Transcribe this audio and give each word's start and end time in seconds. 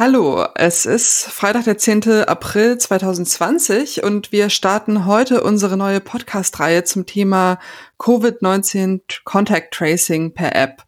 Hallo, 0.00 0.46
es 0.54 0.86
ist 0.86 1.24
Freitag, 1.24 1.64
der 1.64 1.76
10. 1.76 2.08
April 2.28 2.78
2020 2.78 4.04
und 4.04 4.30
wir 4.30 4.48
starten 4.48 5.06
heute 5.06 5.42
unsere 5.42 5.76
neue 5.76 5.98
Podcast-Reihe 5.98 6.84
zum 6.84 7.04
Thema 7.04 7.58
Covid-19 7.98 9.00
Contact 9.24 9.74
Tracing 9.74 10.34
per 10.34 10.54
App. 10.54 10.84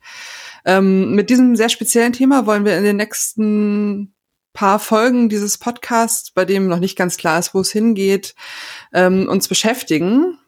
Ähm, 0.65 1.17
mit 1.17 1.29
diesem 1.29 1.57
sehr 1.57 1.71
speziellen 1.71 2.13
Thema 2.13 2.47
wollen 2.47 2.65
wir 2.65 2.79
in 2.79 2.85
den 2.85 2.99
nächsten 2.99 4.15
paar 4.53 4.79
Folgen 4.79 5.29
dieses 5.29 5.59
Podcasts, 5.59 6.31
bei 6.31 6.45
dem 6.45 6.69
noch 6.69 6.79
nicht 6.79 6.97
ganz 6.97 7.17
klar 7.17 7.41
ist, 7.41 7.53
wo 7.53 7.59
es 7.59 7.73
hingeht, 7.73 8.37
ähm, 8.93 9.29
uns 9.29 9.49
beschäftigen. 9.49 10.39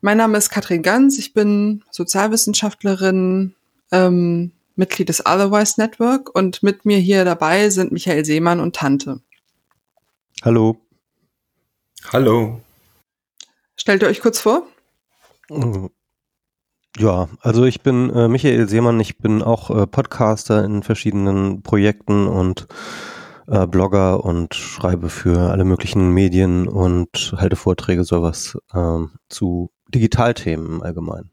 Mein 0.00 0.16
Name 0.16 0.38
ist 0.38 0.48
Katrin 0.48 0.80
Ganz, 0.80 1.18
ich 1.18 1.34
bin 1.34 1.84
Sozialwissenschaftlerin, 1.90 3.54
ähm, 3.90 4.52
Mitglied 4.76 5.08
des 5.08 5.20
Otherwise 5.20 5.80
Network 5.80 6.34
und 6.34 6.62
mit 6.62 6.84
mir 6.84 6.98
hier 6.98 7.24
dabei 7.24 7.68
sind 7.70 7.92
Michael 7.92 8.24
Seemann 8.24 8.60
und 8.60 8.76
Tante. 8.76 9.20
Hallo. 10.42 10.76
Hallo. 12.12 12.60
Stellt 13.76 14.02
ihr 14.02 14.08
euch 14.08 14.20
kurz 14.20 14.40
vor? 14.40 14.66
Ja, 16.98 17.28
also 17.40 17.64
ich 17.64 17.80
bin 17.82 18.10
äh, 18.10 18.28
Michael 18.28 18.68
Seemann, 18.68 19.00
ich 19.00 19.18
bin 19.18 19.42
auch 19.42 19.70
äh, 19.70 19.86
Podcaster 19.86 20.64
in 20.64 20.82
verschiedenen 20.82 21.62
Projekten 21.62 22.26
und 22.26 22.66
äh, 23.46 23.66
Blogger 23.66 24.24
und 24.24 24.54
schreibe 24.54 25.08
für 25.08 25.50
alle 25.50 25.64
möglichen 25.64 26.10
Medien 26.10 26.68
und 26.68 27.34
halte 27.36 27.56
Vorträge, 27.56 28.04
sowas 28.04 28.58
ähm, 28.74 29.12
zu 29.28 29.70
Digitalthemen 29.88 30.66
im 30.66 30.82
Allgemeinen. 30.82 31.30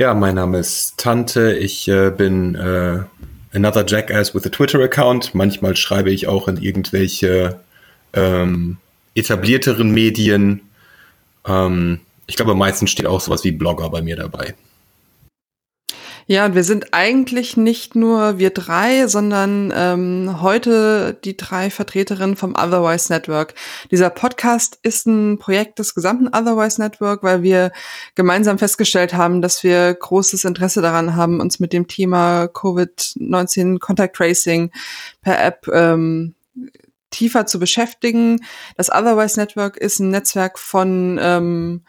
Ja, 0.00 0.14
mein 0.14 0.36
Name 0.36 0.56
ist 0.56 0.96
Tante. 0.96 1.52
Ich 1.58 1.86
äh, 1.86 2.10
bin 2.10 2.54
äh, 2.54 3.00
another 3.52 3.84
Jackass 3.86 4.34
with 4.34 4.46
a 4.46 4.48
Twitter-Account. 4.48 5.34
Manchmal 5.34 5.76
schreibe 5.76 6.10
ich 6.10 6.26
auch 6.26 6.48
in 6.48 6.56
irgendwelche 6.56 7.60
ähm, 8.14 8.78
etablierteren 9.14 9.90
Medien. 9.90 10.62
Ähm, 11.46 12.00
ich 12.26 12.36
glaube, 12.36 12.54
meistens 12.54 12.90
steht 12.90 13.04
auch 13.04 13.20
sowas 13.20 13.44
wie 13.44 13.52
Blogger 13.52 13.90
bei 13.90 14.00
mir 14.00 14.16
dabei. 14.16 14.54
Ja, 16.26 16.46
und 16.46 16.54
wir 16.54 16.64
sind 16.64 16.92
eigentlich 16.92 17.56
nicht 17.56 17.94
nur 17.96 18.38
wir 18.38 18.50
drei, 18.50 19.06
sondern 19.08 19.72
ähm, 19.74 20.40
heute 20.40 21.18
die 21.24 21.36
drei 21.36 21.70
Vertreterinnen 21.70 22.36
vom 22.36 22.54
Otherwise 22.54 23.12
Network. 23.12 23.54
Dieser 23.90 24.10
Podcast 24.10 24.78
ist 24.82 25.06
ein 25.06 25.38
Projekt 25.38 25.78
des 25.78 25.94
gesamten 25.94 26.28
Otherwise 26.28 26.80
Network, 26.80 27.22
weil 27.22 27.42
wir 27.42 27.72
gemeinsam 28.14 28.58
festgestellt 28.58 29.14
haben, 29.14 29.42
dass 29.42 29.64
wir 29.64 29.94
großes 29.94 30.44
Interesse 30.44 30.82
daran 30.82 31.16
haben, 31.16 31.40
uns 31.40 31.58
mit 31.58 31.72
dem 31.72 31.88
Thema 31.88 32.44
Covid-19 32.44 33.78
Contact 33.78 34.16
Tracing 34.16 34.70
per 35.22 35.42
App 35.42 35.66
ähm, 35.72 36.34
tiefer 37.10 37.46
zu 37.46 37.58
beschäftigen. 37.58 38.44
Das 38.76 38.90
Otherwise 38.90 39.38
Network 39.38 39.76
ist 39.76 39.98
ein 39.98 40.10
Netzwerk 40.10 40.58
von 40.58 41.18
ähm, 41.20 41.82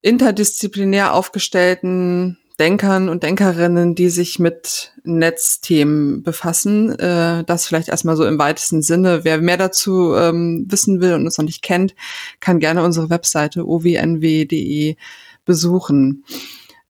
interdisziplinär 0.00 1.12
aufgestellten 1.12 2.38
Denkern 2.58 3.08
und 3.10 3.22
Denkerinnen, 3.22 3.94
die 3.94 4.08
sich 4.08 4.38
mit 4.38 4.92
Netzthemen 5.04 6.22
befassen. 6.22 6.98
Äh, 6.98 7.44
das 7.44 7.66
vielleicht 7.66 7.88
erstmal 7.88 8.16
so 8.16 8.24
im 8.24 8.38
weitesten 8.38 8.82
Sinne. 8.82 9.24
Wer 9.24 9.40
mehr 9.40 9.58
dazu 9.58 10.14
ähm, 10.14 10.64
wissen 10.68 11.00
will 11.00 11.14
und 11.14 11.24
uns 11.24 11.36
noch 11.36 11.44
nicht 11.44 11.62
kennt, 11.62 11.94
kann 12.40 12.58
gerne 12.58 12.82
unsere 12.82 13.10
Webseite 13.10 13.66
ownw.de 13.66 14.96
besuchen. 15.44 16.24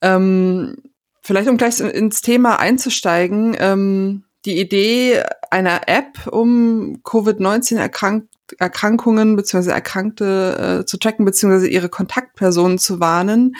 Ähm, 0.00 0.77
vielleicht 1.23 1.48
um 1.48 1.56
gleich 1.56 1.80
ins 1.80 2.20
Thema 2.23 2.61
einzusteigen, 2.61 3.56
ähm, 3.58 4.25
die 4.45 4.61
Idee 4.61 5.23
einer 5.51 5.89
App, 5.89 6.28
um 6.30 7.01
Covid-19 7.03 7.77
erkrankt 7.78 8.28
Erkrankungen 8.58 9.34
bzw. 9.34 9.70
Erkrankte 9.70 10.83
äh, 10.83 10.86
zu 10.86 10.98
tracken 10.98 11.25
bzw. 11.25 11.67
ihre 11.67 11.89
Kontaktpersonen 11.89 12.79
zu 12.79 13.01
warnen 13.01 13.57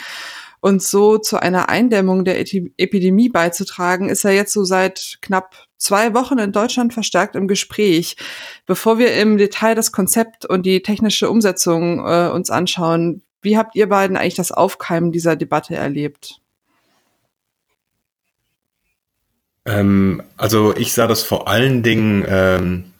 und 0.59 0.81
so 0.81 1.17
zu 1.17 1.41
einer 1.41 1.69
Eindämmung 1.69 2.25
der 2.25 2.39
Epidemie 2.39 3.29
beizutragen, 3.29 4.09
ist 4.09 4.25
er 4.25 4.31
jetzt 4.31 4.53
so 4.53 4.63
seit 4.63 5.19
knapp 5.21 5.67
zwei 5.77 6.13
Wochen 6.13 6.39
in 6.39 6.51
Deutschland 6.51 6.93
verstärkt 6.93 7.35
im 7.35 7.47
Gespräch. 7.47 8.17
Bevor 8.65 8.97
wir 8.97 9.13
im 9.15 9.37
Detail 9.37 9.75
das 9.75 9.91
Konzept 9.91 10.45
und 10.45 10.65
die 10.65 10.81
technische 10.81 11.29
Umsetzung 11.29 11.99
äh, 12.05 12.29
uns 12.29 12.49
anschauen, 12.49 13.21
wie 13.41 13.57
habt 13.57 13.75
ihr 13.75 13.87
beiden 13.87 14.17
eigentlich 14.17 14.35
das 14.35 14.51
Aufkeimen 14.51 15.11
dieser 15.11 15.35
Debatte 15.35 15.75
erlebt? 15.75 16.41
Ähm, 19.65 20.23
also 20.37 20.75
ich 20.75 20.93
sah 20.93 21.07
das 21.07 21.23
vor 21.23 21.47
allen 21.47 21.83
Dingen, 21.83 22.25
ähm, 22.27 22.93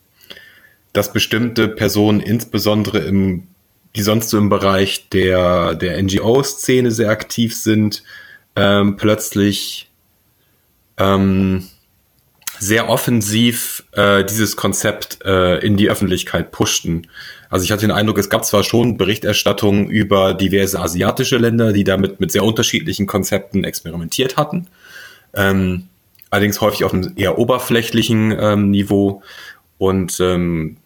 dass 0.93 1.13
bestimmte 1.13 1.67
Personen 1.67 2.19
insbesondere 2.19 2.99
im 2.99 3.47
die 3.95 4.01
sonst 4.01 4.29
so 4.29 4.37
im 4.37 4.49
Bereich 4.49 5.09
der, 5.09 5.75
der 5.75 6.01
NGO-Szene 6.01 6.91
sehr 6.91 7.09
aktiv 7.09 7.55
sind, 7.55 8.03
ähm, 8.55 8.97
plötzlich 8.97 9.89
ähm, 10.97 11.67
sehr 12.59 12.89
offensiv 12.89 13.83
äh, 13.91 14.23
dieses 14.23 14.55
Konzept 14.55 15.19
äh, 15.23 15.59
in 15.59 15.77
die 15.77 15.89
Öffentlichkeit 15.89 16.51
pushten. 16.51 17.07
Also 17.49 17.63
ich 17.63 17.71
hatte 17.71 17.81
den 17.81 17.91
Eindruck, 17.91 18.17
es 18.17 18.29
gab 18.29 18.45
zwar 18.45 18.63
schon 18.63 18.97
Berichterstattungen 18.97 19.89
über 19.89 20.33
diverse 20.33 20.79
asiatische 20.79 21.37
Länder, 21.37 21.71
die 21.71 21.83
damit 21.83 22.19
mit 22.19 22.31
sehr 22.31 22.43
unterschiedlichen 22.43 23.05
Konzepten 23.05 23.63
experimentiert 23.63 24.37
hatten, 24.37 24.67
ähm, 25.33 25.87
allerdings 26.29 26.59
häufig 26.61 26.83
auf 26.83 26.93
einem 26.93 27.13
eher 27.15 27.37
oberflächlichen 27.37 28.35
ähm, 28.37 28.71
Niveau. 28.71 29.21
Und 29.77 30.19
ähm, 30.19 30.77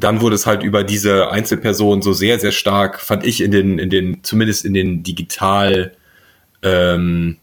dann 0.00 0.20
wurde 0.20 0.34
es 0.34 0.46
halt 0.46 0.62
über 0.62 0.84
diese 0.84 1.30
Einzelperson 1.30 2.02
so 2.02 2.12
sehr, 2.12 2.38
sehr 2.38 2.52
stark, 2.52 3.00
fand 3.00 3.24
ich 3.24 3.40
in 3.40 3.50
den, 3.50 3.78
in 3.78 3.90
den, 3.90 4.22
zumindest 4.22 4.64
in 4.64 4.74
den 4.74 5.02
digital 5.02 5.92
ähm, 6.62 7.38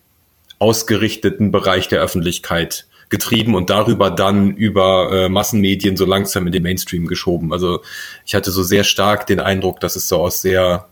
ausgerichteten 0.60 1.52
Bereich 1.52 1.88
der 1.88 2.02
Öffentlichkeit 2.02 2.88
getrieben 3.10 3.56
und 3.56 3.70
darüber 3.70 4.10
dann 4.10 4.52
über 4.56 5.12
äh, 5.12 5.30
Massenmedien 5.30 5.96
so 5.96 6.06
langsam 6.06 6.48
in 6.48 6.52
den 6.52 6.64
Mainstream 6.64 7.08
geschoben. 7.08 7.54
Also 7.54 7.82
ich 8.26 8.36
hatte 8.36 8.52
so 8.52 8.64
sehr 8.64 8.84
stark 8.84 9.28
den 9.28 9.40
Eindruck, 9.40 9.80
dass 9.80 9.96
es 9.96 10.08
so 10.08 10.18
aus 10.18 10.42
sehr, 10.42 10.88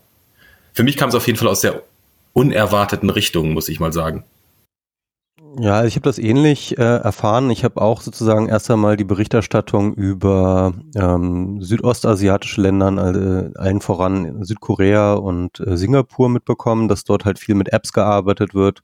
für 0.72 0.84
mich 0.84 0.96
kam 0.96 1.08
es 1.08 1.14
auf 1.14 1.26
jeden 1.26 1.38
Fall 1.38 1.48
aus 1.48 1.60
sehr 1.60 1.82
unerwarteten 2.32 3.10
Richtungen, 3.10 3.52
muss 3.52 3.68
ich 3.68 3.80
mal 3.80 3.92
sagen. 3.92 4.24
Ja, 5.58 5.84
ich 5.84 5.94
habe 5.94 6.02
das 6.04 6.18
ähnlich 6.18 6.78
äh, 6.78 6.82
erfahren. 6.82 7.48
Ich 7.50 7.62
habe 7.64 7.80
auch 7.80 8.00
sozusagen 8.00 8.48
erst 8.48 8.70
einmal 8.70 8.96
die 8.96 9.04
Berichterstattung 9.04 9.94
über 9.94 10.72
ähm, 10.96 11.60
südostasiatische 11.62 12.60
Ländern, 12.60 12.98
äh, 12.98 13.56
allen 13.58 13.80
voran 13.80 14.42
Südkorea 14.44 15.14
und 15.14 15.60
äh, 15.60 15.76
Singapur 15.76 16.28
mitbekommen, 16.28 16.88
dass 16.88 17.04
dort 17.04 17.24
halt 17.24 17.38
viel 17.38 17.54
mit 17.54 17.72
Apps 17.72 17.92
gearbeitet 17.92 18.54
wird. 18.54 18.80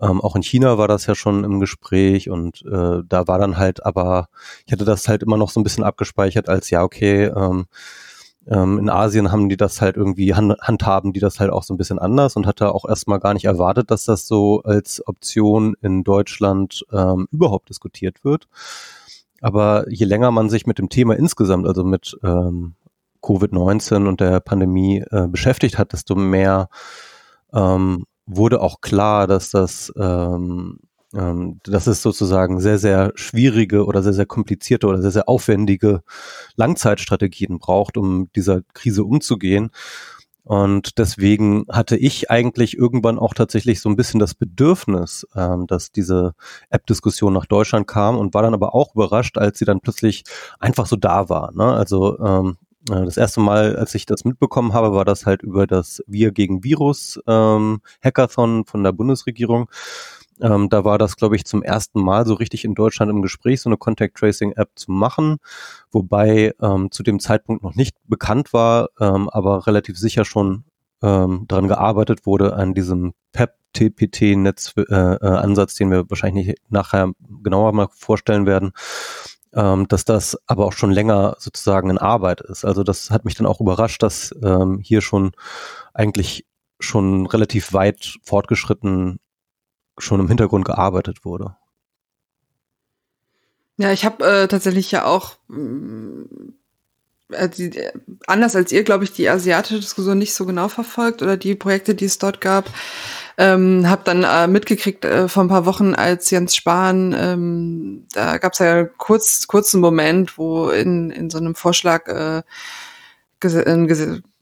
Ähm, 0.00 0.20
auch 0.22 0.36
in 0.36 0.42
China 0.42 0.78
war 0.78 0.88
das 0.88 1.06
ja 1.06 1.14
schon 1.14 1.44
im 1.44 1.60
Gespräch 1.60 2.30
und 2.30 2.62
äh, 2.62 3.02
da 3.06 3.26
war 3.28 3.38
dann 3.38 3.58
halt 3.58 3.84
aber, 3.84 4.28
ich 4.66 4.72
hatte 4.72 4.84
das 4.84 5.06
halt 5.08 5.22
immer 5.22 5.36
noch 5.36 5.50
so 5.50 5.60
ein 5.60 5.64
bisschen 5.64 5.84
abgespeichert 5.84 6.48
als 6.48 6.70
ja, 6.70 6.82
okay, 6.82 7.26
ähm, 7.26 7.66
ähm, 8.46 8.78
in 8.78 8.90
Asien 8.90 9.32
haben 9.32 9.48
die 9.48 9.56
das 9.56 9.80
halt 9.80 9.96
irgendwie, 9.96 10.34
handhaben 10.34 11.12
die 11.12 11.20
das 11.20 11.40
halt 11.40 11.50
auch 11.50 11.62
so 11.62 11.72
ein 11.74 11.76
bisschen 11.76 11.98
anders 11.98 12.36
und 12.36 12.46
hatte 12.46 12.74
auch 12.74 12.88
erstmal 12.88 13.20
gar 13.20 13.34
nicht 13.34 13.44
erwartet, 13.44 13.90
dass 13.90 14.04
das 14.04 14.26
so 14.26 14.62
als 14.62 15.06
Option 15.06 15.76
in 15.80 16.04
Deutschland 16.04 16.84
ähm, 16.92 17.26
überhaupt 17.30 17.68
diskutiert 17.70 18.24
wird. 18.24 18.48
Aber 19.40 19.90
je 19.90 20.06
länger 20.06 20.30
man 20.30 20.48
sich 20.48 20.66
mit 20.66 20.78
dem 20.78 20.88
Thema 20.88 21.16
insgesamt, 21.16 21.66
also 21.66 21.84
mit 21.84 22.16
ähm, 22.22 22.74
Covid-19 23.22 24.06
und 24.06 24.20
der 24.20 24.40
Pandemie 24.40 25.04
äh, 25.10 25.26
beschäftigt 25.26 25.78
hat, 25.78 25.92
desto 25.92 26.14
mehr 26.14 26.68
ähm, 27.52 28.04
wurde 28.26 28.60
auch 28.60 28.80
klar, 28.80 29.26
dass 29.26 29.50
das 29.50 29.92
ähm, 29.96 30.80
ähm, 31.14 31.60
dass 31.64 31.86
es 31.86 32.02
sozusagen 32.02 32.60
sehr, 32.60 32.78
sehr 32.78 33.12
schwierige 33.14 33.86
oder 33.86 34.02
sehr, 34.02 34.12
sehr 34.12 34.26
komplizierte 34.26 34.86
oder 34.86 35.00
sehr, 35.00 35.10
sehr 35.10 35.28
aufwendige 35.28 36.02
Langzeitstrategien 36.56 37.58
braucht, 37.58 37.96
um 37.96 38.30
dieser 38.34 38.62
Krise 38.72 39.04
umzugehen. 39.04 39.70
Und 40.44 40.98
deswegen 40.98 41.64
hatte 41.70 41.96
ich 41.96 42.30
eigentlich 42.30 42.76
irgendwann 42.76 43.18
auch 43.18 43.32
tatsächlich 43.32 43.80
so 43.80 43.88
ein 43.88 43.96
bisschen 43.96 44.20
das 44.20 44.34
Bedürfnis, 44.34 45.26
ähm, 45.34 45.66
dass 45.66 45.90
diese 45.90 46.34
App-Diskussion 46.68 47.32
nach 47.32 47.46
Deutschland 47.46 47.86
kam 47.86 48.18
und 48.18 48.34
war 48.34 48.42
dann 48.42 48.52
aber 48.52 48.74
auch 48.74 48.94
überrascht, 48.94 49.38
als 49.38 49.58
sie 49.58 49.64
dann 49.64 49.80
plötzlich 49.80 50.24
einfach 50.60 50.84
so 50.84 50.96
da 50.96 51.30
war. 51.30 51.50
Ne? 51.54 51.64
Also 51.64 52.18
ähm, 52.18 52.58
äh, 52.90 53.04
das 53.04 53.16
erste 53.16 53.40
Mal, 53.40 53.76
als 53.76 53.94
ich 53.94 54.04
das 54.04 54.24
mitbekommen 54.24 54.74
habe, 54.74 54.92
war 54.92 55.06
das 55.06 55.24
halt 55.24 55.42
über 55.42 55.66
das 55.66 56.02
Wir 56.06 56.30
gegen 56.32 56.62
Virus 56.62 57.18
ähm, 57.26 57.80
Hackathon 58.02 58.66
von 58.66 58.84
der 58.84 58.92
Bundesregierung. 58.92 59.70
Ähm, 60.40 60.68
da 60.68 60.84
war 60.84 60.98
das, 60.98 61.16
glaube 61.16 61.36
ich, 61.36 61.44
zum 61.44 61.62
ersten 61.62 62.00
Mal 62.00 62.26
so 62.26 62.34
richtig 62.34 62.64
in 62.64 62.74
Deutschland 62.74 63.10
im 63.10 63.22
Gespräch, 63.22 63.60
so 63.60 63.68
eine 63.68 63.76
Contact 63.76 64.16
Tracing 64.16 64.52
App 64.52 64.70
zu 64.74 64.90
machen, 64.90 65.38
wobei 65.90 66.54
ähm, 66.60 66.90
zu 66.90 67.02
dem 67.02 67.20
Zeitpunkt 67.20 67.62
noch 67.62 67.74
nicht 67.74 67.96
bekannt 68.04 68.52
war, 68.52 68.88
ähm, 69.00 69.28
aber 69.28 69.66
relativ 69.66 69.98
sicher 69.98 70.24
schon 70.24 70.64
ähm, 71.02 71.44
daran 71.48 71.68
gearbeitet 71.68 72.26
wurde 72.26 72.54
an 72.54 72.74
diesem 72.74 73.12
PEP 73.32 73.54
TPT-Netz-Ansatz, 73.74 75.74
äh, 75.74 75.78
den 75.78 75.90
wir 75.90 76.08
wahrscheinlich 76.08 76.56
nachher 76.68 77.12
genauer 77.42 77.72
mal 77.72 77.88
vorstellen 77.92 78.46
werden, 78.46 78.72
ähm, 79.52 79.86
dass 79.88 80.04
das 80.04 80.38
aber 80.46 80.66
auch 80.66 80.72
schon 80.72 80.92
länger 80.92 81.36
sozusagen 81.38 81.90
in 81.90 81.98
Arbeit 81.98 82.40
ist. 82.40 82.64
Also 82.64 82.82
das 82.82 83.10
hat 83.10 83.24
mich 83.24 83.34
dann 83.34 83.46
auch 83.46 83.60
überrascht, 83.60 84.02
dass 84.02 84.34
ähm, 84.42 84.80
hier 84.80 85.00
schon 85.00 85.32
eigentlich 85.92 86.46
schon 86.80 87.26
relativ 87.26 87.72
weit 87.72 88.16
fortgeschritten 88.22 89.18
schon 89.98 90.20
im 90.20 90.28
Hintergrund 90.28 90.64
gearbeitet 90.64 91.24
wurde. 91.24 91.56
Ja, 93.76 93.90
ich 93.90 94.04
habe 94.04 94.24
äh, 94.24 94.48
tatsächlich 94.48 94.90
ja 94.92 95.04
auch 95.04 95.36
äh, 97.30 97.48
die, 97.48 97.72
anders 98.26 98.54
als 98.54 98.70
ihr, 98.72 98.84
glaube 98.84 99.04
ich, 99.04 99.12
die 99.12 99.28
asiatische 99.28 99.80
Diskussion 99.80 100.18
nicht 100.18 100.34
so 100.34 100.46
genau 100.46 100.68
verfolgt 100.68 101.22
oder 101.22 101.36
die 101.36 101.54
Projekte, 101.54 101.94
die 101.94 102.04
es 102.04 102.18
dort 102.18 102.40
gab. 102.40 102.70
Ähm, 103.36 103.90
hab 103.90 104.04
dann 104.04 104.22
äh, 104.22 104.46
mitgekriegt 104.46 105.04
äh, 105.04 105.28
vor 105.28 105.42
ein 105.42 105.48
paar 105.48 105.66
Wochen, 105.66 105.94
als 105.94 106.30
Jens 106.30 106.54
Spahn, 106.54 107.12
ähm, 107.18 108.06
da 108.12 108.38
gab 108.38 108.52
es 108.52 108.60
ja 108.60 108.84
kurz 108.84 109.48
kurzen 109.48 109.80
Moment, 109.80 110.38
wo 110.38 110.68
in, 110.68 111.10
in 111.10 111.30
so 111.30 111.38
einem 111.38 111.56
Vorschlag 111.56 112.06
äh, 112.06 112.42
ges 113.40 113.54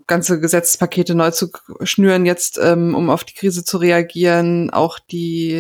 ganze 0.07 0.41
Gesetzespakete 0.41 1.15
neu 1.15 1.31
zu 1.31 1.51
schnüren, 1.83 2.27
jetzt 2.27 2.59
ähm, 2.63 2.95
um 2.95 3.11
auf 3.11 3.25
die 3.25 3.35
Krise 3.35 3.65
zu 3.65 3.79
reagieren, 3.79 4.71
auch 4.71 4.99
die 4.99 5.55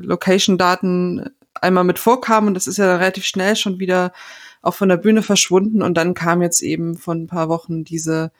Location-Daten 0.00 1.30
einmal 1.54 1.84
mit 1.84 1.98
vorkamen 1.98 2.48
und 2.48 2.54
das 2.54 2.66
ist 2.66 2.76
ja 2.76 2.96
relativ 2.96 3.24
schnell 3.24 3.56
schon 3.56 3.78
wieder 3.78 4.12
auch 4.66 4.74
von 4.74 4.88
der 4.88 4.96
Bühne 4.96 5.22
verschwunden. 5.22 5.82
Und 5.82 5.94
dann 5.94 6.14
kam 6.14 6.42
jetzt 6.42 6.60
eben 6.60 6.96
von 6.96 7.22
ein 7.22 7.26
paar 7.26 7.48
Wochen 7.48 7.84
diese 7.84 8.32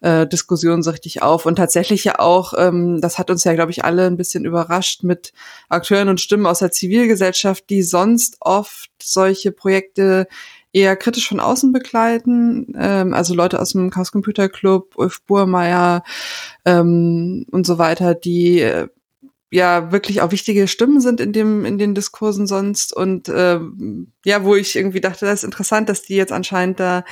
äh, 0.00 0.26
Diskussion 0.26 0.82
so 0.82 0.90
richtig 0.90 1.22
auf. 1.22 1.46
Und 1.46 1.56
tatsächlich 1.56 2.04
ja 2.04 2.18
auch, 2.18 2.54
ähm, 2.56 3.00
das 3.00 3.18
hat 3.18 3.30
uns 3.30 3.44
ja, 3.44 3.54
glaube 3.54 3.70
ich, 3.70 3.84
alle 3.84 4.06
ein 4.06 4.16
bisschen 4.16 4.44
überrascht 4.44 5.02
mit 5.02 5.32
Akteuren 5.68 6.08
und 6.08 6.20
Stimmen 6.20 6.46
aus 6.46 6.60
der 6.60 6.72
Zivilgesellschaft, 6.72 7.68
die 7.70 7.82
sonst 7.82 8.38
oft 8.40 8.90
solche 9.02 9.52
Projekte 9.52 10.26
eher 10.72 10.96
kritisch 10.96 11.28
von 11.28 11.40
außen 11.40 11.72
begleiten, 11.72 12.72
ähm, 12.78 13.14
also 13.14 13.34
Leute 13.34 13.60
aus 13.60 13.72
dem 13.72 13.90
Chaos 13.90 14.12
Computer 14.12 14.48
Club, 14.48 14.94
Ulf 14.96 15.22
Burmeier 15.22 16.02
ähm, 16.64 17.46
und 17.50 17.66
so 17.66 17.78
weiter, 17.78 18.14
die 18.14 18.60
äh, 18.60 18.88
ja 19.50 19.92
wirklich 19.92 20.20
auch 20.20 20.30
wichtige 20.30 20.68
Stimmen 20.68 21.00
sind 21.00 21.20
in 21.20 21.32
dem 21.32 21.64
in 21.64 21.78
den 21.78 21.94
Diskursen 21.94 22.46
sonst. 22.46 22.94
Und 22.94 23.30
ähm, 23.34 24.12
ja, 24.24 24.44
wo 24.44 24.54
ich 24.54 24.76
irgendwie 24.76 25.00
dachte, 25.00 25.24
das 25.26 25.40
ist 25.40 25.44
interessant, 25.44 25.88
dass 25.88 26.02
die 26.02 26.16
jetzt 26.16 26.32
anscheinend 26.32 26.80
da 26.80 27.04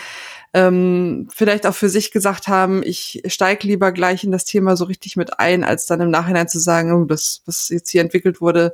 ähm, 0.56 1.28
vielleicht 1.30 1.66
auch 1.66 1.74
für 1.74 1.90
sich 1.90 2.12
gesagt 2.12 2.48
haben, 2.48 2.82
ich 2.82 3.22
steige 3.26 3.66
lieber 3.66 3.92
gleich 3.92 4.24
in 4.24 4.32
das 4.32 4.46
Thema 4.46 4.74
so 4.74 4.86
richtig 4.86 5.14
mit 5.14 5.38
ein, 5.38 5.62
als 5.62 5.84
dann 5.84 6.00
im 6.00 6.10
Nachhinein 6.10 6.48
zu 6.48 6.58
sagen, 6.58 6.94
oh, 6.94 7.04
das, 7.04 7.42
was 7.44 7.68
jetzt 7.68 7.90
hier 7.90 8.00
entwickelt 8.00 8.40
wurde, 8.40 8.72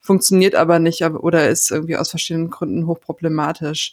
funktioniert 0.00 0.54
aber 0.54 0.78
nicht 0.78 1.02
oder 1.04 1.50
ist 1.50 1.70
irgendwie 1.70 1.98
aus 1.98 2.08
verschiedenen 2.08 2.48
Gründen 2.48 2.86
hochproblematisch. 2.86 3.92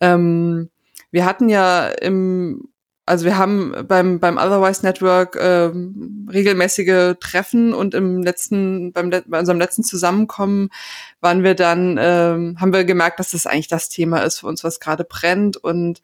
Ähm, 0.00 0.68
wir 1.10 1.24
hatten 1.24 1.48
ja 1.48 1.86
im 1.88 2.68
also 3.08 3.24
wir 3.24 3.38
haben 3.38 3.72
beim 3.88 4.18
beim 4.20 4.36
Otherwise 4.36 4.84
Network 4.84 5.38
ähm, 5.40 6.28
regelmäßige 6.30 7.14
Treffen 7.20 7.72
und 7.72 7.94
im 7.94 8.22
letzten 8.22 8.92
beim 8.92 9.08
bei 9.08 9.38
unserem 9.38 9.58
letzten 9.58 9.84
Zusammenkommen 9.84 10.68
waren 11.20 11.42
wir 11.42 11.54
dann 11.54 11.96
ähm, 11.98 12.56
haben 12.60 12.72
wir 12.74 12.84
gemerkt, 12.84 13.18
dass 13.18 13.30
das 13.30 13.46
eigentlich 13.46 13.68
das 13.68 13.88
Thema 13.88 14.18
ist 14.24 14.40
für 14.40 14.46
uns, 14.48 14.62
was 14.62 14.80
gerade 14.80 15.04
brennt 15.04 15.56
und 15.56 16.02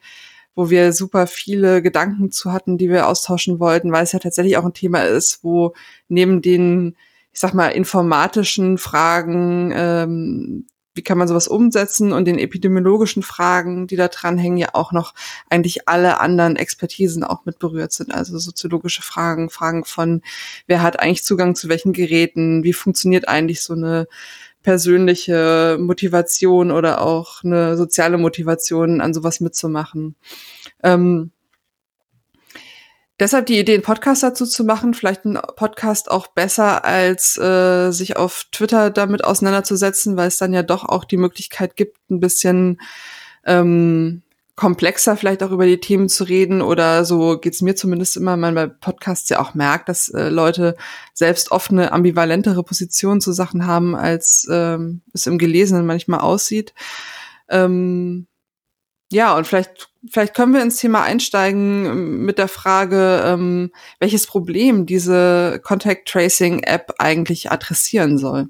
wo 0.55 0.69
wir 0.69 0.93
super 0.93 1.27
viele 1.27 1.81
Gedanken 1.81 2.31
zu 2.31 2.51
hatten, 2.51 2.77
die 2.77 2.89
wir 2.89 3.07
austauschen 3.07 3.59
wollten, 3.59 3.91
weil 3.91 4.03
es 4.03 4.11
ja 4.11 4.19
tatsächlich 4.19 4.57
auch 4.57 4.65
ein 4.65 4.73
Thema 4.73 5.03
ist, 5.03 5.43
wo 5.43 5.73
neben 6.07 6.41
den 6.41 6.95
ich 7.31 7.39
sag 7.39 7.55
mal 7.55 7.69
informatischen 7.69 8.77
Fragen 8.77 9.73
ähm, 9.75 10.65
wie 10.95 11.01
kann 11.01 11.17
man 11.17 11.27
sowas 11.27 11.47
umsetzen 11.47 12.11
und 12.11 12.25
den 12.25 12.37
epidemiologischen 12.37 13.23
Fragen, 13.23 13.87
die 13.87 13.95
da 13.95 14.07
dranhängen, 14.07 14.57
ja 14.57 14.69
auch 14.73 14.91
noch 14.91 15.13
eigentlich 15.49 15.87
alle 15.87 16.19
anderen 16.19 16.55
Expertisen 16.55 17.23
auch 17.23 17.45
mit 17.45 17.59
berührt 17.59 17.93
sind. 17.93 18.13
Also 18.13 18.37
soziologische 18.37 19.01
Fragen, 19.01 19.49
Fragen 19.49 19.85
von, 19.85 20.21
wer 20.67 20.83
hat 20.83 20.99
eigentlich 20.99 21.23
Zugang 21.23 21.55
zu 21.55 21.67
welchen 21.67 21.93
Geräten, 21.93 22.63
wie 22.63 22.73
funktioniert 22.73 23.27
eigentlich 23.27 23.61
so 23.61 23.73
eine 23.73 24.07
persönliche 24.63 25.77
Motivation 25.79 26.71
oder 26.71 27.01
auch 27.01 27.43
eine 27.43 27.77
soziale 27.77 28.17
Motivation, 28.17 29.01
an 29.01 29.13
sowas 29.13 29.39
mitzumachen. 29.39 30.15
Ähm, 30.81 31.31
Deshalb 33.19 33.45
die 33.45 33.59
Idee, 33.59 33.75
einen 33.75 33.83
Podcast 33.83 34.23
dazu 34.23 34.45
zu 34.45 34.63
machen, 34.63 34.95
vielleicht 34.95 35.23
ein 35.23 35.39
Podcast 35.55 36.09
auch 36.09 36.27
besser, 36.27 36.83
als 36.83 37.37
äh, 37.37 37.91
sich 37.91 38.17
auf 38.17 38.47
Twitter 38.51 38.89
damit 38.89 39.23
auseinanderzusetzen, 39.23 40.17
weil 40.17 40.29
es 40.29 40.39
dann 40.39 40.51
ja 40.51 40.63
doch 40.63 40.83
auch 40.83 41.05
die 41.05 41.17
Möglichkeit 41.17 41.75
gibt, 41.75 41.97
ein 42.09 42.19
bisschen 42.19 42.81
ähm, 43.45 44.23
komplexer 44.55 45.17
vielleicht 45.17 45.41
auch 45.41 45.51
über 45.51 45.65
die 45.65 45.79
Themen 45.79 46.09
zu 46.09 46.23
reden 46.25 46.61
oder 46.61 47.05
so 47.05 47.39
geht's 47.39 47.61
mir 47.61 47.75
zumindest 47.75 48.17
immer, 48.17 48.37
man 48.37 48.53
bei 48.53 48.67
Podcasts 48.67 49.27
ja 49.29 49.39
auch 49.39 49.55
merkt, 49.55 49.89
dass 49.89 50.09
äh, 50.09 50.29
Leute 50.29 50.75
selbst 51.13 51.51
oft 51.51 51.71
eine 51.71 51.91
ambivalentere 51.91 52.63
Position 52.63 53.19
zu 53.19 53.31
Sachen 53.31 53.65
haben, 53.65 53.95
als 53.95 54.47
ähm, 54.51 55.01
es 55.13 55.25
im 55.25 55.39
Gelesenen 55.39 55.87
manchmal 55.87 56.19
aussieht. 56.19 56.73
Ähm, 57.49 58.27
ja, 59.11 59.35
und 59.35 59.47
vielleicht, 59.47 59.89
vielleicht 60.09 60.35
können 60.35 60.53
wir 60.53 60.61
ins 60.61 60.77
Thema 60.77 61.03
einsteigen 61.03 62.23
mit 62.23 62.37
der 62.37 62.47
Frage, 62.47 63.23
ähm, 63.25 63.71
welches 63.99 64.27
Problem 64.27 64.85
diese 64.85 65.61
Contact 65.63 66.07
Tracing 66.07 66.61
App 66.63 66.93
eigentlich 66.99 67.51
adressieren 67.51 68.19
soll. 68.19 68.49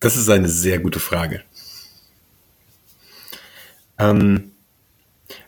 Das 0.00 0.16
ist 0.16 0.28
eine 0.28 0.48
sehr 0.48 0.80
gute 0.80 1.00
Frage. 1.00 1.44
Ähm, 3.98 4.52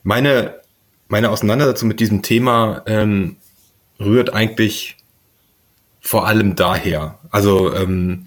meine, 0.03 0.61
meine 1.09 1.31
Auseinandersetzung 1.31 1.89
mit 1.89 2.01
diesem 2.01 2.23
Thema 2.23 2.83
ähm, 2.87 3.37
rührt 4.01 4.33
eigentlich 4.33 4.97
vor 6.01 6.27
allem 6.27 6.57
daher. 6.57 7.19
Also 7.31 7.75
ähm, 7.75 8.27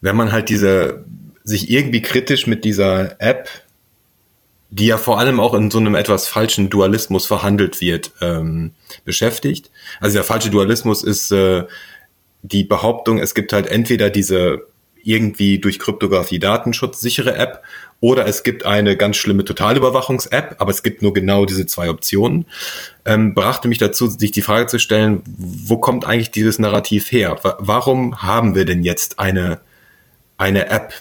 wenn 0.00 0.16
man 0.16 0.32
halt 0.32 0.48
diese 0.48 1.04
sich 1.42 1.70
irgendwie 1.70 2.02
kritisch 2.02 2.46
mit 2.46 2.64
dieser 2.64 3.20
App, 3.20 3.48
die 4.70 4.86
ja 4.86 4.98
vor 4.98 5.18
allem 5.18 5.40
auch 5.40 5.54
in 5.54 5.70
so 5.70 5.78
einem 5.78 5.94
etwas 5.94 6.28
falschen 6.28 6.70
Dualismus 6.70 7.26
verhandelt 7.26 7.80
wird, 7.80 8.12
ähm, 8.20 8.72
beschäftigt. 9.04 9.70
Also 10.00 10.14
der 10.14 10.24
falsche 10.24 10.50
Dualismus 10.50 11.02
ist 11.02 11.32
äh, 11.32 11.64
die 12.42 12.64
Behauptung, 12.64 13.18
es 13.18 13.34
gibt 13.34 13.52
halt 13.52 13.66
entweder 13.66 14.10
diese 14.10 14.66
irgendwie 15.04 15.58
durch 15.58 15.78
Kryptographie 15.78 16.38
datenschutzsichere 16.38 17.34
App 17.34 17.62
oder 18.00 18.26
es 18.26 18.42
gibt 18.42 18.64
eine 18.64 18.96
ganz 18.96 19.16
schlimme 19.16 19.44
Totalüberwachungs-App, 19.44 20.56
aber 20.58 20.70
es 20.70 20.82
gibt 20.82 21.02
nur 21.02 21.12
genau 21.12 21.44
diese 21.44 21.66
zwei 21.66 21.90
Optionen, 21.90 22.46
ähm, 23.04 23.34
brachte 23.34 23.68
mich 23.68 23.78
dazu, 23.78 24.06
sich 24.06 24.30
die 24.30 24.42
Frage 24.42 24.66
zu 24.66 24.78
stellen, 24.78 25.22
wo 25.26 25.78
kommt 25.78 26.06
eigentlich 26.06 26.30
dieses 26.30 26.58
Narrativ 26.58 27.12
her? 27.12 27.36
Warum 27.58 28.22
haben 28.22 28.54
wir 28.54 28.64
denn 28.64 28.82
jetzt 28.82 29.18
eine, 29.18 29.60
eine 30.38 30.68
App, 30.70 30.94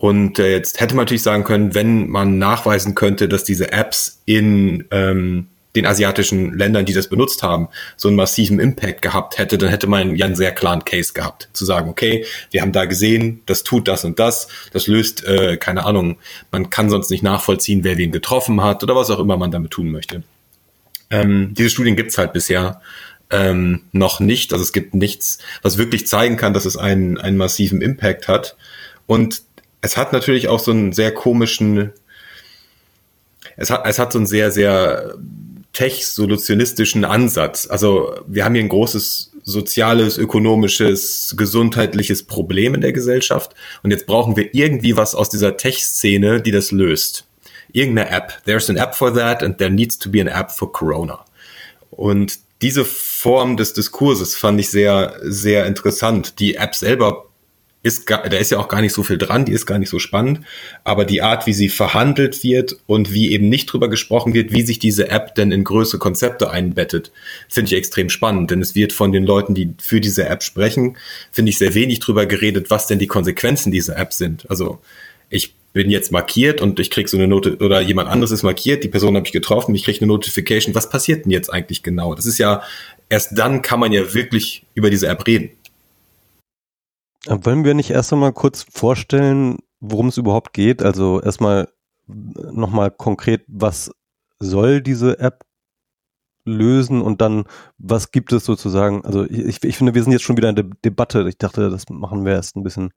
und 0.00 0.38
äh, 0.38 0.50
jetzt 0.50 0.80
hätte 0.80 0.96
man 0.96 1.04
natürlich 1.04 1.22
sagen 1.22 1.44
können, 1.44 1.74
wenn 1.74 2.08
man 2.08 2.38
nachweisen 2.38 2.94
könnte, 2.94 3.28
dass 3.28 3.44
diese 3.44 3.70
Apps 3.70 4.22
in 4.24 4.86
ähm, 4.90 5.48
den 5.76 5.86
asiatischen 5.86 6.56
Ländern, 6.58 6.84
die 6.84 6.92
das 6.92 7.08
benutzt 7.08 7.42
haben, 7.42 7.68
so 7.96 8.08
einen 8.08 8.16
massiven 8.16 8.58
Impact 8.58 9.02
gehabt 9.02 9.38
hätte, 9.38 9.56
dann 9.56 9.68
hätte 9.68 9.86
man 9.86 10.16
ja 10.16 10.26
einen 10.26 10.34
sehr 10.34 10.52
klaren 10.52 10.84
Case 10.84 11.12
gehabt. 11.12 11.48
Zu 11.52 11.64
sagen, 11.64 11.88
okay, 11.88 12.24
wir 12.50 12.62
haben 12.62 12.72
da 12.72 12.86
gesehen, 12.86 13.42
das 13.46 13.62
tut 13.62 13.86
das 13.86 14.04
und 14.04 14.18
das, 14.18 14.48
das 14.72 14.86
löst, 14.86 15.24
äh, 15.24 15.56
keine 15.56 15.84
Ahnung, 15.84 16.18
man 16.50 16.70
kann 16.70 16.90
sonst 16.90 17.10
nicht 17.10 17.22
nachvollziehen, 17.22 17.84
wer 17.84 17.98
wen 17.98 18.10
getroffen 18.10 18.62
hat 18.62 18.82
oder 18.82 18.96
was 18.96 19.10
auch 19.10 19.20
immer 19.20 19.36
man 19.36 19.50
damit 19.50 19.70
tun 19.70 19.90
möchte. 19.90 20.22
Ähm, 21.10 21.54
diese 21.54 21.70
Studien 21.70 21.96
gibt's 21.96 22.18
halt 22.18 22.32
bisher 22.32 22.80
ähm, 23.30 23.82
noch 23.92 24.20
nicht. 24.20 24.52
Also 24.52 24.62
es 24.62 24.72
gibt 24.72 24.94
nichts, 24.94 25.38
was 25.62 25.78
wirklich 25.78 26.06
zeigen 26.06 26.36
kann, 26.36 26.52
dass 26.52 26.64
es 26.64 26.76
einen, 26.76 27.18
einen 27.18 27.36
massiven 27.36 27.80
Impact 27.80 28.28
hat. 28.28 28.56
Und 29.06 29.42
es 29.80 29.96
hat 29.96 30.12
natürlich 30.12 30.48
auch 30.48 30.58
so 30.58 30.72
einen 30.72 30.92
sehr 30.92 31.12
komischen, 31.12 31.92
es 33.56 33.70
hat, 33.70 33.82
es 33.86 33.98
hat 33.98 34.12
so 34.12 34.18
einen 34.18 34.26
sehr, 34.26 34.50
sehr 34.50 35.14
tech-solutionistischen 35.72 37.04
Ansatz. 37.04 37.68
Also 37.70 38.14
wir 38.26 38.44
haben 38.44 38.54
hier 38.54 38.64
ein 38.64 38.68
großes 38.68 39.32
soziales, 39.42 40.18
ökonomisches, 40.18 41.34
gesundheitliches 41.36 42.24
Problem 42.24 42.74
in 42.74 42.80
der 42.80 42.92
Gesellschaft 42.92 43.54
und 43.82 43.90
jetzt 43.90 44.06
brauchen 44.06 44.36
wir 44.36 44.54
irgendwie 44.54 44.96
was 44.96 45.14
aus 45.14 45.30
dieser 45.30 45.56
Tech-Szene, 45.56 46.40
die 46.42 46.50
das 46.50 46.70
löst. 46.70 47.26
Irgendeine 47.72 48.10
App. 48.10 48.42
There's 48.44 48.68
an 48.68 48.76
app 48.76 48.94
for 48.94 49.14
that 49.14 49.42
and 49.42 49.58
there 49.58 49.70
needs 49.70 49.98
to 49.98 50.10
be 50.10 50.20
an 50.20 50.26
app 50.26 50.50
for 50.50 50.72
Corona. 50.72 51.24
Und 51.90 52.38
diese 52.62 52.84
Form 52.84 53.56
des 53.56 53.72
Diskurses 53.72 54.36
fand 54.36 54.60
ich 54.60 54.70
sehr, 54.70 55.16
sehr 55.22 55.66
interessant. 55.66 56.38
Die 56.40 56.56
App 56.56 56.74
selber 56.74 57.29
ist 57.82 58.06
gar, 58.06 58.28
da 58.28 58.36
ist 58.36 58.50
ja 58.50 58.58
auch 58.58 58.68
gar 58.68 58.82
nicht 58.82 58.92
so 58.92 59.02
viel 59.02 59.16
dran, 59.16 59.46
die 59.46 59.52
ist 59.52 59.64
gar 59.64 59.78
nicht 59.78 59.88
so 59.88 59.98
spannend, 59.98 60.40
aber 60.84 61.04
die 61.04 61.22
Art, 61.22 61.46
wie 61.46 61.54
sie 61.54 61.70
verhandelt 61.70 62.44
wird 62.44 62.76
und 62.86 63.12
wie 63.12 63.32
eben 63.32 63.48
nicht 63.48 63.66
drüber 63.66 63.88
gesprochen 63.88 64.34
wird, 64.34 64.52
wie 64.52 64.62
sich 64.62 64.78
diese 64.78 65.08
App 65.08 65.34
denn 65.34 65.50
in 65.50 65.64
größere 65.64 65.98
Konzepte 65.98 66.50
einbettet, 66.50 67.10
finde 67.48 67.70
ich 67.70 67.78
extrem 67.78 68.10
spannend, 68.10 68.50
denn 68.50 68.60
es 68.60 68.74
wird 68.74 68.92
von 68.92 69.12
den 69.12 69.24
Leuten, 69.24 69.54
die 69.54 69.74
für 69.80 70.00
diese 70.00 70.26
App 70.26 70.42
sprechen, 70.42 70.98
finde 71.32 71.50
ich 71.50 71.58
sehr 71.58 71.74
wenig 71.74 72.00
drüber 72.00 72.26
geredet, 72.26 72.68
was 72.68 72.86
denn 72.86 72.98
die 72.98 73.06
Konsequenzen 73.06 73.72
dieser 73.72 73.96
App 73.96 74.12
sind. 74.12 74.48
Also 74.50 74.80
ich 75.30 75.54
bin 75.72 75.88
jetzt 75.88 76.12
markiert 76.12 76.60
und 76.60 76.80
ich 76.80 76.90
krieg 76.90 77.08
so 77.08 77.16
eine 77.16 77.28
Note 77.28 77.56
oder 77.58 77.80
jemand 77.80 78.08
anderes 78.08 78.32
ist 78.32 78.42
markiert, 78.42 78.82
die 78.82 78.88
Person 78.88 79.16
habe 79.16 79.26
ich 79.26 79.32
getroffen, 79.32 79.74
ich 79.74 79.84
kriege 79.84 80.00
eine 80.00 80.08
Notification. 80.08 80.74
Was 80.74 80.90
passiert 80.90 81.24
denn 81.24 81.30
jetzt 81.30 81.50
eigentlich 81.50 81.82
genau? 81.82 82.14
Das 82.14 82.26
ist 82.26 82.38
ja 82.38 82.62
erst 83.08 83.38
dann 83.38 83.62
kann 83.62 83.80
man 83.80 83.92
ja 83.92 84.12
wirklich 84.12 84.64
über 84.74 84.90
diese 84.90 85.06
App 85.06 85.26
reden. 85.26 85.50
Äh, 87.26 87.38
wollen 87.42 87.64
wir 87.64 87.74
nicht 87.74 87.90
erst 87.90 88.12
einmal 88.12 88.32
kurz 88.32 88.66
vorstellen, 88.70 89.58
worum 89.80 90.08
es 90.08 90.18
überhaupt 90.18 90.52
geht? 90.52 90.82
Also 90.82 91.20
erstmal 91.20 91.68
nochmal 92.06 92.90
konkret, 92.90 93.44
was 93.46 93.92
soll 94.38 94.80
diese 94.80 95.18
App 95.18 95.44
lösen 96.44 97.02
und 97.02 97.20
dann, 97.20 97.44
was 97.78 98.10
gibt 98.10 98.32
es 98.32 98.44
sozusagen? 98.44 99.04
Also 99.04 99.24
ich, 99.24 99.62
ich 99.62 99.76
finde, 99.76 99.94
wir 99.94 100.02
sind 100.02 100.12
jetzt 100.12 100.22
schon 100.22 100.36
wieder 100.36 100.48
in 100.48 100.56
der 100.56 100.70
Debatte. 100.84 101.28
Ich 101.28 101.38
dachte, 101.38 101.70
das 101.70 101.88
machen 101.88 102.24
wir 102.24 102.32
erst 102.32 102.56
ein 102.56 102.62
bisschen 102.62 102.92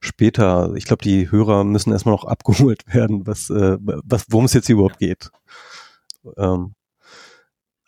später. 0.00 0.74
Ich 0.74 0.84
glaube, 0.84 1.02
die 1.02 1.30
Hörer 1.30 1.64
müssen 1.64 1.92
erstmal 1.92 2.14
noch 2.14 2.24
abgeholt 2.26 2.84
werden, 2.94 3.26
was, 3.26 3.50
äh, 3.50 3.78
was 3.80 4.26
worum 4.30 4.44
es 4.44 4.52
jetzt 4.52 4.68
überhaupt 4.68 4.98
geht. 4.98 5.30
Ähm, 6.36 6.74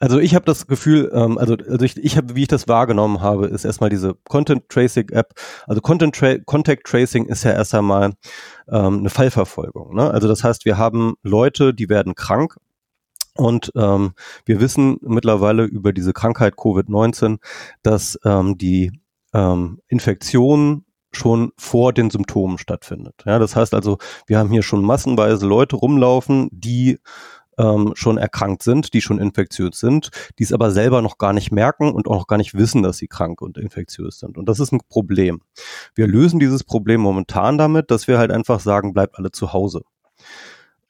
also 0.01 0.19
ich 0.19 0.35
habe 0.35 0.47
das 0.47 0.67
Gefühl, 0.67 1.11
ähm, 1.15 1.37
also, 1.37 1.57
also 1.69 1.85
ich, 1.85 1.97
ich 1.99 2.17
habe, 2.17 2.35
wie 2.35 2.43
ich 2.43 2.49
das 2.49 2.67
wahrgenommen 2.69 3.21
habe, 3.21 3.47
ist 3.47 3.67
erstmal 3.67 3.91
diese 3.91 4.15
Content 4.29 4.69
Tracing 4.71 5.11
App. 5.11 5.35
Also 5.67 5.83
Content 5.83 6.15
Tra 6.17 6.39
Contact 6.39 6.87
Tracing 6.87 7.27
ist 7.27 7.45
ja 7.45 7.53
erst 7.53 7.75
einmal 7.75 8.15
ähm, 8.69 9.01
eine 9.01 9.11
Fallverfolgung. 9.11 9.95
Ne? 9.95 10.11
Also 10.11 10.27
das 10.27 10.43
heißt, 10.43 10.65
wir 10.65 10.79
haben 10.79 11.15
Leute, 11.23 11.75
die 11.75 11.91
werden 11.91 12.15
krank 12.15 12.57
und 13.37 13.73
ähm, 13.77 14.13
wir 14.47 14.61
wissen 14.61 14.97
mittlerweile 15.03 15.65
über 15.65 15.93
diese 15.93 16.15
Krankheit 16.15 16.55
Covid-19, 16.55 17.39
dass 17.83 18.19
ähm, 18.25 18.57
die 18.57 18.93
ähm, 19.35 19.81
Infektion 19.89 20.87
schon 21.13 21.53
vor 21.59 21.93
den 21.93 22.09
Symptomen 22.11 22.57
stattfindet. 22.57 23.23
Ja, 23.27 23.39
das 23.39 23.55
heißt 23.55 23.75
also, 23.75 23.99
wir 24.27 24.39
haben 24.39 24.51
hier 24.51 24.63
schon 24.63 24.83
massenweise 24.83 25.47
Leute 25.47 25.77
rumlaufen, 25.77 26.49
die 26.53 26.99
ähm, 27.61 27.93
schon 27.95 28.19
erkrankt 28.19 28.63
sind, 28.63 28.95
die 28.95 29.01
schon 29.01 29.19
infektiös 29.19 29.79
sind, 29.79 30.11
die 30.39 30.45
es 30.45 30.53
aber 30.53 30.71
selber 30.71 31.03
noch 31.03 31.19
gar 31.19 31.33
nicht 31.33 31.53
merken 31.53 31.93
und 31.93 32.09
auch 32.09 32.17
noch 32.17 32.27
gar 32.27 32.39
nicht 32.39 32.55
wissen, 32.55 32.83
dass 32.83 32.97
sie 32.97 33.09
krank 33.09 33.43
und 33.43 33.59
infektiös 33.59 34.19
sind. 34.19 34.39
Und 34.39 34.49
das 34.49 34.61
ist 34.61 34.73
ein 34.73 34.81
Problem. 34.89 35.41
Wir 35.95 36.07
lösen 36.07 36.41
dieses 36.41 36.65
Problem 36.65 37.01
momentan 37.01 37.59
damit, 37.59 37.91
dass 37.91 38.09
wir 38.09 38.19
halt 38.19 38.31
einfach 38.31 38.61
sagen, 38.61 38.93
bleibt 38.93 39.19
alle 39.19 39.31
zu 39.31 39.53
Hause. 39.53 39.83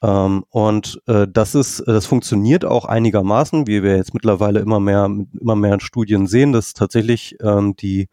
Ähm, 0.02 0.44
und 0.48 1.02
äh, 1.06 1.26
das 1.30 1.54
ist, 1.54 1.82
das 1.86 2.06
funktioniert 2.06 2.64
auch 2.64 2.84
einigermaßen, 2.86 3.66
wie 3.66 3.82
wir 3.82 3.96
jetzt 3.96 4.14
mittlerweile 4.14 4.60
immer 4.60 4.80
mehr, 4.80 5.10
immer 5.38 5.56
mehr 5.56 5.80
Studien 5.80 6.26
sehen, 6.26 6.52
dass 6.52 6.72
tatsächlich 6.72 7.36
ähm, 7.42 7.74
die 7.76 8.08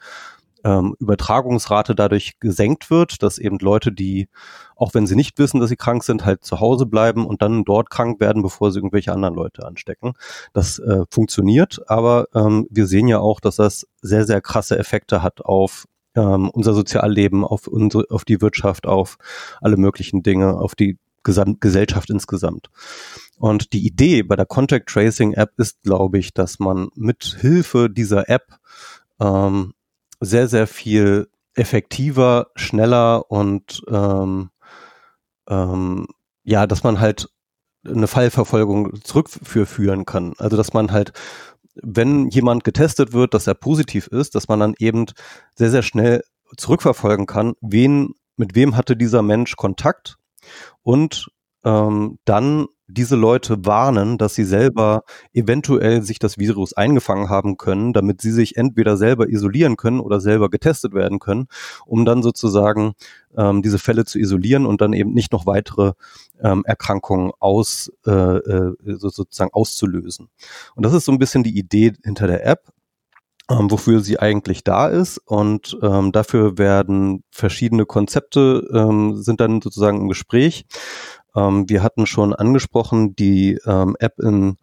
ähm, 0.63 0.95
Übertragungsrate 0.99 1.95
dadurch 1.95 2.39
gesenkt 2.39 2.89
wird, 2.89 3.23
dass 3.23 3.37
eben 3.37 3.59
Leute, 3.59 3.91
die, 3.91 4.29
auch 4.75 4.93
wenn 4.93 5.07
sie 5.07 5.15
nicht 5.15 5.37
wissen, 5.39 5.59
dass 5.59 5.69
sie 5.69 5.75
krank 5.75 6.03
sind, 6.03 6.25
halt 6.25 6.43
zu 6.43 6.59
Hause 6.59 6.85
bleiben 6.85 7.25
und 7.25 7.41
dann 7.41 7.63
dort 7.63 7.89
krank 7.89 8.19
werden, 8.19 8.41
bevor 8.41 8.71
sie 8.71 8.79
irgendwelche 8.79 9.11
anderen 9.11 9.35
Leute 9.35 9.65
anstecken. 9.65 10.13
Das 10.53 10.79
äh, 10.79 11.03
funktioniert, 11.09 11.81
aber 11.87 12.27
ähm, 12.33 12.67
wir 12.69 12.87
sehen 12.87 13.07
ja 13.07 13.19
auch, 13.19 13.39
dass 13.39 13.57
das 13.57 13.87
sehr, 14.01 14.25
sehr 14.25 14.41
krasse 14.41 14.77
Effekte 14.77 15.23
hat 15.23 15.41
auf 15.41 15.85
ähm, 16.15 16.49
unser 16.49 16.73
Sozialleben, 16.73 17.45
auf 17.45 17.67
unsere, 17.67 18.05
auf 18.09 18.25
die 18.25 18.41
Wirtschaft, 18.41 18.87
auf 18.87 19.17
alle 19.61 19.77
möglichen 19.77 20.23
Dinge, 20.23 20.57
auf 20.57 20.75
die 20.75 20.97
Gesam 21.23 21.59
Gesellschaft 21.59 22.09
insgesamt. 22.09 22.69
Und 23.37 23.73
die 23.73 23.85
Idee 23.85 24.23
bei 24.23 24.35
der 24.35 24.45
Contact 24.45 24.89
Tracing 24.89 25.33
App 25.33 25.51
ist, 25.57 25.83
glaube 25.83 26.17
ich, 26.17 26.33
dass 26.33 26.57
man 26.57 26.87
mit 26.95 27.37
Hilfe 27.39 27.89
dieser 27.89 28.29
App 28.29 28.45
ähm, 29.19 29.73
sehr, 30.19 30.47
sehr 30.47 30.67
viel 30.67 31.29
effektiver, 31.55 32.47
schneller 32.55 33.29
und 33.31 33.81
ähm, 33.89 34.49
ähm, 35.49 36.07
ja, 36.43 36.67
dass 36.67 36.83
man 36.83 36.99
halt 36.99 37.29
eine 37.85 38.07
Fallverfolgung 38.07 39.01
zurückführen 39.03 40.05
kann. 40.05 40.33
Also 40.37 40.57
dass 40.57 40.73
man 40.73 40.91
halt, 40.91 41.13
wenn 41.75 42.29
jemand 42.29 42.63
getestet 42.63 43.13
wird, 43.13 43.33
dass 43.33 43.47
er 43.47 43.53
positiv 43.53 44.07
ist, 44.07 44.35
dass 44.35 44.47
man 44.47 44.59
dann 44.59 44.73
eben 44.79 45.05
sehr, 45.55 45.71
sehr 45.71 45.83
schnell 45.83 46.23
zurückverfolgen 46.55 47.25
kann, 47.25 47.53
wen, 47.61 48.13
mit 48.35 48.55
wem 48.55 48.75
hatte 48.75 48.95
dieser 48.95 49.21
Mensch 49.21 49.55
Kontakt 49.55 50.17
und 50.83 51.27
ähm, 51.63 52.19
dann 52.25 52.67
diese 52.87 53.15
Leute 53.15 53.65
warnen, 53.65 54.17
dass 54.17 54.35
sie 54.35 54.45
selber 54.45 55.03
eventuell 55.33 56.01
sich 56.01 56.19
das 56.19 56.37
Virus 56.37 56.73
eingefangen 56.73 57.29
haben 57.29 57.57
können, 57.57 57.91
damit 57.93 58.21
sie 58.21 58.31
sich 58.31 58.55
entweder 58.55 58.95
selber 58.95 59.27
isolieren 59.27 59.75
können 59.75 59.99
oder 59.99 60.21
selber 60.21 60.49
getestet 60.49 60.93
werden 60.93 61.19
können, 61.19 61.47
um 61.85 62.05
dann 62.05 62.23
sozusagen 62.23 62.93
ähm, 63.35 63.61
diese 63.61 63.79
Fälle 63.79 64.05
zu 64.05 64.19
isolieren 64.19 64.65
und 64.65 64.79
dann 64.81 64.93
eben 64.93 65.13
nicht 65.13 65.33
noch 65.33 65.45
weitere 65.45 65.93
ähm, 66.41 66.63
Erkrankungen 66.65 67.31
aus, 67.39 67.91
äh, 68.05 68.11
äh, 68.11 68.73
sozusagen 68.95 69.51
auszulösen. 69.53 70.29
Und 70.75 70.85
das 70.85 70.93
ist 70.93 71.05
so 71.05 71.11
ein 71.11 71.19
bisschen 71.19 71.43
die 71.43 71.57
Idee 71.57 71.93
hinter 72.03 72.27
der 72.27 72.45
App. 72.45 72.71
Ähm, 73.49 73.71
wofür 73.71 74.01
sie 74.01 74.19
eigentlich 74.19 74.65
da 74.65 74.89
ist 74.89 75.19
und 75.19 75.77
ähm, 75.81 76.11
dafür 76.11 76.57
werden 76.57 77.23
verschiedene 77.31 77.85
Konzepte 77.85 78.67
ähm, 78.73 79.15
sind 79.15 79.39
dann 79.39 79.61
sozusagen 79.61 80.01
im 80.01 80.09
Gespräch. 80.09 80.65
Ähm, 81.35 81.69
wir 81.69 81.83
hatten 81.83 82.05
schon 82.05 82.33
angesprochen, 82.33 83.15
die 83.15 83.59
ähm, 83.65 83.95
App 83.99 84.19
in, 84.19 84.57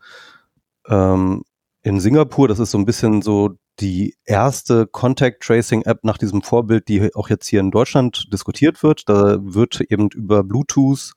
ähm, 0.89 1.43
in 1.83 2.01
Singapur, 2.01 2.49
das 2.49 2.59
ist 2.59 2.71
so 2.71 2.79
ein 2.79 2.87
bisschen 2.87 3.23
so 3.23 3.51
die 3.81 4.17
erste 4.25 4.87
Contact 4.87 5.43
Tracing 5.43 5.83
App 5.83 6.05
nach 6.05 6.19
diesem 6.19 6.43
Vorbild, 6.43 6.89
die 6.89 7.15
auch 7.15 7.29
jetzt 7.29 7.49
hier 7.49 7.61
in 7.61 7.71
Deutschland 7.71 8.33
diskutiert 8.33 8.83
wird. 8.83 9.09
Da 9.09 9.39
wird 9.41 9.81
eben 9.81 10.09
über 10.11 10.45
Bluetooth 10.45 11.13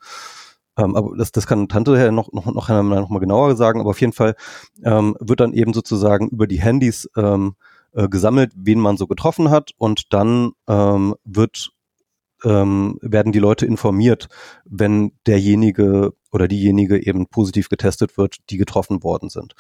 ähm, 0.78 0.96
aber 0.96 1.18
das, 1.18 1.32
das 1.32 1.48
kann 1.48 1.68
Tante 1.68 1.98
ja 1.98 2.12
noch, 2.12 2.32
noch, 2.32 2.46
noch, 2.46 2.70
noch 2.70 3.10
mal 3.10 3.20
genauer 3.20 3.56
sagen, 3.56 3.80
aber 3.80 3.90
auf 3.90 4.02
jeden 4.02 4.14
Fall 4.14 4.36
ähm, 4.84 5.18
wird 5.20 5.40
dann 5.40 5.54
eben 5.54 5.74
sozusagen 5.74 6.30
über 6.30 6.48
die 6.48 6.62
Handys 6.62 7.10
ähm, 7.18 7.56
äh, 7.94 8.08
gesammelt, 8.08 8.54
wen 8.56 8.80
man 8.80 8.98
so 8.98 9.08
getroffen 9.08 9.50
hat 9.50 9.72
und 9.78 10.14
dann 10.14 10.52
ähm, 10.68 11.16
wird 11.26 11.72
ähm, 12.44 12.98
werden 13.02 13.32
die 13.32 13.40
Leute 13.40 13.66
informiert, 13.66 14.30
wenn 14.66 15.12
derjenige 15.26 16.14
oder 16.32 16.48
diejenige 16.48 17.06
eben 17.06 17.28
positiv 17.28 17.70
getestet 17.70 18.18
wird, 18.18 18.38
die 18.50 18.58
getroffen 18.58 19.04
worden 19.04 19.30
sind. 19.30 19.56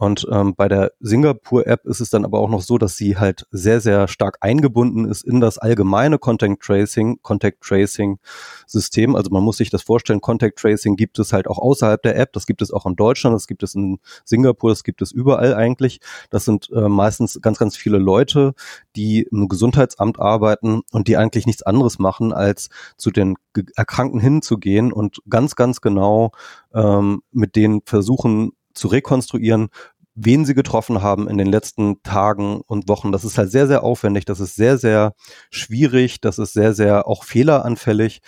Und 0.00 0.26
ähm, 0.32 0.54
bei 0.56 0.66
der 0.66 0.92
Singapur-App 1.00 1.84
ist 1.84 2.00
es 2.00 2.08
dann 2.08 2.24
aber 2.24 2.38
auch 2.38 2.48
noch 2.48 2.62
so, 2.62 2.78
dass 2.78 2.96
sie 2.96 3.18
halt 3.18 3.46
sehr, 3.50 3.82
sehr 3.82 4.08
stark 4.08 4.38
eingebunden 4.40 5.04
ist 5.04 5.22
in 5.22 5.42
das 5.42 5.58
allgemeine 5.58 6.18
Contact 6.18 6.62
Tracing, 6.62 7.18
Contact 7.20 7.60
Tracing 7.60 8.18
System. 8.66 9.14
Also 9.14 9.28
man 9.30 9.42
muss 9.42 9.58
sich 9.58 9.68
das 9.68 9.82
vorstellen, 9.82 10.22
Contact 10.22 10.58
Tracing 10.58 10.96
gibt 10.96 11.18
es 11.18 11.34
halt 11.34 11.46
auch 11.46 11.58
außerhalb 11.58 12.02
der 12.02 12.16
App. 12.18 12.32
Das 12.32 12.46
gibt 12.46 12.62
es 12.62 12.72
auch 12.72 12.86
in 12.86 12.96
Deutschland, 12.96 13.34
das 13.34 13.46
gibt 13.46 13.62
es 13.62 13.74
in 13.74 13.98
Singapur, 14.24 14.70
das 14.70 14.84
gibt 14.84 15.02
es 15.02 15.12
überall 15.12 15.52
eigentlich. 15.52 16.00
Das 16.30 16.46
sind 16.46 16.70
äh, 16.74 16.88
meistens 16.88 17.38
ganz, 17.42 17.58
ganz 17.58 17.76
viele 17.76 17.98
Leute, 17.98 18.54
die 18.96 19.28
im 19.30 19.48
Gesundheitsamt 19.48 20.18
arbeiten 20.18 20.80
und 20.92 21.08
die 21.08 21.18
eigentlich 21.18 21.44
nichts 21.44 21.62
anderes 21.62 21.98
machen, 21.98 22.32
als 22.32 22.70
zu 22.96 23.10
den 23.10 23.36
Erkrankten 23.76 24.18
hinzugehen 24.18 24.94
und 24.94 25.18
ganz, 25.28 25.56
ganz 25.56 25.82
genau 25.82 26.32
ähm, 26.72 27.20
mit 27.32 27.54
denen 27.54 27.82
versuchen, 27.84 28.52
zu 28.74 28.88
rekonstruieren, 28.88 29.68
wen 30.14 30.44
sie 30.44 30.54
getroffen 30.54 31.02
haben 31.02 31.28
in 31.28 31.38
den 31.38 31.46
letzten 31.46 32.02
Tagen 32.02 32.60
und 32.66 32.88
Wochen. 32.88 33.12
Das 33.12 33.24
ist 33.24 33.38
halt 33.38 33.50
sehr, 33.50 33.66
sehr 33.66 33.82
aufwendig, 33.82 34.24
das 34.24 34.40
ist 34.40 34.56
sehr, 34.56 34.78
sehr 34.78 35.14
schwierig, 35.50 36.20
das 36.20 36.38
ist 36.38 36.52
sehr, 36.52 36.74
sehr 36.74 37.06
auch 37.06 37.24
fehleranfällig, 37.24 38.20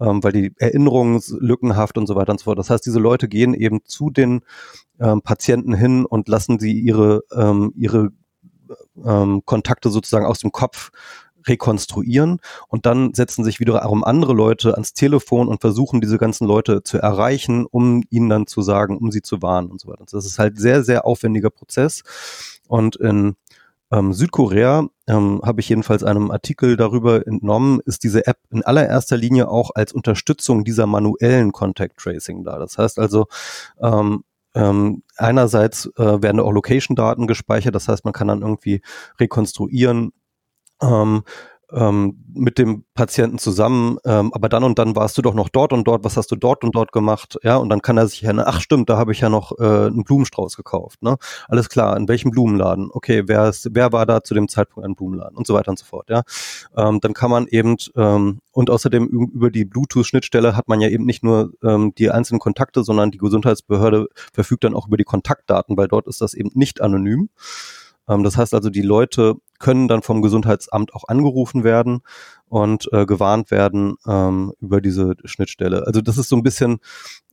ähm, 0.00 0.22
weil 0.22 0.32
die 0.32 0.52
Erinnerungen 0.58 1.20
lückenhaft 1.38 1.98
und 1.98 2.06
so 2.06 2.16
weiter 2.16 2.32
und 2.32 2.40
so 2.40 2.44
fort. 2.44 2.58
Das 2.58 2.70
heißt, 2.70 2.84
diese 2.84 2.98
Leute 2.98 3.28
gehen 3.28 3.54
eben 3.54 3.80
zu 3.84 4.10
den 4.10 4.40
ähm, 5.00 5.22
Patienten 5.22 5.74
hin 5.74 6.04
und 6.04 6.28
lassen 6.28 6.58
sie 6.58 6.78
ihre, 6.78 7.22
ähm, 7.32 7.72
ihre 7.76 8.10
ähm, 9.04 9.42
Kontakte 9.44 9.90
sozusagen 9.90 10.26
aus 10.26 10.40
dem 10.40 10.52
Kopf 10.52 10.90
rekonstruieren 11.46 12.40
und 12.68 12.86
dann 12.86 13.14
setzen 13.14 13.44
sich 13.44 13.60
wiederum 13.60 14.04
andere 14.04 14.32
Leute 14.32 14.74
ans 14.74 14.92
Telefon 14.92 15.48
und 15.48 15.60
versuchen 15.60 16.00
diese 16.00 16.18
ganzen 16.18 16.46
Leute 16.46 16.82
zu 16.82 16.98
erreichen, 16.98 17.66
um 17.66 18.02
ihnen 18.10 18.28
dann 18.28 18.46
zu 18.46 18.62
sagen, 18.62 18.98
um 18.98 19.10
sie 19.10 19.22
zu 19.22 19.42
warnen 19.42 19.70
und 19.70 19.80
so 19.80 19.88
weiter. 19.88 20.04
Das 20.10 20.26
ist 20.26 20.38
halt 20.38 20.58
sehr, 20.58 20.82
sehr 20.82 21.06
aufwendiger 21.06 21.50
Prozess 21.50 22.02
und 22.68 22.96
in 22.96 23.36
ähm, 23.90 24.12
Südkorea 24.12 24.86
ähm, 25.06 25.40
habe 25.42 25.60
ich 25.60 25.68
jedenfalls 25.68 26.04
einem 26.04 26.30
Artikel 26.30 26.76
darüber 26.76 27.26
entnommen, 27.26 27.80
ist 27.86 28.04
diese 28.04 28.26
App 28.26 28.38
in 28.50 28.62
allererster 28.62 29.16
Linie 29.16 29.48
auch 29.48 29.70
als 29.74 29.92
Unterstützung 29.92 30.64
dieser 30.64 30.86
manuellen 30.86 31.52
Contact 31.52 31.96
Tracing 31.96 32.44
da. 32.44 32.58
Das 32.58 32.76
heißt 32.76 32.98
also, 32.98 33.26
ähm, 33.80 34.24
ähm, 34.54 35.02
einerseits 35.16 35.86
äh, 35.96 36.22
werden 36.22 36.40
auch 36.40 36.52
Location-Daten 36.52 37.26
gespeichert, 37.26 37.74
das 37.74 37.88
heißt, 37.88 38.04
man 38.04 38.12
kann 38.12 38.28
dann 38.28 38.42
irgendwie 38.42 38.82
rekonstruieren, 39.18 40.12
ähm, 40.82 41.22
ähm, 41.72 42.24
mit 42.32 42.58
dem 42.58 42.84
Patienten 42.94 43.38
zusammen, 43.38 43.98
ähm, 44.04 44.32
aber 44.32 44.48
dann 44.48 44.64
und 44.64 44.78
dann 44.78 44.96
warst 44.96 45.18
du 45.18 45.22
doch 45.22 45.34
noch 45.34 45.48
dort 45.48 45.72
und 45.72 45.84
dort, 45.84 46.02
was 46.04 46.16
hast 46.16 46.30
du 46.30 46.36
dort 46.36 46.64
und 46.64 46.74
dort 46.74 46.92
gemacht, 46.92 47.38
ja, 47.42 47.56
und 47.56 47.68
dann 47.68 47.82
kann 47.82 47.98
er 47.98 48.06
sich 48.08 48.24
erinnern, 48.24 48.46
ach 48.48 48.60
stimmt, 48.60 48.88
da 48.88 48.96
habe 48.96 49.12
ich 49.12 49.20
ja 49.20 49.28
noch 49.28 49.52
äh, 49.58 49.86
einen 49.86 50.04
Blumenstrauß 50.04 50.56
gekauft, 50.56 51.02
ne? 51.02 51.18
Alles 51.46 51.68
klar, 51.68 51.96
in 51.96 52.08
welchem 52.08 52.30
Blumenladen? 52.30 52.88
Okay, 52.90 53.24
wer 53.26 53.48
ist, 53.48 53.68
wer 53.72 53.92
war 53.92 54.06
da 54.06 54.22
zu 54.22 54.34
dem 54.34 54.48
Zeitpunkt 54.48 54.88
ein 54.88 54.94
Blumenladen 54.94 55.36
und 55.36 55.46
so 55.46 55.52
weiter 55.54 55.70
und 55.70 55.78
so 55.78 55.84
fort, 55.84 56.08
ja. 56.08 56.22
Ähm, 56.76 57.00
dann 57.00 57.12
kann 57.12 57.30
man 57.30 57.46
eben 57.48 57.76
ähm, 57.96 58.40
und 58.52 58.70
außerdem 58.70 59.06
über 59.06 59.50
die 59.50 59.64
Bluetooth-Schnittstelle 59.64 60.56
hat 60.56 60.68
man 60.68 60.80
ja 60.80 60.88
eben 60.88 61.04
nicht 61.04 61.22
nur 61.22 61.52
ähm, 61.62 61.92
die 61.98 62.10
einzelnen 62.10 62.40
Kontakte, 62.40 62.82
sondern 62.82 63.10
die 63.10 63.18
Gesundheitsbehörde 63.18 64.08
verfügt 64.32 64.64
dann 64.64 64.74
auch 64.74 64.86
über 64.86 64.96
die 64.96 65.04
Kontaktdaten, 65.04 65.76
weil 65.76 65.88
dort 65.88 66.06
ist 66.06 66.20
das 66.22 66.34
eben 66.34 66.50
nicht 66.54 66.80
anonym. 66.80 67.28
Ähm, 68.08 68.22
das 68.24 68.36
heißt 68.36 68.54
also, 68.54 68.70
die 68.70 68.82
Leute 68.82 69.34
können 69.58 69.88
dann 69.88 70.02
vom 70.02 70.22
Gesundheitsamt 70.22 70.94
auch 70.94 71.04
angerufen 71.08 71.64
werden 71.64 72.00
und 72.48 72.88
äh, 72.92 73.06
gewarnt 73.06 73.50
werden 73.50 73.96
ähm, 74.06 74.52
über 74.60 74.80
diese 74.80 75.14
Schnittstelle. 75.24 75.86
Also 75.86 76.00
das 76.00 76.18
ist 76.18 76.28
so 76.28 76.36
ein 76.36 76.42
bisschen, 76.42 76.78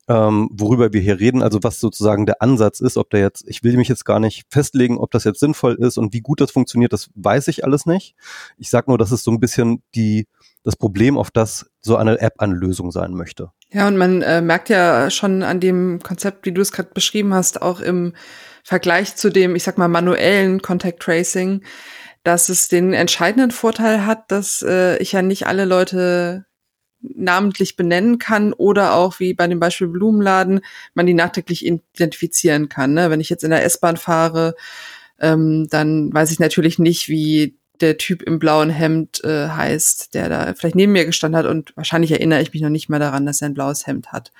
ähm, 0.07 0.49
worüber 0.51 0.91
wir 0.91 1.01
hier 1.01 1.19
reden, 1.19 1.41
also 1.41 1.59
was 1.63 1.79
sozusagen 1.79 2.25
der 2.25 2.41
Ansatz 2.41 2.79
ist, 2.79 2.97
ob 2.97 3.09
der 3.09 3.21
jetzt, 3.21 3.45
ich 3.47 3.63
will 3.63 3.77
mich 3.77 3.87
jetzt 3.87 4.05
gar 4.05 4.19
nicht 4.19 4.45
festlegen, 4.49 4.97
ob 4.97 5.11
das 5.11 5.23
jetzt 5.23 5.39
sinnvoll 5.39 5.75
ist 5.75 5.97
und 5.97 6.13
wie 6.13 6.21
gut 6.21 6.41
das 6.41 6.51
funktioniert, 6.51 6.93
das 6.93 7.09
weiß 7.15 7.47
ich 7.47 7.63
alles 7.63 7.85
nicht. 7.85 8.15
Ich 8.57 8.69
sage 8.69 8.89
nur, 8.89 8.97
dass 8.97 9.11
es 9.11 9.23
so 9.23 9.31
ein 9.31 9.39
bisschen 9.39 9.81
die 9.95 10.27
das 10.65 10.75
Problem, 10.75 11.17
auf 11.17 11.29
das 11.29 11.69
so 11.79 11.95
eine 11.95 12.19
App 12.19 12.39
eine 12.39 12.55
Lösung 12.55 12.91
sein 12.91 13.13
möchte. 13.13 13.51
Ja, 13.71 13.87
und 13.87 13.97
man 13.97 14.23
äh, 14.23 14.41
merkt 14.41 14.69
ja 14.69 15.11
schon 15.11 15.43
an 15.43 15.59
dem 15.59 15.99
Konzept, 16.01 16.45
wie 16.45 16.51
du 16.51 16.61
es 16.61 16.71
gerade 16.71 16.89
beschrieben 16.91 17.33
hast, 17.33 17.61
auch 17.61 17.79
im 17.79 18.13
Vergleich 18.67 19.15
zu 19.15 19.29
dem, 19.29 19.55
ich 19.55 19.61
sag 19.61 19.77
mal, 19.77 19.87
manuellen 19.87 20.59
Contact 20.59 20.99
Tracing, 20.99 21.61
dass 22.23 22.49
es 22.49 22.67
den 22.67 22.93
entscheidenden 22.93 23.51
Vorteil 23.51 24.07
hat, 24.07 24.31
dass 24.31 24.63
äh, 24.67 24.97
ich 24.97 25.11
ja 25.11 25.21
nicht 25.21 25.45
alle 25.45 25.65
Leute 25.65 26.47
namentlich 26.99 27.75
benennen 27.75 28.17
kann 28.17 28.53
oder 28.53 28.95
auch 28.95 29.19
wie 29.19 29.35
bei 29.35 29.45
dem 29.45 29.59
Beispiel 29.59 29.87
Blumenladen 29.87 30.61
man 30.95 31.05
die 31.05 31.13
nachträglich 31.13 31.63
identifizieren 31.63 32.67
kann. 32.67 32.95
Ne? 32.95 33.11
Wenn 33.11 33.21
ich 33.21 33.29
jetzt 33.29 33.43
in 33.43 33.51
der 33.51 33.63
S-Bahn 33.63 33.97
fahre, 33.97 34.55
ähm, 35.19 35.67
dann 35.69 36.11
weiß 36.11 36.31
ich 36.31 36.39
natürlich 36.39 36.79
nicht, 36.79 37.07
wie 37.07 37.59
der 37.81 37.99
Typ 37.99 38.23
im 38.23 38.39
blauen 38.39 38.71
Hemd 38.71 39.23
äh, 39.23 39.49
heißt, 39.49 40.15
der 40.15 40.27
da 40.27 40.55
vielleicht 40.55 40.75
neben 40.75 40.93
mir 40.93 41.05
gestanden 41.05 41.37
hat 41.37 41.45
und 41.45 41.71
wahrscheinlich 41.77 42.09
erinnere 42.09 42.41
ich 42.41 42.51
mich 42.51 42.63
noch 42.63 42.69
nicht 42.69 42.89
mehr 42.89 42.99
daran, 42.99 43.27
dass 43.27 43.43
er 43.43 43.49
ein 43.49 43.53
blaues 43.53 43.85
Hemd 43.85 44.11
hat. 44.11 44.31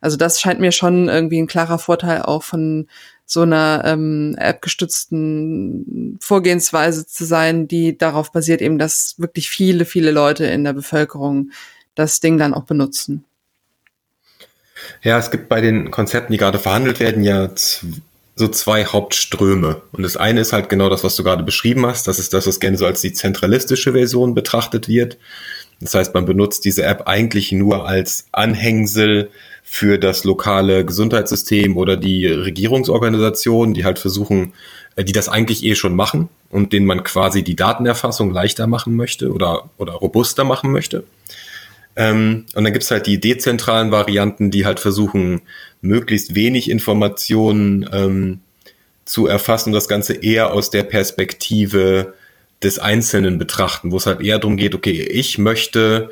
Also 0.00 0.16
das 0.16 0.40
scheint 0.40 0.60
mir 0.60 0.72
schon 0.72 1.08
irgendwie 1.08 1.40
ein 1.42 1.46
klarer 1.46 1.78
Vorteil 1.78 2.22
auch 2.22 2.42
von 2.42 2.86
so 3.26 3.42
einer 3.42 3.82
ähm, 3.84 4.36
App-gestützten 4.38 6.18
Vorgehensweise 6.20 7.06
zu 7.06 7.24
sein, 7.24 7.66
die 7.66 7.98
darauf 7.98 8.30
basiert 8.30 8.62
eben, 8.62 8.78
dass 8.78 9.16
wirklich 9.18 9.50
viele, 9.50 9.84
viele 9.84 10.12
Leute 10.12 10.46
in 10.46 10.62
der 10.62 10.72
Bevölkerung 10.72 11.50
das 11.96 12.20
Ding 12.20 12.38
dann 12.38 12.54
auch 12.54 12.64
benutzen. 12.64 13.24
Ja, 15.02 15.18
es 15.18 15.30
gibt 15.30 15.48
bei 15.48 15.60
den 15.60 15.90
Konzepten, 15.90 16.32
die 16.32 16.38
gerade 16.38 16.60
verhandelt 16.60 17.00
werden, 17.00 17.24
ja 17.24 17.50
so 18.36 18.48
zwei 18.48 18.84
Hauptströme. 18.84 19.82
Und 19.92 20.02
das 20.02 20.16
eine 20.16 20.40
ist 20.42 20.52
halt 20.52 20.68
genau 20.68 20.90
das, 20.90 21.02
was 21.02 21.16
du 21.16 21.24
gerade 21.24 21.42
beschrieben 21.42 21.86
hast. 21.86 22.06
Das 22.06 22.18
ist 22.18 22.34
das, 22.34 22.46
was 22.46 22.60
gerne 22.60 22.76
so 22.76 22.86
als 22.86 23.00
die 23.00 23.14
zentralistische 23.14 23.92
Version 23.92 24.34
betrachtet 24.34 24.88
wird. 24.88 25.16
Das 25.80 25.94
heißt, 25.94 26.14
man 26.14 26.26
benutzt 26.26 26.64
diese 26.64 26.84
App 26.84 27.02
eigentlich 27.06 27.50
nur 27.52 27.88
als 27.88 28.26
Anhängsel 28.32 29.30
für 29.68 29.98
das 29.98 30.22
lokale 30.22 30.84
Gesundheitssystem 30.84 31.76
oder 31.76 31.96
die 31.96 32.24
Regierungsorganisationen, 32.24 33.74
die 33.74 33.84
halt 33.84 33.98
versuchen, 33.98 34.52
äh, 34.94 35.04
die 35.04 35.12
das 35.12 35.28
eigentlich 35.28 35.64
eh 35.64 35.74
schon 35.74 35.96
machen 35.96 36.28
und 36.50 36.72
denen 36.72 36.86
man 36.86 37.02
quasi 37.02 37.42
die 37.42 37.56
Datenerfassung 37.56 38.32
leichter 38.32 38.68
machen 38.68 38.94
möchte 38.94 39.32
oder, 39.32 39.68
oder 39.76 39.94
robuster 39.94 40.44
machen 40.44 40.70
möchte. 40.70 41.02
Ähm, 41.96 42.46
und 42.54 42.62
dann 42.62 42.72
gibt's 42.72 42.92
halt 42.92 43.06
die 43.06 43.20
dezentralen 43.20 43.90
Varianten, 43.90 44.52
die 44.52 44.64
halt 44.64 44.78
versuchen, 44.78 45.42
möglichst 45.80 46.36
wenig 46.36 46.70
Informationen 46.70 47.88
ähm, 47.92 48.40
zu 49.04 49.26
erfassen 49.26 49.70
und 49.70 49.74
das 49.74 49.88
Ganze 49.88 50.14
eher 50.14 50.52
aus 50.52 50.70
der 50.70 50.84
Perspektive 50.84 52.14
des 52.62 52.78
Einzelnen 52.78 53.38
betrachten, 53.38 53.90
wo 53.90 53.96
es 53.96 54.06
halt 54.06 54.20
eher 54.20 54.38
darum 54.38 54.56
geht, 54.56 54.74
okay, 54.74 55.02
ich 55.02 55.38
möchte 55.38 56.10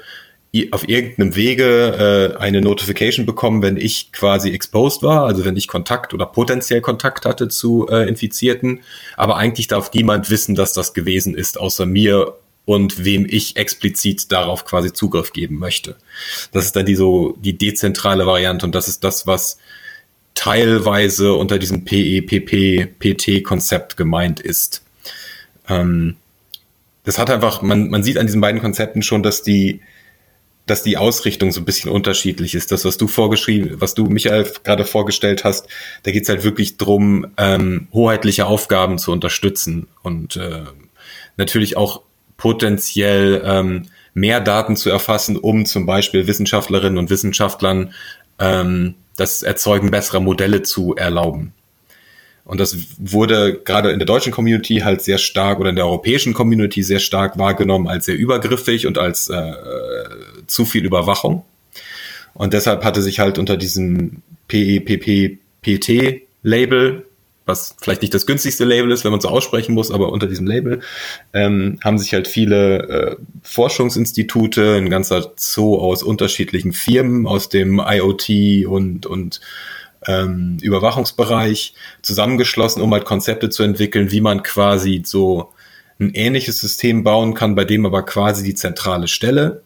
auf 0.70 0.88
irgendeinem 0.88 1.34
Wege 1.34 2.34
äh, 2.36 2.40
eine 2.40 2.60
Notification 2.60 3.26
bekommen, 3.26 3.62
wenn 3.62 3.76
ich 3.76 4.12
quasi 4.12 4.50
exposed 4.50 5.02
war, 5.02 5.26
also 5.26 5.44
wenn 5.44 5.56
ich 5.56 5.66
Kontakt 5.66 6.14
oder 6.14 6.26
potenziell 6.26 6.80
Kontakt 6.80 7.26
hatte 7.26 7.48
zu 7.48 7.88
äh, 7.88 8.08
Infizierten. 8.08 8.80
Aber 9.16 9.36
eigentlich 9.36 9.66
darf 9.66 9.92
niemand 9.92 10.30
wissen, 10.30 10.54
dass 10.54 10.72
das 10.72 10.94
gewesen 10.94 11.34
ist, 11.34 11.58
außer 11.58 11.86
mir 11.86 12.34
und 12.66 13.04
wem 13.04 13.26
ich 13.28 13.56
explizit 13.56 14.30
darauf 14.32 14.64
quasi 14.64 14.92
Zugriff 14.92 15.32
geben 15.32 15.58
möchte. 15.58 15.96
Das 16.52 16.64
ist 16.64 16.76
dann 16.76 16.86
die 16.86 16.94
so 16.94 17.36
die 17.40 17.58
dezentrale 17.58 18.26
Variante 18.26 18.64
und 18.64 18.74
das 18.74 18.88
ist 18.88 19.04
das, 19.04 19.26
was 19.26 19.58
teilweise 20.34 21.34
unter 21.34 21.58
diesem 21.58 21.84
PEPP 21.84 22.98
PT 22.98 23.44
Konzept 23.44 23.96
gemeint 23.96 24.40
ist. 24.40 24.82
Ähm, 25.68 26.16
das 27.04 27.18
hat 27.18 27.30
einfach, 27.30 27.60
man, 27.60 27.90
man 27.90 28.02
sieht 28.02 28.18
an 28.18 28.26
diesen 28.26 28.40
beiden 28.40 28.60
Konzepten 28.60 29.02
schon, 29.02 29.22
dass 29.22 29.42
die 29.42 29.80
dass 30.66 30.82
die 30.82 30.96
Ausrichtung 30.96 31.52
so 31.52 31.60
ein 31.60 31.64
bisschen 31.64 31.90
unterschiedlich 31.90 32.54
ist. 32.54 32.72
Das, 32.72 32.84
was 32.84 32.96
du 32.96 33.06
vorgeschrieben, 33.06 33.80
was 33.80 33.94
du, 33.94 34.06
Michael, 34.06 34.50
gerade 34.64 34.84
vorgestellt 34.84 35.44
hast, 35.44 35.68
da 36.04 36.10
geht's 36.10 36.28
halt 36.28 36.44
wirklich 36.44 36.76
drum, 36.76 37.26
ähm, 37.36 37.88
hoheitliche 37.92 38.46
Aufgaben 38.46 38.98
zu 38.98 39.12
unterstützen 39.12 39.88
und 40.02 40.36
äh, 40.36 40.62
natürlich 41.36 41.76
auch 41.76 42.02
potenziell 42.36 43.42
ähm, 43.44 43.88
mehr 44.14 44.40
Daten 44.40 44.76
zu 44.76 44.90
erfassen, 44.90 45.36
um 45.36 45.66
zum 45.66 45.86
Beispiel 45.86 46.26
Wissenschaftlerinnen 46.26 46.98
und 46.98 47.10
Wissenschaftlern 47.10 47.92
ähm, 48.38 48.94
das 49.16 49.42
Erzeugen 49.42 49.90
besserer 49.90 50.20
Modelle 50.20 50.62
zu 50.62 50.94
erlauben. 50.94 51.52
Und 52.44 52.60
das 52.60 52.76
wurde 52.98 53.60
gerade 53.64 53.90
in 53.90 53.98
der 53.98 54.06
deutschen 54.06 54.32
Community 54.32 54.80
halt 54.80 55.00
sehr 55.00 55.16
stark 55.18 55.60
oder 55.60 55.70
in 55.70 55.76
der 55.76 55.86
europäischen 55.86 56.34
Community 56.34 56.82
sehr 56.82 56.98
stark 56.98 57.38
wahrgenommen 57.38 57.88
als 57.88 58.04
sehr 58.04 58.16
übergriffig 58.16 58.86
und 58.86 58.98
als 58.98 59.30
äh, 59.30 59.52
zu 60.46 60.66
viel 60.66 60.84
Überwachung. 60.84 61.42
Und 62.34 62.52
deshalb 62.52 62.84
hatte 62.84 63.00
sich 63.00 63.18
halt 63.20 63.38
unter 63.38 63.56
diesem 63.56 64.20
PEPP-PT-Label, 64.48 65.38
was 67.46 67.76
vielleicht 67.80 68.02
nicht 68.02 68.12
das 68.12 68.26
günstigste 68.26 68.64
Label 68.64 68.90
ist, 68.90 69.04
wenn 69.04 69.12
man 69.12 69.20
so 69.20 69.28
aussprechen 69.28 69.74
muss, 69.74 69.90
aber 69.90 70.12
unter 70.12 70.26
diesem 70.26 70.46
Label 70.46 70.80
ähm, 71.32 71.78
haben 71.82 71.98
sich 71.98 72.12
halt 72.12 72.28
viele 72.28 72.88
äh, 72.88 73.16
Forschungsinstitute, 73.42 74.74
ein 74.74 74.90
ganzer 74.90 75.32
Zoo 75.36 75.78
aus 75.78 76.02
unterschiedlichen 76.02 76.72
Firmen, 76.72 77.26
aus 77.26 77.48
dem 77.48 77.80
IoT 77.84 78.66
und, 78.66 79.06
und 79.06 79.40
ähm, 80.06 80.58
Überwachungsbereich 80.60 81.74
zusammengeschlossen, 82.02 82.82
um 82.82 82.92
halt 82.92 83.04
Konzepte 83.04 83.50
zu 83.50 83.62
entwickeln, 83.62 84.10
wie 84.10 84.20
man 84.20 84.42
quasi 84.42 85.02
so 85.04 85.52
ein 85.98 86.10
ähnliches 86.14 86.60
System 86.60 87.04
bauen 87.04 87.34
kann, 87.34 87.54
bei 87.54 87.64
dem 87.64 87.86
aber 87.86 88.02
quasi 88.04 88.44
die 88.44 88.54
zentrale 88.54 89.08
Stelle 89.08 89.62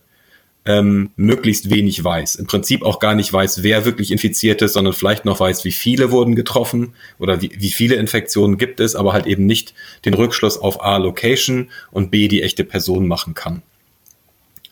ähm, 0.69 1.11
möglichst 1.17 1.71
wenig 1.71 2.05
weiß. 2.05 2.35
Im 2.35 2.47
Prinzip 2.47 2.83
auch 2.83 2.99
gar 2.99 3.15
nicht 3.15 3.33
weiß, 3.33 3.63
wer 3.63 3.87
wirklich 3.87 4.11
infiziert 4.11 4.61
ist, 4.61 4.75
sondern 4.75 4.93
vielleicht 4.93 5.25
noch 5.25 5.41
weiß, 5.41 5.65
wie 5.65 5.73
viele 5.73 6.11
wurden 6.11 6.35
getroffen 6.37 6.95
oder 7.19 7.41
wie, 7.41 7.51
wie 7.57 7.71
viele 7.71 7.95
Infektionen 7.95 8.59
gibt 8.59 8.81
es, 8.81 8.95
aber 8.95 9.15
halt 9.15 9.27
eben 9.27 9.47
nicht 9.47 9.73
den 10.05 10.13
Rückschluss 10.13 10.59
auf 10.59 10.83
A, 10.83 10.99
Location 10.99 11.71
und 11.91 12.11
B, 12.11 12.29
die 12.29 12.43
echte 12.43 12.65
Person 12.65 13.09
machen 13.09 13.33
kann. 13.33 13.63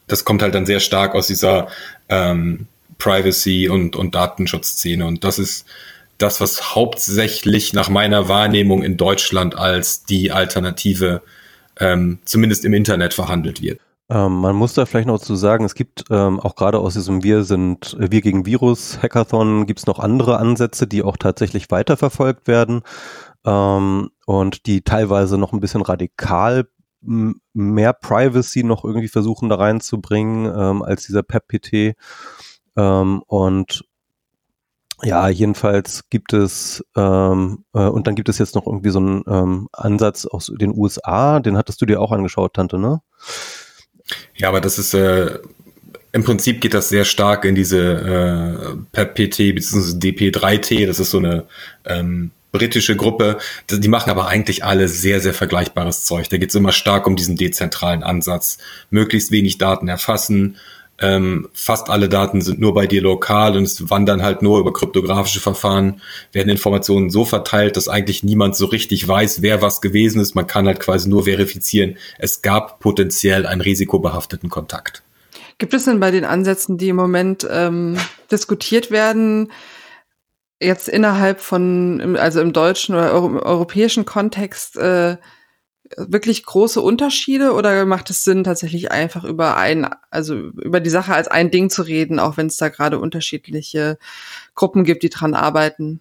Das 0.07 0.25
kommt 0.25 0.43
halt 0.43 0.55
dann 0.55 0.67
sehr 0.67 0.81
stark 0.81 1.15
aus 1.15 1.27
dieser 1.29 1.69
ähm, 2.11 2.67
Privacy 2.99 3.69
und, 3.69 3.97
und 3.97 4.15
Datenschutzszene. 4.15 5.07
Und 5.07 5.25
das 5.25 5.39
ist 5.39 5.67
das, 6.19 6.41
was 6.41 6.75
hauptsächlich 6.75 7.73
nach 7.73 7.89
meiner 7.89 8.29
Wahrnehmung 8.29 8.83
in 8.83 8.97
Deutschland 8.97 9.57
als 9.57 10.05
die 10.05 10.33
Alternative 10.33 11.23
ähm, 11.79 12.19
zumindest 12.25 12.65
im 12.65 12.73
Internet 12.73 13.15
verhandelt 13.15 13.61
wird. 13.63 13.81
Ähm, 14.09 14.37
man 14.37 14.55
muss 14.55 14.75
da 14.75 14.87
vielleicht 14.87 15.09
noch 15.09 15.21
zu 15.21 15.35
sagen, 15.35 15.65
es 15.65 15.75
gibt 15.75 16.05
ähm, 16.11 16.39
auch 16.41 16.55
gerade 16.55 16.79
aus 16.79 16.95
diesem 16.95 17.23
Wir 17.23 17.43
sind 17.43 17.97
Wir 17.99 18.21
gegen 18.21 18.47
Virus 18.47 18.99
Hackathon 19.03 19.67
gibt 19.67 19.81
es 19.81 19.87
noch 19.87 19.99
andere 19.99 20.39
Ansätze, 20.39 20.87
die 20.87 21.03
auch 21.03 21.17
tatsächlich 21.17 21.71
weiterverfolgt 21.71 22.47
werden 22.47 22.83
ähm, 23.45 24.11
und 24.25 24.67
die 24.67 24.83
teilweise 24.83 25.39
noch 25.39 25.53
ein 25.53 25.61
bisschen 25.61 25.83
radikal 25.83 26.69
mehr 27.03 27.93
Privacy 27.93 28.65
noch 28.65 28.85
irgendwie 28.85 29.09
versuchen 29.09 29.49
da 29.49 29.57
reinzubringen 29.57 30.47
ähm, 30.47 30.83
als 30.83 31.07
dieser 31.07 31.23
PEP-PT. 31.23 31.97
Ähm, 32.77 33.23
und 33.27 33.85
ja, 35.03 35.29
jedenfalls 35.29 36.09
gibt 36.09 36.33
es, 36.33 36.85
ähm, 36.97 37.65
äh, 37.75 37.81
und 37.81 38.07
dann 38.07 38.15
gibt 38.15 38.29
es 38.29 38.39
jetzt 38.39 38.55
noch 38.55 38.67
irgendwie 38.67 38.91
so 38.91 38.99
einen 38.99 39.25
ähm, 39.27 39.69
Ansatz 39.73 40.25
aus 40.25 40.51
den 40.55 40.77
USA, 40.77 41.41
den 41.41 41.57
hattest 41.57 41.81
du 41.83 41.87
dir 41.87 42.01
auch 42.01 42.13
angeschaut, 42.13 42.55
Tante, 42.55 42.79
ne? 42.79 43.03
Ja, 44.37 44.49
aber 44.49 44.61
das 44.61 44.79
ist, 44.79 44.95
äh, 44.95 45.39
im 46.13 46.25
Prinzip 46.25 46.61
geht 46.63 46.73
das 46.73 46.89
sehr 46.89 47.05
stark 47.05 47.45
in 47.45 47.55
diese 47.55 47.79
äh, 47.79 48.77
PEP-PT 48.93 49.55
bzw. 49.55 49.99
DP3T, 49.99 50.87
das 50.87 50.99
ist 50.99 51.11
so 51.11 51.19
eine 51.19 51.45
ähm, 51.85 52.31
britische 52.53 52.97
Gruppe, 52.97 53.37
die 53.71 53.89
machen 53.89 54.11
aber 54.11 54.29
eigentlich 54.29 54.65
alle 54.65 54.89
sehr, 54.89 55.21
sehr 55.21 55.35
vergleichbares 55.35 56.05
Zeug. 56.05 56.31
Da 56.31 56.39
geht 56.39 56.49
es 56.49 56.55
immer 56.55 56.73
stark 56.73 57.07
um 57.07 57.17
diesen 57.17 57.37
dezentralen 57.37 58.03
Ansatz. 58.03 58.59
Möglichst 58.89 59.31
wenig 59.31 59.59
Daten 59.59 59.89
erfassen. 59.89 60.57
Ähm, 60.99 61.49
fast 61.53 61.91
alle 61.91 62.09
Daten 62.09 62.41
sind 62.41 62.59
nur 62.59 62.73
bei 62.73 62.87
dir 62.87 63.03
lokal 63.03 63.57
und 63.57 63.65
es 63.65 63.91
wandern 63.91 64.23
halt 64.23 64.41
nur 64.41 64.59
über 64.59 64.73
kryptografische 64.73 65.41
Verfahren, 65.41 66.01
werden 66.33 66.49
Informationen 66.49 67.11
so 67.11 67.25
verteilt, 67.25 67.77
dass 67.77 67.89
eigentlich 67.89 68.23
niemand 68.23 68.57
so 68.57 68.67
richtig 68.67 69.07
weiß, 69.07 69.43
wer 69.43 69.61
was 69.61 69.83
gewesen 69.83 70.21
ist. 70.21 70.35
Man 70.35 70.47
kann 70.47 70.67
halt 70.67 70.81
quasi 70.81 71.09
nur 71.09 71.25
verifizieren, 71.25 71.99
es 72.19 72.41
gab 72.41 72.81
potenziell 72.81 73.47
einen 73.47 73.61
risikobehafteten 73.61 74.49
Kontakt. 74.49 75.03
Gibt 75.59 75.75
es 75.75 75.85
denn 75.85 76.01
bei 76.01 76.11
den 76.11 76.25
Ansätzen, 76.25 76.79
die 76.79 76.89
im 76.89 76.97
Moment 76.97 77.47
ähm, 77.51 77.99
diskutiert 78.31 78.91
werden, 78.91 79.53
jetzt 80.61 80.89
innerhalb 80.89 81.41
von, 81.41 82.17
also 82.17 82.41
im 82.41 82.53
deutschen 82.53 82.95
oder 82.95 83.13
Euro 83.13 83.39
europäischen 83.41 84.07
Kontext, 84.07 84.77
äh, 84.77 85.17
wirklich 85.97 86.45
große 86.45 86.81
Unterschiede 86.81 87.53
oder 87.53 87.85
macht 87.87 88.11
es 88.11 88.25
Sinn, 88.25 88.45
tatsächlich 88.45 88.91
einfach 88.91 89.25
über 89.25 89.57
ein, 89.57 89.89
also 90.11 90.35
über 90.35 90.81
die 90.81 90.91
Sache 90.91 91.15
als 91.15 91.29
ein 91.29 91.51
Ding 91.51 91.71
zu 91.71 91.83
reden, 91.83 92.19
auch 92.19 92.37
wenn 92.37 92.47
es 92.47 92.57
da 92.57 92.69
gerade 92.69 92.99
unterschiedliche 92.99 93.99
Gruppen 94.55 94.85
gibt, 94.85 95.03
die 95.03 95.11
dran 95.11 95.35
arbeiten? 95.35 96.01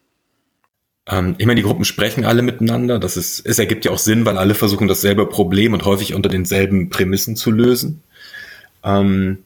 Ähm, 1.07 1.35
ich 1.37 1.45
meine, 1.45 1.59
die 1.59 1.65
Gruppen 1.65 1.85
sprechen 1.85 2.25
alle 2.25 2.41
miteinander. 2.41 2.99
Das 2.99 3.17
ist, 3.17 3.45
es 3.45 3.59
ergibt 3.59 3.85
ja 3.85 3.91
auch 3.91 3.99
Sinn, 3.99 4.25
weil 4.25 4.37
alle 4.37 4.55
versuchen 4.55 4.87
dasselbe 4.87 5.27
Problem 5.27 5.73
und 5.73 5.85
häufig 5.85 6.13
unter 6.13 6.29
denselben 6.29 6.89
Prämissen 6.89 7.35
zu 7.35 7.51
lösen. 7.51 8.03
Ähm, 8.83 9.39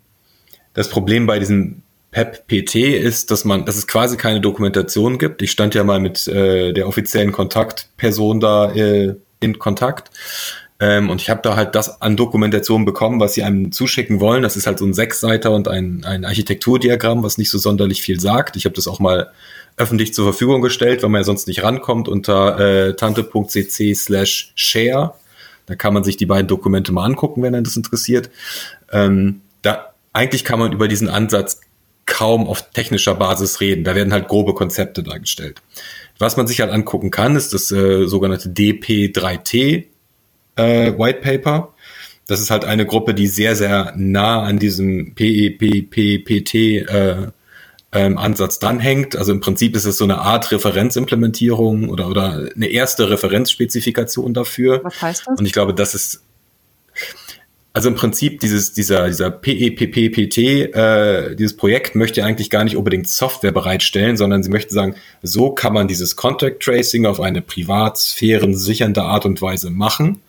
das 0.74 0.90
Problem 0.90 1.26
bei 1.26 1.40
diesem 1.40 1.84
PEP-PT 2.12 2.76
ist, 2.76 3.32
dass 3.32 3.46
man, 3.46 3.66
dass 3.66 3.78
es 3.78 3.88
quasi 3.88 4.18
keine 4.18 4.42
Dokumentation 4.42 5.18
gibt. 5.18 5.42
Ich 5.42 5.52
stand 5.52 5.76
ja 5.76 5.84
mal 5.84 6.00
mit 6.00 6.28
äh, 6.28 6.74
der 6.74 6.88
offiziellen 6.88 7.32
Kontaktperson 7.32 8.40
da 8.40 8.72
äh, 8.74 9.16
in 9.40 9.60
Kontakt. 9.60 10.12
Ähm, 10.80 11.10
und 11.10 11.22
ich 11.22 11.30
habe 11.30 11.42
da 11.44 11.56
halt 11.56 11.76
das 11.76 12.02
an 12.02 12.16
Dokumentation 12.16 12.86
bekommen, 12.86 13.20
was 13.20 13.34
sie 13.34 13.44
einem 13.44 13.72
zuschicken 13.72 14.20
wollen. 14.20 14.44
Das 14.44 14.56
ist 14.56 14.66
halt 14.66 14.80
so 14.80 14.86
ein 14.86 14.94
Sechsseiter 14.94 15.52
und 15.52 15.68
ein, 15.68 16.06
ein 16.06 16.24
Architekturdiagramm, 16.24 17.22
was 17.22 17.38
nicht 17.38 17.50
so 17.50 17.58
sonderlich 17.58 18.02
viel 18.02 18.20
sagt. 18.20 18.56
Ich 18.56 18.66
habe 18.66 18.76
das 18.76 18.88
auch 18.88 19.00
mal 19.00 19.32
öffentlich 19.76 20.14
zur 20.14 20.26
Verfügung 20.26 20.62
gestellt, 20.62 21.04
weil 21.04 21.10
man 21.10 21.22
ja 21.22 21.26
sonst 21.26 21.48
nicht 21.48 21.64
rankommt 21.64 22.08
unter 22.08 22.60
äh, 22.60 22.96
tante.cc 22.96 23.94
slash 23.94 24.52
share. 24.56 25.16
Da 25.66 25.76
kann 25.76 25.94
man 25.94 26.04
sich 26.04 26.18
die 26.18 26.26
beiden 26.26 26.48
Dokumente 26.48 26.92
mal 26.92 27.06
angucken, 27.06 27.44
wenn 27.44 27.54
einen 27.56 27.64
das 27.64 27.78
interessiert. 27.78 28.30
Ähm, 28.92 29.42
da, 29.62 29.94
eigentlich 30.14 30.44
kann 30.44 30.60
man 30.60 30.72
über 30.72 30.88
diesen 30.88 31.10
Ansatz 31.10 31.62
kaum 32.06 32.48
auf 32.48 32.72
technischer 32.72 33.16
Basis 33.16 33.60
reden. 33.62 33.84
Da 33.84 33.96
werden 33.96 34.12
halt 34.12 34.28
grobe 34.28 34.54
Konzepte 34.54 35.04
dargestellt. 35.04 35.62
Was 36.20 36.38
man 36.38 36.48
sich 36.48 36.62
halt 36.62 36.72
angucken 36.72 37.12
kann, 37.12 37.36
ist 37.36 37.54
das 37.54 37.72
äh, 37.72 38.06
sogenannte 38.06 38.50
DP3T 38.50 39.86
äh, 40.58 40.94
White 40.98 41.22
Paper. 41.22 41.74
Das 42.28 42.42
ist 42.42 42.52
halt 42.52 42.66
eine 42.66 42.86
Gruppe, 42.86 43.14
die 43.14 43.28
sehr, 43.28 43.56
sehr 43.56 43.94
nah 43.96 44.44
an 44.44 44.60
diesem 44.60 45.16
PEPPPT 45.16 46.54
äh, 46.54 47.28
ähm, 47.92 48.18
Ansatz 48.18 48.60
dranhängt. 48.60 49.16
Also 49.16 49.32
im 49.32 49.40
Prinzip 49.40 49.76
ist 49.76 49.86
es 49.86 49.98
so 49.98 50.04
eine 50.04 50.20
Art 50.20 50.52
Referenzimplementierung 50.52 51.90
oder, 51.90 52.08
oder 52.08 52.50
eine 52.56 52.68
erste 52.68 53.10
Referenzspezifikation 53.10 54.34
dafür. 54.34 54.82
Was 54.84 55.02
heißt 55.02 55.24
das? 55.26 55.40
Und 55.40 55.46
ich 55.46 55.54
glaube, 55.54 55.74
das 55.74 55.96
ist 55.96 56.22
also 57.72 57.90
im 57.90 57.96
Prinzip 57.96 58.40
dieses, 58.40 58.74
dieser, 58.74 59.08
dieser 59.08 59.30
PEPPPT, 59.30 60.38
äh, 60.38 61.36
dieses 61.36 61.56
Projekt 61.56 61.96
möchte 61.96 62.24
eigentlich 62.26 62.50
gar 62.50 62.64
nicht 62.64 62.76
unbedingt 62.76 63.08
Software 63.08 63.52
bereitstellen, 63.52 64.18
sondern 64.18 64.42
sie 64.42 64.50
möchte 64.50 64.74
sagen, 64.74 64.96
so 65.22 65.52
kann 65.52 65.74
man 65.74 65.88
dieses 65.88 66.16
Contact 66.16 66.64
Tracing 66.64 67.06
auf 67.06 67.20
eine 67.20 67.42
privatsphären 67.42 68.56
sichernde 68.56 69.04
Art 69.04 69.26
und 69.26 69.42
Weise 69.42 69.70
machen. 69.70 70.22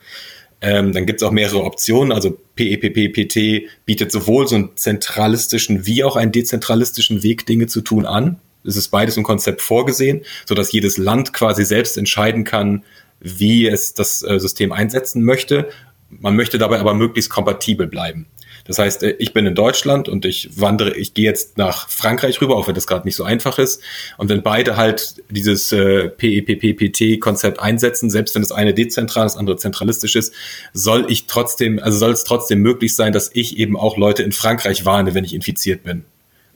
Ähm, 0.60 0.92
dann 0.92 1.06
gibt 1.06 1.22
es 1.22 1.26
auch 1.26 1.32
mehrere 1.32 1.64
Optionen. 1.64 2.12
Also 2.12 2.36
PEPPPT 2.56 3.70
bietet 3.86 4.12
sowohl 4.12 4.46
so 4.46 4.56
einen 4.56 4.76
zentralistischen 4.76 5.86
wie 5.86 6.04
auch 6.04 6.16
einen 6.16 6.32
dezentralistischen 6.32 7.22
Weg, 7.22 7.46
Dinge 7.46 7.66
zu 7.66 7.80
tun 7.80 8.04
an. 8.04 8.38
Es 8.64 8.76
ist 8.76 8.88
beides 8.88 9.16
im 9.16 9.22
Konzept 9.22 9.62
vorgesehen, 9.62 10.20
so 10.44 10.54
dass 10.54 10.72
jedes 10.72 10.98
Land 10.98 11.32
quasi 11.32 11.64
selbst 11.64 11.96
entscheiden 11.96 12.44
kann, 12.44 12.84
wie 13.20 13.66
es 13.66 13.94
das 13.94 14.22
äh, 14.22 14.38
System 14.38 14.72
einsetzen 14.72 15.24
möchte 15.24 15.68
man 16.10 16.36
möchte 16.36 16.58
dabei 16.58 16.80
aber 16.80 16.94
möglichst 16.94 17.30
kompatibel 17.30 17.86
bleiben. 17.86 18.26
Das 18.64 18.78
heißt, 18.78 19.02
äh, 19.02 19.10
ich 19.18 19.32
bin 19.32 19.46
in 19.46 19.54
Deutschland 19.54 20.08
und 20.08 20.24
ich 20.24 20.50
wandere, 20.60 20.96
ich 20.96 21.14
gehe 21.14 21.24
jetzt 21.24 21.58
nach 21.58 21.88
Frankreich 21.88 22.40
rüber, 22.40 22.56
auch 22.56 22.68
wenn 22.68 22.74
das 22.74 22.86
gerade 22.86 23.06
nicht 23.06 23.16
so 23.16 23.24
einfach 23.24 23.58
ist. 23.58 23.82
Und 24.18 24.28
wenn 24.28 24.42
beide 24.42 24.76
halt 24.76 25.22
dieses 25.30 25.72
äh, 25.72 26.08
PEPPPT-Konzept 26.08 27.60
einsetzen, 27.60 28.10
selbst 28.10 28.34
wenn 28.34 28.42
das 28.42 28.52
eine 28.52 28.74
dezentral, 28.74 29.24
das 29.24 29.36
andere 29.36 29.56
zentralistisch 29.56 30.16
ist, 30.16 30.34
soll 30.72 31.10
ich 31.10 31.26
trotzdem, 31.26 31.78
also 31.78 31.98
soll 31.98 32.12
es 32.12 32.24
trotzdem 32.24 32.60
möglich 32.60 32.94
sein, 32.94 33.12
dass 33.12 33.30
ich 33.32 33.58
eben 33.58 33.76
auch 33.76 33.96
Leute 33.96 34.22
in 34.22 34.32
Frankreich 34.32 34.84
warne, 34.84 35.14
wenn 35.14 35.24
ich 35.24 35.34
infiziert 35.34 35.82
bin. 35.82 36.04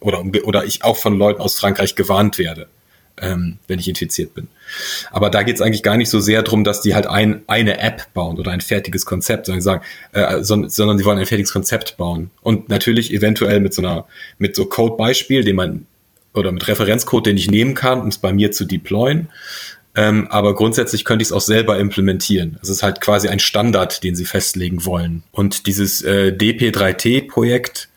Oder, 0.01 0.23
oder 0.45 0.65
ich 0.67 0.85
auch 0.85 0.99
von 0.99 1.17
Leuten 1.17 1.41
aus 1.41 1.59
Frankreich 1.59 1.95
gewarnt 1.95 2.39
werde 2.39 2.69
ähm, 3.21 3.59
wenn 3.69 3.79
ich 3.79 3.89
infiziert 3.89 4.35
bin. 4.35 4.49
Aber 5.11 5.31
da 5.31 5.43
geht 5.43 5.57
es 5.57 5.63
eigentlich 5.63 5.83
gar 5.83 5.97
nicht 5.97 6.11
so 6.11 6.21
sehr 6.21 6.43
darum, 6.43 6.65
dass 6.65 6.81
die 6.81 6.95
halt 6.95 7.07
ein, 7.07 7.43
eine 7.47 7.79
App 7.79 8.13
bauen 8.13 8.39
oder 8.39 8.51
ein 8.51 8.61
fertiges 8.61 9.07
Konzept, 9.07 9.47
sondern 9.47 9.63
sagen, 9.63 9.85
äh, 10.13 10.43
sondern, 10.43 10.71
sondern 10.71 10.99
sie 10.99 11.05
wollen 11.05 11.19
ein 11.19 11.27
fertiges 11.27 11.53
Konzept 11.53 11.97
bauen. 11.97 12.31
Und 12.43 12.69
natürlich 12.69 13.13
eventuell 13.13 13.61
mit 13.61 13.75
so 13.75 13.83
einer, 13.83 14.07
mit 14.39 14.57
so 14.57 14.67
Code-Beispiel, 14.67 15.45
den 15.45 15.57
man 15.57 15.87
oder 16.35 16.51
mit 16.51 16.67
Referenzcode, 16.67 17.27
den 17.27 17.37
ich 17.37 17.49
nehmen 17.49 17.75
kann, 17.75 18.01
um 18.01 18.09
es 18.09 18.19
bei 18.19 18.33
mir 18.33 18.51
zu 18.51 18.65
deployen. 18.65 19.29
Ähm, 19.97 20.27
aber 20.29 20.57
grundsätzlich 20.57 21.05
könnte 21.05 21.23
ich 21.23 21.29
es 21.29 21.33
auch 21.33 21.41
selber 21.41 21.79
implementieren. 21.79 22.59
Es 22.63 22.69
ist 22.69 22.83
halt 22.83 23.01
quasi 23.01 23.29
ein 23.29 23.39
Standard, 23.39 24.03
den 24.03 24.17
sie 24.17 24.25
festlegen 24.25 24.85
wollen. 24.85 25.23
Und 25.31 25.67
dieses 25.69 26.03
äh, 26.03 26.35
DP3T-Projekt 26.37 27.89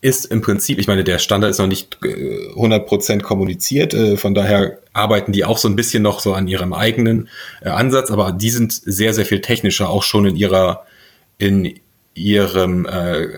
ist 0.00 0.26
im 0.26 0.40
Prinzip, 0.40 0.78
ich 0.78 0.86
meine, 0.86 1.04
der 1.04 1.18
Standard 1.18 1.50
ist 1.50 1.58
noch 1.58 1.66
nicht 1.66 1.98
äh, 2.04 2.52
100% 2.54 3.20
kommuniziert, 3.20 3.92
äh, 3.92 4.16
von 4.16 4.34
daher 4.34 4.78
arbeiten 4.92 5.32
die 5.32 5.44
auch 5.44 5.58
so 5.58 5.68
ein 5.68 5.76
bisschen 5.76 6.02
noch 6.02 6.20
so 6.20 6.32
an 6.32 6.48
ihrem 6.48 6.72
eigenen 6.72 7.28
äh, 7.60 7.68
Ansatz, 7.68 8.10
aber 8.10 8.32
die 8.32 8.50
sind 8.50 8.72
sehr, 8.72 9.12
sehr 9.12 9.26
viel 9.26 9.40
technischer, 9.40 9.90
auch 9.90 10.02
schon 10.02 10.26
in 10.26 10.36
ihrer, 10.36 10.86
in 11.36 11.74
ihrem, 12.14 12.86
äh, 12.86 13.28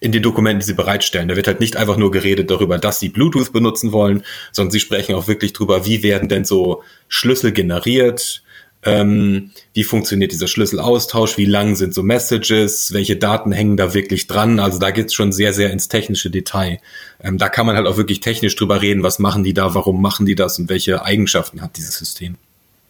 in 0.00 0.12
den 0.12 0.22
Dokumenten, 0.22 0.60
die 0.60 0.66
sie 0.66 0.74
bereitstellen. 0.74 1.28
Da 1.28 1.36
wird 1.36 1.46
halt 1.46 1.60
nicht 1.60 1.76
einfach 1.76 1.96
nur 1.96 2.10
geredet 2.10 2.50
darüber, 2.50 2.78
dass 2.78 3.00
sie 3.00 3.08
Bluetooth 3.08 3.52
benutzen 3.52 3.92
wollen, 3.92 4.24
sondern 4.52 4.72
sie 4.72 4.80
sprechen 4.80 5.14
auch 5.14 5.28
wirklich 5.28 5.52
darüber, 5.52 5.86
wie 5.86 6.02
werden 6.02 6.28
denn 6.28 6.44
so 6.44 6.82
Schlüssel 7.08 7.52
generiert, 7.52 8.42
ähm, 8.86 9.50
wie 9.74 9.82
funktioniert 9.82 10.32
dieser 10.32 10.46
Schlüsselaustausch? 10.46 11.36
Wie 11.36 11.44
lang 11.44 11.74
sind 11.74 11.92
so 11.92 12.02
Messages? 12.02 12.92
Welche 12.92 13.16
Daten 13.16 13.52
hängen 13.52 13.76
da 13.76 13.92
wirklich 13.92 14.28
dran? 14.28 14.60
Also 14.60 14.78
da 14.78 14.92
geht's 14.92 15.12
schon 15.12 15.32
sehr, 15.32 15.52
sehr 15.52 15.70
ins 15.70 15.88
technische 15.88 16.30
Detail. 16.30 16.78
Ähm, 17.20 17.36
da 17.36 17.48
kann 17.48 17.66
man 17.66 17.76
halt 17.76 17.86
auch 17.86 17.96
wirklich 17.96 18.20
technisch 18.20 18.54
drüber 18.56 18.80
reden, 18.80 19.02
was 19.02 19.18
machen 19.18 19.44
die 19.44 19.54
da, 19.54 19.74
warum 19.74 20.00
machen 20.00 20.24
die 20.24 20.36
das 20.36 20.58
und 20.58 20.68
welche 20.68 21.02
Eigenschaften 21.02 21.60
hat 21.60 21.76
dieses 21.76 21.98
System. 21.98 22.36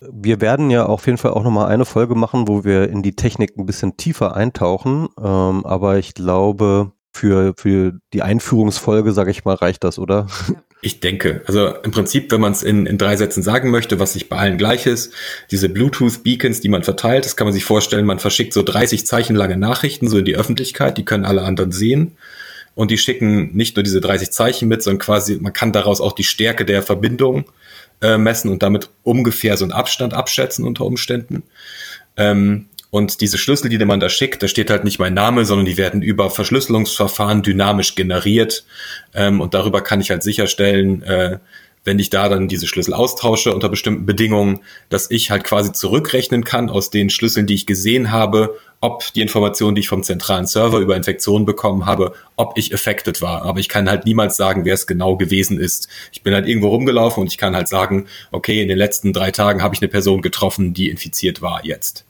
Wir 0.00 0.42
werden 0.42 0.70
ja 0.70 0.84
auf 0.84 1.06
jeden 1.06 1.18
Fall 1.18 1.30
auch 1.30 1.42
nochmal 1.42 1.68
eine 1.68 1.86
Folge 1.86 2.14
machen, 2.14 2.46
wo 2.46 2.64
wir 2.64 2.90
in 2.90 3.02
die 3.02 3.16
Technik 3.16 3.56
ein 3.56 3.64
bisschen 3.64 3.96
tiefer 3.96 4.36
eintauchen. 4.36 5.08
Ähm, 5.18 5.64
aber 5.64 5.98
ich 5.98 6.12
glaube, 6.12 6.92
für, 7.14 7.54
für 7.56 7.94
die 8.12 8.22
Einführungsfolge, 8.22 9.12
sage 9.12 9.30
ich 9.30 9.44
mal, 9.46 9.54
reicht 9.54 9.82
das, 9.82 9.98
oder? 9.98 10.26
Ja. 10.48 10.62
Ich 10.86 11.00
denke, 11.00 11.42
also 11.46 11.74
im 11.82 11.90
Prinzip, 11.90 12.30
wenn 12.30 12.40
man 12.40 12.52
es 12.52 12.62
in, 12.62 12.86
in 12.86 12.96
drei 12.96 13.16
Sätzen 13.16 13.42
sagen 13.42 13.72
möchte, 13.72 13.98
was 13.98 14.12
sich 14.12 14.28
bei 14.28 14.36
allen 14.36 14.56
gleich 14.56 14.86
ist, 14.86 15.12
diese 15.50 15.68
Bluetooth-Beacons, 15.68 16.60
die 16.60 16.68
man 16.68 16.84
verteilt, 16.84 17.24
das 17.24 17.34
kann 17.34 17.48
man 17.48 17.54
sich 17.54 17.64
vorstellen, 17.64 18.06
man 18.06 18.20
verschickt 18.20 18.52
so 18.52 18.62
30 18.62 19.04
Zeichen 19.04 19.34
lange 19.34 19.56
Nachrichten 19.56 20.08
so 20.08 20.18
in 20.18 20.24
die 20.24 20.36
Öffentlichkeit, 20.36 20.96
die 20.96 21.04
können 21.04 21.24
alle 21.24 21.42
anderen 21.42 21.72
sehen. 21.72 22.12
Und 22.76 22.92
die 22.92 22.98
schicken 22.98 23.50
nicht 23.52 23.74
nur 23.74 23.82
diese 23.82 24.00
30 24.00 24.30
Zeichen 24.30 24.68
mit, 24.68 24.80
sondern 24.80 25.00
quasi, 25.00 25.38
man 25.40 25.52
kann 25.52 25.72
daraus 25.72 26.00
auch 26.00 26.12
die 26.12 26.22
Stärke 26.22 26.64
der 26.64 26.84
Verbindung 26.84 27.46
äh, 28.00 28.16
messen 28.16 28.48
und 28.52 28.62
damit 28.62 28.88
ungefähr 29.02 29.56
so 29.56 29.64
einen 29.64 29.72
Abstand 29.72 30.14
abschätzen 30.14 30.64
unter 30.64 30.84
Umständen. 30.84 31.42
Ähm, 32.16 32.66
und 32.90 33.20
diese 33.20 33.38
Schlüssel, 33.38 33.68
die 33.68 33.84
man 33.84 34.00
da 34.00 34.08
schickt, 34.08 34.42
da 34.42 34.48
steht 34.48 34.70
halt 34.70 34.84
nicht 34.84 34.98
mein 34.98 35.14
Name, 35.14 35.44
sondern 35.44 35.66
die 35.66 35.76
werden 35.76 36.02
über 36.02 36.30
Verschlüsselungsverfahren 36.30 37.42
dynamisch 37.42 37.94
generiert. 37.94 38.64
Ähm, 39.14 39.40
und 39.40 39.54
darüber 39.54 39.80
kann 39.80 40.00
ich 40.00 40.10
halt 40.10 40.22
sicherstellen, 40.22 41.02
äh, 41.02 41.38
wenn 41.86 41.98
ich 42.00 42.10
da 42.10 42.28
dann 42.28 42.48
diese 42.48 42.66
Schlüssel 42.66 42.94
austausche 42.94 43.54
unter 43.54 43.68
bestimmten 43.68 44.06
Bedingungen, 44.06 44.60
dass 44.88 45.10
ich 45.10 45.30
halt 45.30 45.44
quasi 45.44 45.72
zurückrechnen 45.72 46.44
kann 46.44 46.68
aus 46.68 46.90
den 46.90 47.10
Schlüsseln, 47.10 47.46
die 47.46 47.54
ich 47.54 47.64
gesehen 47.64 48.10
habe, 48.10 48.58
ob 48.80 49.12
die 49.14 49.20
Informationen, 49.20 49.76
die 49.76 49.80
ich 49.80 49.88
vom 49.88 50.02
zentralen 50.02 50.46
Server 50.46 50.78
über 50.78 50.96
Infektionen 50.96 51.46
bekommen 51.46 51.86
habe, 51.86 52.12
ob 52.34 52.58
ich 52.58 52.74
affected 52.74 53.22
war. 53.22 53.42
Aber 53.42 53.60
ich 53.60 53.68
kann 53.68 53.88
halt 53.88 54.04
niemals 54.04 54.36
sagen, 54.36 54.64
wer 54.64 54.74
es 54.74 54.86
genau 54.86 55.16
gewesen 55.16 55.60
ist. 55.60 55.88
Ich 56.12 56.22
bin 56.22 56.34
halt 56.34 56.46
irgendwo 56.48 56.68
rumgelaufen 56.68 57.22
und 57.22 57.28
ich 57.28 57.38
kann 57.38 57.54
halt 57.54 57.68
sagen, 57.68 58.06
okay, 58.32 58.60
in 58.60 58.68
den 58.68 58.78
letzten 58.78 59.12
drei 59.12 59.30
Tagen 59.30 59.62
habe 59.62 59.74
ich 59.74 59.80
eine 59.80 59.88
Person 59.88 60.22
getroffen, 60.22 60.74
die 60.74 60.90
infiziert 60.90 61.40
war 61.40 61.64
jetzt. 61.64 62.04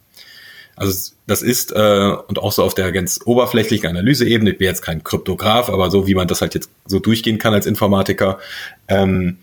Also 0.76 1.12
das 1.26 1.42
ist, 1.42 1.72
äh, 1.72 2.14
und 2.28 2.38
auch 2.38 2.52
so 2.52 2.62
auf 2.62 2.74
der 2.74 2.92
ganz 2.92 3.18
oberflächlichen 3.24 3.88
Analyseebene, 3.88 4.50
ich 4.50 4.58
bin 4.58 4.66
jetzt 4.66 4.82
kein 4.82 5.02
Kryptograf, 5.02 5.70
aber 5.70 5.90
so 5.90 6.06
wie 6.06 6.14
man 6.14 6.28
das 6.28 6.42
halt 6.42 6.54
jetzt 6.54 6.70
so 6.84 6.98
durchgehen 6.98 7.38
kann 7.38 7.54
als 7.54 7.66
Informatiker, 7.66 8.38
ähm, 8.86 9.38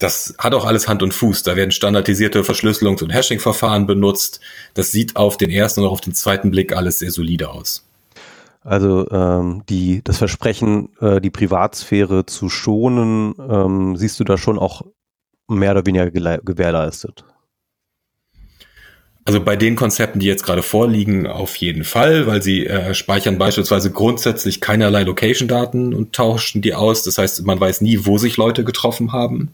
das 0.00 0.34
hat 0.38 0.54
auch 0.54 0.64
alles 0.64 0.88
Hand 0.88 1.04
und 1.04 1.14
Fuß. 1.14 1.44
Da 1.44 1.54
werden 1.54 1.70
standardisierte 1.70 2.42
Verschlüsselungs- 2.42 3.04
und 3.04 3.10
Hashing-Verfahren 3.10 3.86
benutzt. 3.86 4.40
Das 4.74 4.90
sieht 4.90 5.14
auf 5.14 5.36
den 5.36 5.50
ersten 5.50 5.82
und 5.82 5.86
auf 5.86 6.00
den 6.00 6.12
zweiten 6.12 6.50
Blick 6.50 6.74
alles 6.74 6.98
sehr 6.98 7.12
solide 7.12 7.50
aus. 7.50 7.86
Also 8.62 9.08
ähm, 9.10 9.62
die, 9.68 10.02
das 10.02 10.18
Versprechen, 10.18 10.90
äh, 11.00 11.20
die 11.20 11.30
Privatsphäre 11.30 12.26
zu 12.26 12.48
schonen, 12.48 13.34
ähm, 13.38 13.96
siehst 13.96 14.18
du 14.18 14.24
da 14.24 14.38
schon 14.38 14.58
auch 14.58 14.82
mehr 15.48 15.72
oder 15.72 15.86
weniger 15.86 16.10
gewährleistet? 16.10 17.24
Also 19.24 19.40
bei 19.40 19.54
den 19.54 19.76
Konzepten, 19.76 20.18
die 20.18 20.26
jetzt 20.26 20.42
gerade 20.42 20.62
vorliegen, 20.62 21.28
auf 21.28 21.54
jeden 21.56 21.84
Fall, 21.84 22.26
weil 22.26 22.42
sie 22.42 22.66
äh, 22.66 22.92
speichern 22.92 23.38
beispielsweise 23.38 23.92
grundsätzlich 23.92 24.60
keinerlei 24.60 25.04
Location-Daten 25.04 25.94
und 25.94 26.12
tauschen 26.12 26.60
die 26.60 26.74
aus. 26.74 27.04
Das 27.04 27.18
heißt, 27.18 27.44
man 27.46 27.60
weiß 27.60 27.82
nie, 27.82 28.00
wo 28.02 28.18
sich 28.18 28.36
Leute 28.36 28.64
getroffen 28.64 29.12
haben. 29.12 29.52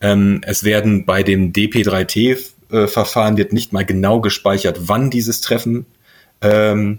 Ähm, 0.00 0.40
es 0.44 0.64
werden 0.64 1.06
bei 1.06 1.22
dem 1.22 1.52
DP3T-Verfahren 1.52 3.36
wird 3.36 3.52
nicht 3.52 3.72
mal 3.72 3.84
genau 3.84 4.20
gespeichert, 4.20 4.88
wann 4.88 5.10
dieses 5.10 5.42
Treffen 5.42 5.86
ähm, 6.40 6.98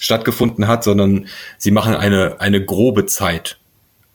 stattgefunden 0.00 0.66
hat, 0.66 0.82
sondern 0.82 1.26
sie 1.58 1.70
machen 1.70 1.94
eine, 1.94 2.40
eine 2.40 2.64
grobe 2.64 3.06
Zeit, 3.06 3.58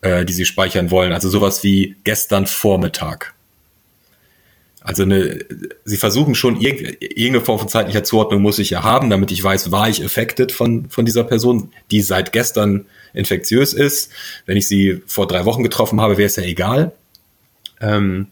äh, 0.02 0.26
die 0.26 0.34
sie 0.34 0.46
speichern 0.46 0.92
wollen. 0.92 1.14
Also 1.14 1.30
sowas 1.30 1.64
wie 1.64 1.96
gestern 2.04 2.46
Vormittag. 2.46 3.34
Also 4.84 5.04
eine, 5.04 5.46
sie 5.86 5.98
versuchen 5.98 6.34
schon 6.34 6.60
irgendeine 6.60 7.42
Form 7.42 7.60
von 7.60 7.70
zeitlicher 7.70 8.04
Zuordnung 8.04 8.42
muss 8.42 8.58
ich 8.58 8.72
ja 8.72 8.84
haben, 8.84 9.12
damit 9.12 9.32
ich 9.32 9.44
weiß, 9.44 9.72
war 9.72 9.88
ich 9.88 10.04
affected 10.04 10.52
von, 10.52 10.90
von 10.90 11.06
dieser 11.06 11.24
Person, 11.24 11.72
die 11.92 12.02
seit 12.02 12.32
gestern 12.32 12.86
infektiös 13.14 13.74
ist. 13.74 14.12
Wenn 14.48 14.58
ich 14.58 14.68
sie 14.68 15.04
vor 15.06 15.28
drei 15.28 15.46
Wochen 15.46 15.62
getroffen 15.62 16.02
habe, 16.02 16.18
wäre 16.18 16.26
es 16.26 16.36
ja 16.36 16.44
egal. 16.44 16.94
Ähm, 17.80 18.28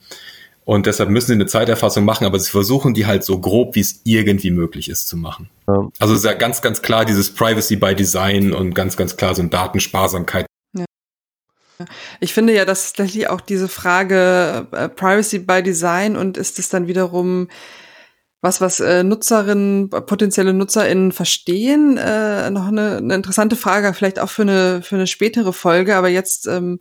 und 0.66 0.86
deshalb 0.86 1.10
müssen 1.10 1.28
sie 1.28 1.34
eine 1.34 1.46
Zeiterfassung 1.46 2.06
machen, 2.06 2.26
aber 2.26 2.40
sie 2.40 2.50
versuchen 2.50 2.94
die 2.94 3.06
halt 3.06 3.24
so 3.24 3.40
grob, 3.40 3.76
wie 3.76 3.80
es 3.80 4.02
irgendwie 4.04 4.52
möglich 4.52 4.90
ist 4.90 5.08
zu 5.08 5.18
machen. 5.18 5.50
Ja. 5.68 5.88
Also 6.00 6.14
ist 6.16 6.26
ja 6.26 6.34
ganz, 6.34 6.62
ganz 6.62 6.82
klar 6.82 7.06
dieses 7.06 7.34
Privacy 7.34 7.76
by 7.76 7.96
Design 7.96 8.54
und 8.54 8.74
ganz, 8.74 8.98
ganz 8.98 9.18
klar 9.18 9.36
so 9.36 9.42
ein 9.42 9.50
Datensparsamkeit 9.50 10.46
ich 12.20 12.34
finde 12.34 12.54
ja, 12.54 12.65
dass 12.65 12.94
tatsächlich 12.94 13.30
auch 13.30 13.42
diese 13.42 13.68
Frage 13.68 14.68
äh, 14.72 14.89
Privacy 14.89 15.39
by 15.39 15.63
Design 15.63 16.15
und 16.15 16.38
ist 16.38 16.60
es 16.60 16.70
dann 16.70 16.88
wiederum 16.88 17.48
was, 18.42 18.62
was 18.62 18.80
äh, 18.80 19.04
Nutzerinnen, 19.04 19.89
potenzielle 19.89 20.54
NutzerInnen 20.54 21.12
verstehen, 21.12 21.98
äh, 21.98 22.50
noch 22.50 22.68
eine, 22.68 22.98
eine 22.98 23.15
interessante 23.15 23.56
Frage, 23.56 23.94
vielleicht 23.94 24.20
auch 24.20 24.30
für 24.30 24.44
eine, 24.44 24.82
für 24.82 24.96
eine 24.96 25.08
spätere 25.08 25.52
Folge, 25.52 25.96
aber 25.96 26.08
jetzt 26.08 26.48
ähm, 26.48 26.80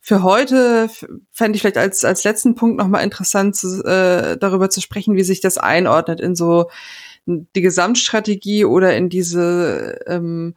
für 0.00 0.22
heute 0.22 0.88
fände 1.30 1.56
ich 1.56 1.62
vielleicht 1.62 1.78
als, 1.78 2.04
als 2.04 2.24
letzten 2.24 2.54
Punkt 2.54 2.78
nochmal 2.78 3.04
interessant, 3.04 3.56
zu, 3.56 3.84
äh, 3.84 4.38
darüber 4.38 4.70
zu 4.70 4.80
sprechen, 4.80 5.16
wie 5.16 5.24
sich 5.24 5.40
das 5.40 5.58
einordnet 5.58 6.20
in 6.20 6.34
so 6.34 6.70
die 7.26 7.60
Gesamtstrategie 7.60 8.64
oder 8.64 8.96
in 8.96 9.08
diese 9.08 10.00
ähm, 10.06 10.54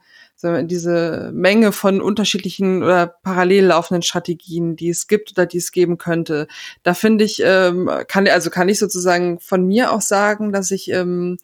diese 0.64 1.30
Menge 1.32 1.72
von 1.72 2.00
unterschiedlichen 2.00 2.82
oder 2.82 3.06
parallel 3.06 3.66
laufenden 3.66 4.02
Strategien, 4.02 4.76
die 4.76 4.90
es 4.90 5.06
gibt 5.06 5.32
oder 5.32 5.46
die 5.46 5.58
es 5.58 5.72
geben 5.72 5.98
könnte. 5.98 6.46
Da 6.82 6.94
finde 6.94 7.24
ich, 7.24 7.42
ähm, 7.44 7.90
kann, 8.08 8.28
also 8.28 8.50
kann 8.50 8.68
ich 8.68 8.78
sozusagen 8.78 9.40
von 9.40 9.66
mir 9.66 9.92
auch 9.92 10.00
sagen, 10.00 10.52
dass 10.52 10.70
ich 10.70 10.90
ähm, 10.90 11.38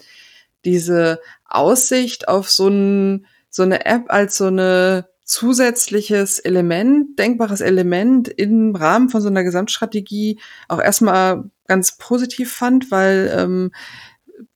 diese 0.64 1.20
Aussicht 1.46 2.28
auf 2.28 2.50
so, 2.50 2.68
ein, 2.68 3.26
so 3.48 3.62
eine 3.62 3.86
App 3.86 4.04
als 4.08 4.36
so 4.36 4.46
eine 4.46 5.08
zusätzliches 5.24 6.40
Element, 6.40 7.16
denkbares 7.18 7.60
Element 7.60 8.28
im 8.28 8.74
Rahmen 8.74 9.10
von 9.10 9.20
so 9.20 9.28
einer 9.28 9.44
Gesamtstrategie 9.44 10.40
auch 10.66 10.80
erstmal 10.80 11.44
ganz 11.68 11.96
positiv 11.96 12.52
fand, 12.52 12.90
weil 12.90 13.32
ähm, 13.32 13.70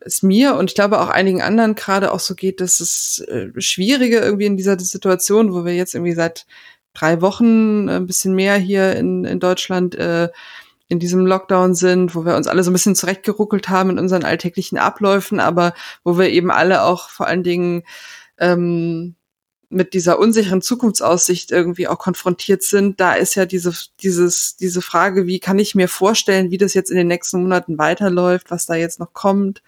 es 0.00 0.22
mir 0.22 0.56
und 0.56 0.70
ich 0.70 0.74
glaube 0.74 1.00
auch 1.00 1.08
einigen 1.08 1.42
anderen 1.42 1.74
gerade 1.74 2.12
auch 2.12 2.20
so 2.20 2.34
geht, 2.34 2.60
dass 2.60 2.80
es 2.80 3.24
äh, 3.28 3.48
schwierige 3.58 4.18
irgendwie 4.18 4.46
in 4.46 4.56
dieser 4.56 4.78
Situation, 4.78 5.52
wo 5.52 5.64
wir 5.64 5.74
jetzt 5.74 5.94
irgendwie 5.94 6.14
seit 6.14 6.46
drei 6.94 7.20
Wochen 7.20 7.88
äh, 7.88 7.96
ein 7.96 8.06
bisschen 8.06 8.34
mehr 8.34 8.56
hier 8.56 8.96
in, 8.96 9.24
in 9.24 9.40
Deutschland 9.40 9.94
äh, 9.94 10.28
in 10.88 10.98
diesem 10.98 11.26
Lockdown 11.26 11.74
sind, 11.74 12.14
wo 12.14 12.24
wir 12.24 12.36
uns 12.36 12.46
alle 12.46 12.62
so 12.62 12.70
ein 12.70 12.74
bisschen 12.74 12.94
zurechtgeruckelt 12.94 13.68
haben 13.68 13.90
in 13.90 13.98
unseren 13.98 14.24
alltäglichen 14.24 14.78
Abläufen, 14.78 15.40
aber 15.40 15.74
wo 16.04 16.18
wir 16.18 16.28
eben 16.28 16.50
alle 16.50 16.82
auch 16.82 17.08
vor 17.08 17.26
allen 17.26 17.42
Dingen 17.42 17.82
ähm, 18.38 19.16
mit 19.74 19.92
dieser 19.92 20.18
unsicheren 20.18 20.62
Zukunftsaussicht 20.62 21.50
irgendwie 21.50 21.88
auch 21.88 21.98
konfrontiert 21.98 22.62
sind, 22.62 23.00
da 23.00 23.14
ist 23.14 23.34
ja 23.34 23.46
diese, 23.46 23.72
dieses, 24.00 24.56
diese 24.56 24.82
Frage, 24.82 25.26
wie 25.26 25.40
kann 25.40 25.58
ich 25.58 25.74
mir 25.74 25.88
vorstellen, 25.88 26.50
wie 26.50 26.58
das 26.58 26.74
jetzt 26.74 26.90
in 26.90 26.96
den 26.96 27.08
nächsten 27.08 27.42
Monaten 27.42 27.78
weiterläuft, 27.78 28.50
was 28.50 28.66
da 28.66 28.74
jetzt 28.74 29.00
noch 29.00 29.12
kommt, 29.12 29.62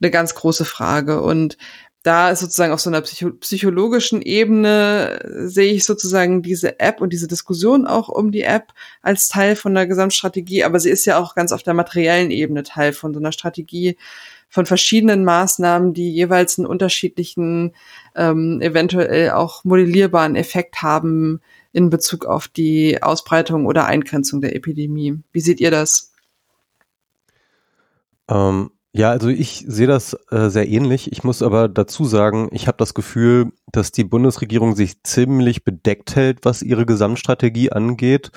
eine 0.00 0.10
ganz 0.10 0.34
große 0.34 0.64
Frage. 0.64 1.20
Und 1.20 1.58
da 2.02 2.30
ist 2.30 2.40
sozusagen 2.40 2.72
auf 2.72 2.80
so 2.80 2.88
einer 2.88 3.02
psycho 3.02 3.30
psychologischen 3.32 4.22
Ebene 4.22 5.20
sehe 5.46 5.72
ich 5.72 5.84
sozusagen 5.84 6.42
diese 6.42 6.80
App 6.80 7.00
und 7.00 7.12
diese 7.12 7.28
Diskussion 7.28 7.86
auch 7.86 8.08
um 8.08 8.32
die 8.32 8.42
App 8.42 8.72
als 9.02 9.28
Teil 9.28 9.54
von 9.54 9.74
der 9.74 9.86
Gesamtstrategie, 9.86 10.64
aber 10.64 10.80
sie 10.80 10.90
ist 10.90 11.04
ja 11.04 11.18
auch 11.18 11.34
ganz 11.34 11.52
auf 11.52 11.62
der 11.62 11.74
materiellen 11.74 12.30
Ebene 12.30 12.62
Teil 12.62 12.92
von 12.94 13.12
so 13.12 13.20
einer 13.20 13.32
Strategie, 13.32 13.98
von 14.48 14.66
verschiedenen 14.66 15.24
Maßnahmen, 15.24 15.94
die 15.94 16.10
jeweils 16.10 16.58
einen 16.58 16.66
unterschiedlichen, 16.66 17.74
ähm, 18.16 18.60
eventuell 18.60 19.30
auch 19.30 19.64
modellierbaren 19.64 20.36
Effekt 20.36 20.82
haben 20.82 21.40
in 21.72 21.90
Bezug 21.90 22.26
auf 22.26 22.48
die 22.48 23.02
Ausbreitung 23.02 23.66
oder 23.66 23.86
Eingrenzung 23.86 24.40
der 24.40 24.56
Epidemie. 24.56 25.20
Wie 25.32 25.40
seht 25.40 25.60
ihr 25.60 25.70
das? 25.70 26.12
Ähm, 28.28 28.72
ja, 28.92 29.10
also 29.10 29.28
ich 29.28 29.64
sehe 29.68 29.86
das 29.86 30.16
äh, 30.30 30.48
sehr 30.48 30.68
ähnlich. 30.68 31.12
Ich 31.12 31.22
muss 31.22 31.42
aber 31.42 31.68
dazu 31.68 32.04
sagen, 32.04 32.48
ich 32.52 32.66
habe 32.66 32.78
das 32.78 32.92
Gefühl, 32.94 33.52
dass 33.70 33.92
die 33.92 34.04
Bundesregierung 34.04 34.74
sich 34.74 35.02
ziemlich 35.04 35.64
bedeckt 35.64 36.16
hält, 36.16 36.44
was 36.44 36.62
ihre 36.62 36.86
Gesamtstrategie 36.86 37.70
angeht. 37.70 38.32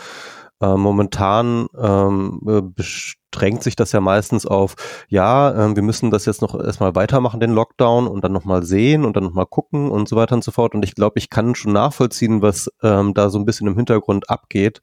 Äh, 0.61 0.77
momentan 0.77 1.67
ähm, 1.77 2.39
äh, 2.47 2.61
beschränkt 2.61 3.63
sich 3.63 3.75
das 3.75 3.91
ja 3.93 3.99
meistens 3.99 4.45
auf, 4.45 4.75
ja, 5.09 5.71
äh, 5.71 5.75
wir 5.75 5.81
müssen 5.81 6.11
das 6.11 6.25
jetzt 6.25 6.43
noch 6.43 6.53
erstmal 6.57 6.93
weitermachen, 6.93 7.39
den 7.39 7.51
Lockdown, 7.51 8.07
und 8.07 8.23
dann 8.23 8.31
nochmal 8.31 8.63
sehen 8.63 9.05
und 9.05 9.17
dann 9.17 9.23
nochmal 9.23 9.47
gucken 9.47 9.89
und 9.89 10.07
so 10.07 10.15
weiter 10.15 10.35
und 10.35 10.43
so 10.43 10.51
fort. 10.51 10.75
Und 10.75 10.85
ich 10.85 10.93
glaube, 10.93 11.17
ich 11.17 11.31
kann 11.31 11.55
schon 11.55 11.73
nachvollziehen, 11.73 12.43
was 12.43 12.69
ähm, 12.83 13.15
da 13.15 13.29
so 13.31 13.39
ein 13.39 13.45
bisschen 13.45 13.67
im 13.67 13.75
Hintergrund 13.75 14.29
abgeht. 14.29 14.81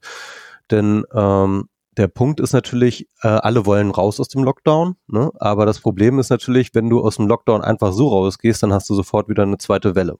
Denn 0.69 1.05
ähm, 1.13 1.69
der 1.97 2.07
Punkt 2.07 2.39
ist 2.39 2.53
natürlich, 2.53 3.09
äh, 3.21 3.27
alle 3.27 3.65
wollen 3.65 3.91
raus 3.91 4.19
aus 4.19 4.29
dem 4.29 4.43
Lockdown, 4.43 4.95
ne? 5.07 5.31
aber 5.39 5.65
das 5.65 5.79
Problem 5.79 6.19
ist 6.19 6.29
natürlich, 6.29 6.73
wenn 6.73 6.89
du 6.89 7.01
aus 7.01 7.17
dem 7.17 7.27
Lockdown 7.27 7.61
einfach 7.61 7.91
so 7.91 8.07
rausgehst, 8.07 8.63
dann 8.63 8.73
hast 8.73 8.89
du 8.89 8.95
sofort 8.95 9.27
wieder 9.27 9.43
eine 9.43 9.57
zweite 9.57 9.95
Welle 9.95 10.17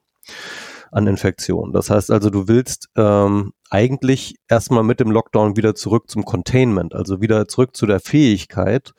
an 0.92 1.08
Infektionen. 1.08 1.72
Das 1.72 1.90
heißt 1.90 2.12
also, 2.12 2.30
du 2.30 2.48
willst 2.50 2.90
ähm, 2.98 3.54
eigentlich 3.70 4.36
erstmal 4.50 4.84
mit 4.84 5.00
dem 5.00 5.12
Lockdown 5.12 5.56
wieder 5.56 5.74
zurück 5.74 6.10
zum 6.10 6.26
Containment, 6.26 6.94
also 6.94 7.22
wieder 7.22 7.48
zurück 7.48 7.76
zu 7.76 7.86
der 7.86 8.02
Fähigkeit, 8.02 8.94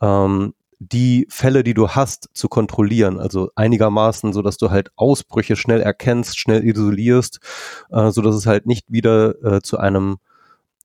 ähm, 0.00 0.54
die 0.78 1.26
Fälle, 1.30 1.64
die 1.64 1.74
du 1.74 1.90
hast, 1.90 2.28
zu 2.34 2.48
kontrollieren. 2.48 3.18
Also 3.18 3.50
einigermaßen, 3.56 4.32
so 4.32 4.42
dass 4.42 4.58
du 4.58 4.70
halt 4.70 4.90
Ausbrüche 4.96 5.56
schnell 5.56 5.80
erkennst, 5.80 6.38
schnell 6.38 6.64
isolierst, 6.64 7.40
äh, 7.90 8.10
so 8.10 8.22
dass 8.22 8.36
es 8.36 8.46
halt 8.46 8.66
nicht 8.66 8.90
wieder 8.90 9.42
äh, 9.42 9.60
zu 9.60 9.78
einem 9.78 10.18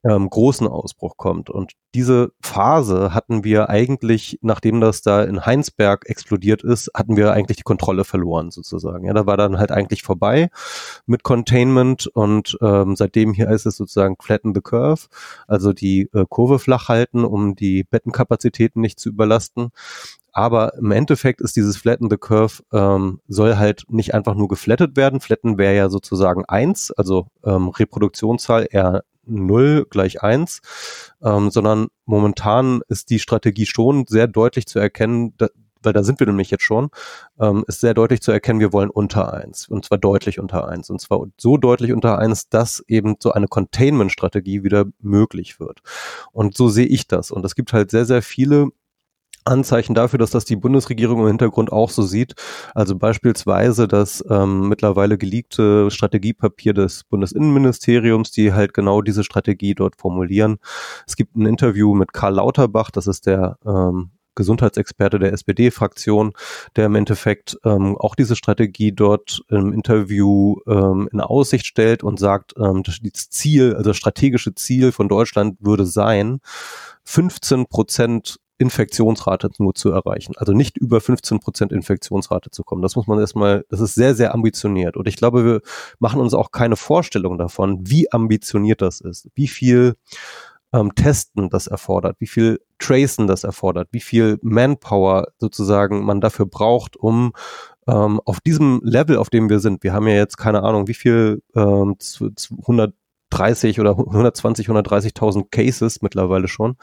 ähm, 0.03 0.29
großen 0.29 0.67
Ausbruch 0.67 1.17
kommt. 1.17 1.49
Und 1.49 1.73
diese 1.93 2.31
Phase 2.41 3.13
hatten 3.13 3.43
wir 3.43 3.69
eigentlich, 3.69 4.37
nachdem 4.41 4.79
das 4.79 5.01
da 5.01 5.23
in 5.23 5.45
Heinsberg 5.45 6.07
explodiert 6.07 6.63
ist, 6.63 6.91
hatten 6.93 7.17
wir 7.17 7.33
eigentlich 7.33 7.57
die 7.57 7.63
Kontrolle 7.63 8.05
verloren 8.05 8.51
sozusagen. 8.51 9.05
Ja, 9.05 9.13
da 9.13 9.25
war 9.25 9.37
dann 9.37 9.57
halt 9.57 9.71
eigentlich 9.71 10.03
vorbei 10.03 10.49
mit 11.05 11.23
Containment 11.23 12.07
und 12.07 12.57
ähm, 12.61 12.95
seitdem 12.95 13.33
hier 13.33 13.49
ist 13.49 13.65
es 13.65 13.75
sozusagen 13.75 14.15
flatten 14.21 14.53
the 14.53 14.61
curve, 14.61 15.07
also 15.47 15.73
die 15.73 16.09
äh, 16.13 16.25
Kurve 16.29 16.59
flach 16.59 16.89
halten, 16.89 17.25
um 17.25 17.55
die 17.55 17.83
Bettenkapazitäten 17.83 18.81
nicht 18.81 18.99
zu 18.99 19.09
überlasten. 19.09 19.71
Aber 20.31 20.75
im 20.75 20.91
Endeffekt 20.91 21.41
ist 21.41 21.55
dieses 21.55 21.75
Flatten 21.75 22.09
the 22.09 22.17
Curve 22.17 22.63
ähm, 22.71 23.19
soll 23.27 23.57
halt 23.57 23.83
nicht 23.89 24.13
einfach 24.13 24.35
nur 24.35 24.47
geflattet 24.47 24.95
werden. 24.95 25.19
Flatten 25.19 25.57
wäre 25.57 25.75
ja 25.75 25.89
sozusagen 25.89 26.45
eins, 26.45 26.91
also 26.91 27.27
ähm, 27.43 27.69
Reproduktionszahl 27.69 28.67
eher 28.69 29.03
0 29.29 29.87
gleich 29.89 30.21
1, 30.21 30.61
ähm, 31.23 31.49
sondern 31.51 31.87
momentan 32.05 32.81
ist 32.87 33.09
die 33.09 33.19
Strategie 33.19 33.65
schon 33.65 34.05
sehr 34.07 34.27
deutlich 34.27 34.65
zu 34.67 34.79
erkennen, 34.79 35.33
da, 35.37 35.47
weil 35.81 35.93
da 35.93 36.03
sind 36.03 36.19
wir 36.19 36.27
nämlich 36.27 36.51
jetzt 36.51 36.63
schon, 36.63 36.89
ähm, 37.39 37.63
ist 37.67 37.81
sehr 37.81 37.93
deutlich 37.93 38.21
zu 38.21 38.31
erkennen, 38.31 38.59
wir 38.59 38.73
wollen 38.73 38.89
unter 38.89 39.33
1 39.33 39.67
und 39.69 39.85
zwar 39.85 39.97
deutlich 39.97 40.39
unter 40.39 40.67
1 40.67 40.89
und 40.89 40.99
zwar 40.99 41.25
so 41.37 41.57
deutlich 41.57 41.93
unter 41.93 42.19
1, 42.19 42.49
dass 42.49 42.83
eben 42.87 43.15
so 43.19 43.31
eine 43.31 43.47
Containment-Strategie 43.47 44.63
wieder 44.63 44.85
möglich 44.99 45.59
wird. 45.59 45.81
Und 46.31 46.55
so 46.57 46.67
sehe 46.69 46.87
ich 46.87 47.07
das. 47.07 47.31
Und 47.31 47.45
es 47.45 47.55
gibt 47.55 47.73
halt 47.73 47.91
sehr, 47.91 48.05
sehr 48.05 48.21
viele 48.21 48.69
Anzeichen 49.45 49.95
dafür, 49.95 50.19
dass 50.19 50.31
das 50.31 50.45
die 50.45 50.55
Bundesregierung 50.55 51.21
im 51.21 51.27
Hintergrund 51.27 51.71
auch 51.71 51.89
so 51.89 52.03
sieht. 52.03 52.35
Also 52.73 52.95
beispielsweise 52.95 53.87
das 53.87 54.23
ähm, 54.29 54.69
mittlerweile 54.69 55.17
geleakte 55.17 55.89
Strategiepapier 55.91 56.73
des 56.73 57.03
Bundesinnenministeriums, 57.05 58.31
die 58.31 58.53
halt 58.53 58.73
genau 58.73 59.01
diese 59.01 59.23
Strategie 59.23 59.75
dort 59.75 59.95
formulieren. 59.95 60.57
Es 61.07 61.15
gibt 61.15 61.35
ein 61.35 61.45
Interview 61.45 61.93
mit 61.95 62.13
Karl 62.13 62.35
Lauterbach, 62.35 62.91
das 62.91 63.07
ist 63.07 63.25
der 63.25 63.57
ähm, 63.65 64.11
Gesundheitsexperte 64.39 65.19
der 65.19 65.33
SPD-Fraktion, 65.33 66.31
der 66.77 66.85
im 66.85 66.95
Endeffekt 66.95 67.57
ähm, 67.65 67.97
auch 67.97 68.15
diese 68.15 68.37
Strategie 68.37 68.93
dort 68.93 69.41
im 69.49 69.73
Interview 69.73 70.55
ähm, 70.65 71.09
in 71.11 71.19
Aussicht 71.19 71.65
stellt 71.65 72.03
und 72.03 72.19
sagt, 72.19 72.53
ähm, 72.57 72.83
das 72.83 73.29
Ziel, 73.29 73.75
also 73.75 73.89
das 73.89 73.97
strategische 73.97 74.55
Ziel 74.55 74.93
von 74.93 75.09
Deutschland 75.09 75.57
würde 75.59 75.85
sein, 75.85 76.39
15 77.03 77.65
Prozent 77.65 78.39
Infektionsrate 78.59 79.49
nur 79.57 79.73
zu 79.73 79.89
erreichen. 79.89 80.33
Also 80.37 80.51
nicht 80.53 80.77
über 80.77 81.01
15 81.01 81.39
Prozent 81.39 81.71
Infektionsrate 81.71 82.51
zu 82.51 82.63
kommen. 82.63 82.81
Das 82.81 82.95
muss 82.95 83.07
man 83.07 83.17
erstmal, 83.17 83.65
das 83.69 83.79
ist 83.79 83.95
sehr, 83.95 84.13
sehr 84.13 84.33
ambitioniert. 84.33 84.97
Und 84.97 85.07
ich 85.07 85.15
glaube, 85.15 85.45
wir 85.45 85.61
machen 85.97 86.21
uns 86.21 86.33
auch 86.33 86.51
keine 86.51 86.75
Vorstellung 86.75 87.37
davon, 87.37 87.79
wie 87.89 88.11
ambitioniert 88.11 88.81
das 88.81 88.99
ist, 88.99 89.29
wie 89.33 89.47
viel 89.47 89.95
ähm, 90.73 90.93
Testen 90.93 91.49
das 91.49 91.67
erfordert, 91.67 92.17
wie 92.19 92.27
viel 92.27 92.59
Tracen 92.77 93.27
das 93.27 93.43
erfordert, 93.43 93.87
wie 93.91 94.01
viel 94.01 94.37
Manpower 94.41 95.29
sozusagen 95.37 96.03
man 96.03 96.21
dafür 96.21 96.45
braucht, 96.45 96.97
um 96.97 97.31
ähm, 97.87 98.21
auf 98.25 98.39
diesem 98.41 98.81
Level, 98.83 99.17
auf 99.17 99.29
dem 99.29 99.49
wir 99.49 99.59
sind, 99.59 99.83
wir 99.83 99.93
haben 99.93 100.07
ja 100.07 100.15
jetzt 100.15 100.37
keine 100.37 100.63
Ahnung, 100.63 100.87
wie 100.87 100.93
viel 100.93 101.41
ähm, 101.55 101.95
130 102.59 103.79
oder 103.79 103.91
120, 103.91 104.69
130.000 104.69 105.49
Cases 105.49 106.01
mittlerweile 106.01 106.47
schon, 106.47 106.75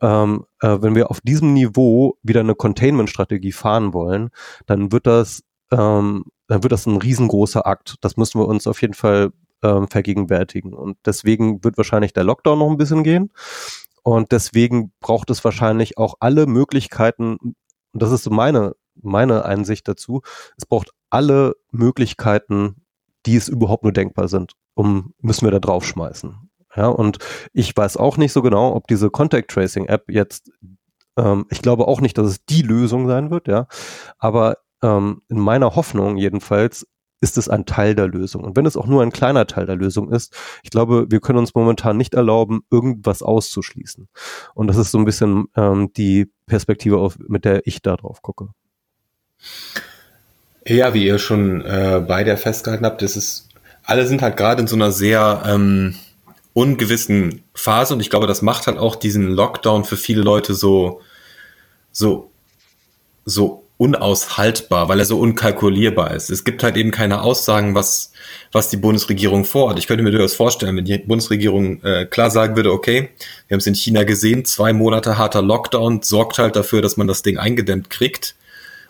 ähm, 0.00 0.44
äh, 0.60 0.78
wenn 0.80 0.94
wir 0.94 1.10
auf 1.10 1.20
diesem 1.20 1.54
Niveau 1.54 2.18
wieder 2.22 2.40
eine 2.40 2.54
Containment-Strategie 2.54 3.52
fahren 3.52 3.92
wollen, 3.92 4.30
dann 4.66 4.92
wird 4.92 5.06
das, 5.06 5.42
ähm, 5.70 6.24
dann 6.48 6.62
wird 6.62 6.72
das 6.72 6.86
ein 6.86 6.96
riesengroßer 6.96 7.66
Akt. 7.66 7.96
Das 8.00 8.16
müssen 8.16 8.40
wir 8.40 8.48
uns 8.48 8.66
auf 8.66 8.82
jeden 8.82 8.94
Fall 8.94 9.32
ähm, 9.62 9.88
vergegenwärtigen. 9.88 10.74
Und 10.74 10.98
deswegen 11.06 11.64
wird 11.64 11.76
wahrscheinlich 11.76 12.12
der 12.12 12.24
Lockdown 12.24 12.58
noch 12.58 12.70
ein 12.70 12.76
bisschen 12.76 13.02
gehen. 13.02 13.32
Und 14.02 14.32
deswegen 14.32 14.92
braucht 15.00 15.30
es 15.30 15.44
wahrscheinlich 15.44 15.98
auch 15.98 16.14
alle 16.20 16.46
Möglichkeiten, 16.46 17.36
und 17.92 18.02
das 18.02 18.12
ist 18.12 18.24
so 18.24 18.30
meine, 18.30 18.76
meine 18.94 19.44
Einsicht 19.44 19.88
dazu, 19.88 20.22
es 20.56 20.66
braucht 20.66 20.90
alle 21.10 21.54
Möglichkeiten, 21.72 22.84
die 23.26 23.36
es 23.36 23.48
überhaupt 23.48 23.82
nur 23.82 23.92
denkbar 23.92 24.28
sind, 24.28 24.52
um 24.74 25.12
müssen 25.20 25.44
wir 25.44 25.50
da 25.50 25.58
draufschmeißen. 25.58 26.50
Ja, 26.76 26.88
und 26.88 27.18
ich 27.52 27.76
weiß 27.76 27.96
auch 27.96 28.16
nicht 28.16 28.32
so 28.32 28.42
genau, 28.42 28.74
ob 28.74 28.86
diese 28.86 29.10
Contact 29.10 29.50
Tracing 29.50 29.86
App 29.86 30.04
jetzt, 30.08 30.50
ähm, 31.16 31.46
ich 31.50 31.62
glaube 31.62 31.88
auch 31.88 32.00
nicht, 32.00 32.18
dass 32.18 32.26
es 32.28 32.44
die 32.44 32.62
Lösung 32.62 33.06
sein 33.06 33.30
wird, 33.30 33.48
ja. 33.48 33.66
Aber 34.18 34.58
ähm, 34.82 35.22
in 35.28 35.38
meiner 35.38 35.74
Hoffnung 35.74 36.16
jedenfalls 36.16 36.86
ist 37.20 37.38
es 37.38 37.48
ein 37.48 37.64
Teil 37.64 37.94
der 37.94 38.08
Lösung. 38.08 38.44
Und 38.44 38.56
wenn 38.56 38.66
es 38.66 38.76
auch 38.76 38.86
nur 38.86 39.02
ein 39.02 39.10
kleiner 39.10 39.46
Teil 39.46 39.66
der 39.66 39.76
Lösung 39.76 40.12
ist, 40.12 40.36
ich 40.62 40.70
glaube, 40.70 41.06
wir 41.08 41.20
können 41.20 41.38
uns 41.38 41.54
momentan 41.54 41.96
nicht 41.96 42.14
erlauben, 42.14 42.60
irgendwas 42.70 43.22
auszuschließen. 43.22 44.08
Und 44.54 44.66
das 44.66 44.76
ist 44.76 44.90
so 44.90 44.98
ein 44.98 45.06
bisschen 45.06 45.46
ähm, 45.56 45.92
die 45.96 46.30
Perspektive, 46.46 46.98
auf, 46.98 47.16
mit 47.18 47.44
der 47.44 47.66
ich 47.66 47.80
da 47.80 47.96
drauf 47.96 48.20
gucke. 48.20 48.50
Ja, 50.66 50.94
wie 50.94 51.06
ihr 51.06 51.18
schon 51.18 51.62
äh, 51.62 52.04
beide 52.06 52.36
festgehalten 52.36 52.84
habt, 52.84 53.02
ist 53.02 53.16
es, 53.16 53.48
alle 53.84 54.06
sind 54.06 54.20
halt 54.20 54.36
gerade 54.36 54.60
in 54.60 54.66
so 54.66 54.76
einer 54.76 54.92
sehr 54.92 55.42
ähm, 55.46 55.94
ungewissen 56.56 57.42
Phase 57.54 57.92
und 57.92 58.00
ich 58.00 58.08
glaube, 58.08 58.26
das 58.26 58.40
macht 58.40 58.66
halt 58.66 58.78
auch 58.78 58.96
diesen 58.96 59.28
Lockdown 59.28 59.84
für 59.84 59.98
viele 59.98 60.22
Leute 60.22 60.54
so, 60.54 61.02
so, 61.92 62.30
so 63.26 63.64
unaushaltbar, 63.76 64.88
weil 64.88 64.98
er 64.98 65.04
so 65.04 65.18
unkalkulierbar 65.18 66.14
ist. 66.14 66.30
Es 66.30 66.44
gibt 66.44 66.62
halt 66.62 66.78
eben 66.78 66.92
keine 66.92 67.20
Aussagen, 67.20 67.74
was, 67.74 68.10
was 68.52 68.70
die 68.70 68.78
Bundesregierung 68.78 69.44
vorhat. 69.44 69.78
Ich 69.78 69.86
könnte 69.86 70.02
mir 70.02 70.12
durchaus 70.12 70.32
vorstellen, 70.32 70.78
wenn 70.78 70.86
die 70.86 70.96
Bundesregierung 70.96 71.82
äh, 71.82 72.06
klar 72.06 72.30
sagen 72.30 72.56
würde, 72.56 72.72
okay, 72.72 73.10
wir 73.48 73.54
haben 73.54 73.60
es 73.60 73.66
in 73.66 73.74
China 73.74 74.04
gesehen, 74.04 74.46
zwei 74.46 74.72
Monate 74.72 75.18
harter 75.18 75.42
Lockdown 75.42 76.00
sorgt 76.00 76.38
halt 76.38 76.56
dafür, 76.56 76.80
dass 76.80 76.96
man 76.96 77.06
das 77.06 77.20
Ding 77.20 77.36
eingedämmt 77.36 77.90
kriegt 77.90 78.34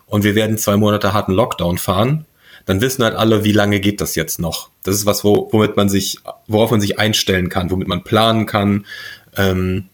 und 0.06 0.22
wir 0.22 0.36
werden 0.36 0.56
zwei 0.56 0.76
Monate 0.76 1.12
harten 1.12 1.32
Lockdown 1.32 1.78
fahren 1.78 2.26
dann 2.66 2.80
wissen 2.80 3.04
halt 3.04 3.14
alle, 3.14 3.44
wie 3.44 3.52
lange 3.52 3.80
geht 3.80 4.00
das 4.00 4.16
jetzt 4.16 4.40
noch. 4.40 4.70
Das 4.82 4.96
ist 4.96 5.06
was, 5.06 5.24
wo, 5.24 5.48
womit 5.52 5.76
man 5.76 5.88
sich, 5.88 6.18
worauf 6.48 6.72
man 6.72 6.80
sich 6.80 6.98
einstellen 6.98 7.48
kann, 7.48 7.70
womit 7.70 7.88
man 7.88 8.02
planen 8.04 8.44
kann. 8.44 8.84
Ähm, 9.36 9.84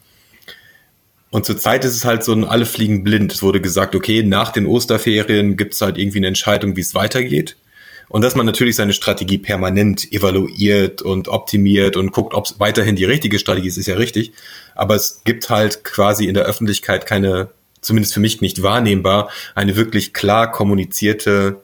und 1.30 1.44
zurzeit 1.44 1.84
ist 1.84 1.94
es 1.94 2.04
halt 2.04 2.24
so 2.24 2.32
alle 2.32 2.66
fliegen 2.66 3.04
blind. 3.04 3.32
Es 3.32 3.42
wurde 3.42 3.60
gesagt, 3.60 3.94
okay, 3.94 4.22
nach 4.22 4.52
den 4.52 4.66
Osterferien 4.66 5.56
gibt 5.56 5.74
es 5.74 5.82
halt 5.82 5.98
irgendwie 5.98 6.18
eine 6.18 6.28
Entscheidung, 6.28 6.74
wie 6.76 6.80
es 6.80 6.94
weitergeht. 6.94 7.56
Und 8.08 8.22
dass 8.22 8.34
man 8.34 8.46
natürlich 8.46 8.76
seine 8.76 8.92
Strategie 8.92 9.38
permanent 9.38 10.10
evaluiert 10.12 11.00
und 11.00 11.28
optimiert 11.28 11.96
und 11.96 12.12
guckt, 12.12 12.34
ob 12.34 12.46
es 12.46 12.58
weiterhin 12.58 12.96
die 12.96 13.04
richtige 13.04 13.38
Strategie 13.38 13.68
ist, 13.68 13.78
ist 13.78 13.86
ja 13.86 13.96
richtig. 13.96 14.32
Aber 14.74 14.94
es 14.94 15.22
gibt 15.24 15.48
halt 15.48 15.84
quasi 15.84 16.26
in 16.26 16.34
der 16.34 16.44
Öffentlichkeit 16.44 17.06
keine, 17.06 17.48
zumindest 17.80 18.12
für 18.14 18.20
mich 18.20 18.40
nicht 18.40 18.62
wahrnehmbar, 18.62 19.30
eine 19.54 19.76
wirklich 19.76 20.12
klar 20.12 20.50
kommunizierte 20.50 21.62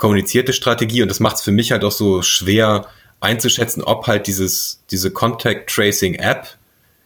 kommunizierte 0.00 0.54
Strategie 0.54 1.02
und 1.02 1.08
das 1.08 1.20
macht 1.20 1.36
es 1.36 1.42
für 1.42 1.52
mich 1.52 1.72
halt 1.72 1.84
auch 1.84 1.92
so 1.92 2.22
schwer 2.22 2.86
einzuschätzen, 3.20 3.84
ob 3.84 4.06
halt 4.06 4.26
dieses, 4.26 4.82
diese 4.90 5.10
Contact 5.10 5.68
Tracing 5.68 6.14
App 6.14 6.56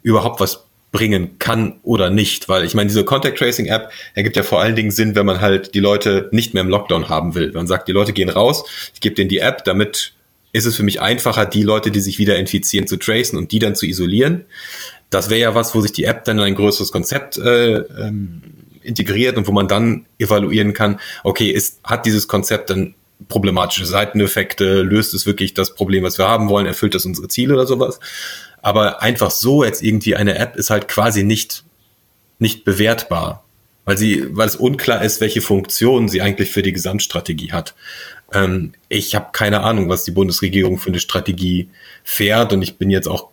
überhaupt 0.05 0.39
was 0.39 0.65
bringen 0.93 1.41
kann 1.41 1.81
oder 1.83 2.09
nicht, 2.09 2.49
weil 2.49 2.65
ich 2.65 2.75
meine, 2.75 2.87
diese 2.87 3.05
Contact 3.05 3.37
Tracing 3.37 3.67
App 3.67 3.91
ergibt 4.15 4.37
ja 4.37 4.45
vor 4.45 4.61
allen 4.61 4.77
Dingen 4.77 4.93
Sinn, 4.93 5.17
wenn 5.17 5.27
man 5.27 5.41
halt 5.41 5.75
die 5.75 5.81
Leute 5.81 6.29
nicht 6.31 6.55
mehr 6.55 6.63
im 6.63 6.69
Lockdown 6.69 7.09
haben 7.09 7.35
will. 7.35 7.51
Man 7.53 7.67
sagt, 7.67 7.89
die 7.89 7.93
Leute 7.93 8.13
gehen 8.13 8.29
raus, 8.29 8.65
ich 8.95 9.01
gebe 9.01 9.17
denen 9.17 9.29
die 9.29 9.39
App, 9.39 9.65
damit 9.65 10.13
ist 10.53 10.67
es 10.67 10.77
für 10.77 10.85
mich 10.85 11.01
einfacher, 11.01 11.47
die 11.47 11.65
Leute, 11.65 11.91
die 11.91 11.99
sich 11.99 12.21
wieder 12.21 12.39
infizieren, 12.39 12.87
zu 12.87 12.97
tracen 12.97 13.37
und 13.37 13.51
die 13.51 13.59
dann 13.59 13.75
zu 13.75 13.87
isolieren. 13.87 14.45
Das 15.11 15.31
wäre 15.31 15.41
ja 15.41 15.55
was, 15.57 15.75
wo 15.75 15.81
sich 15.81 15.91
die 15.91 16.05
App 16.05 16.25
dann 16.27 16.39
in 16.39 16.45
ein 16.45 16.55
größeres 16.55 16.93
Konzept 16.93 17.39
äh, 17.39 17.79
ähm, 17.79 18.41
integriert 18.85 19.37
und 19.37 19.47
wo 19.47 19.53
man 19.53 19.69
dann 19.69 20.07
evaluieren 20.19 20.73
kann, 20.73 21.01
okay, 21.23 21.51
ist, 21.51 21.81
hat 21.85 22.07
dieses 22.07 22.29
Konzept 22.29 22.71
dann 22.71 22.95
problematische 23.29 23.87
Seiteneffekte, 23.87 24.83
löst 24.83 25.15
es 25.15 25.27
wirklich 25.27 25.55
das 25.55 25.75
Problem, 25.75 26.05
was 26.05 26.19
wir 26.19 26.29
haben 26.29 26.49
wollen, 26.49 26.67
erfüllt 26.67 26.95
das 26.95 27.05
unsere 27.05 27.29
Ziele 27.29 27.55
oder 27.55 27.67
sowas. 27.67 28.01
Aber 28.61 29.03
einfach 29.03 29.31
so 29.31 29.65
jetzt 29.65 29.83
irgendwie 29.83 30.17
eine 30.17 30.39
App 30.39 30.57
ist 30.57 30.71
halt 30.71 30.89
quasi 30.89 31.23
nicht, 31.23 31.65
nicht 32.39 32.65
bewertbar, 32.65 33.45
weil 33.85 33.97
sie, 33.97 34.25
weil 34.31 34.49
es 34.49 34.57
unklar 34.57 35.03
ist, 35.05 35.21
welche 35.21 35.41
Funktion 35.41 36.09
sie 36.09 36.23
eigentlich 36.23 36.51
für 36.51 36.63
die 36.63 36.73
Gesamtstrategie 36.73 37.53
hat. 37.53 37.75
Ähm, 38.33 38.73
ich 38.89 39.15
habe 39.15 39.29
keine 39.33 39.61
Ahnung, 39.61 39.89
was 39.89 40.05
die 40.05 40.11
Bundesregierung 40.11 40.79
für 40.79 40.89
eine 40.89 41.01
Strategie 41.01 41.69
fährt 42.03 42.53
und 42.53 42.63
ich 42.63 42.79
bin 42.79 42.91
jetzt 42.91 43.09
auch 43.09 43.31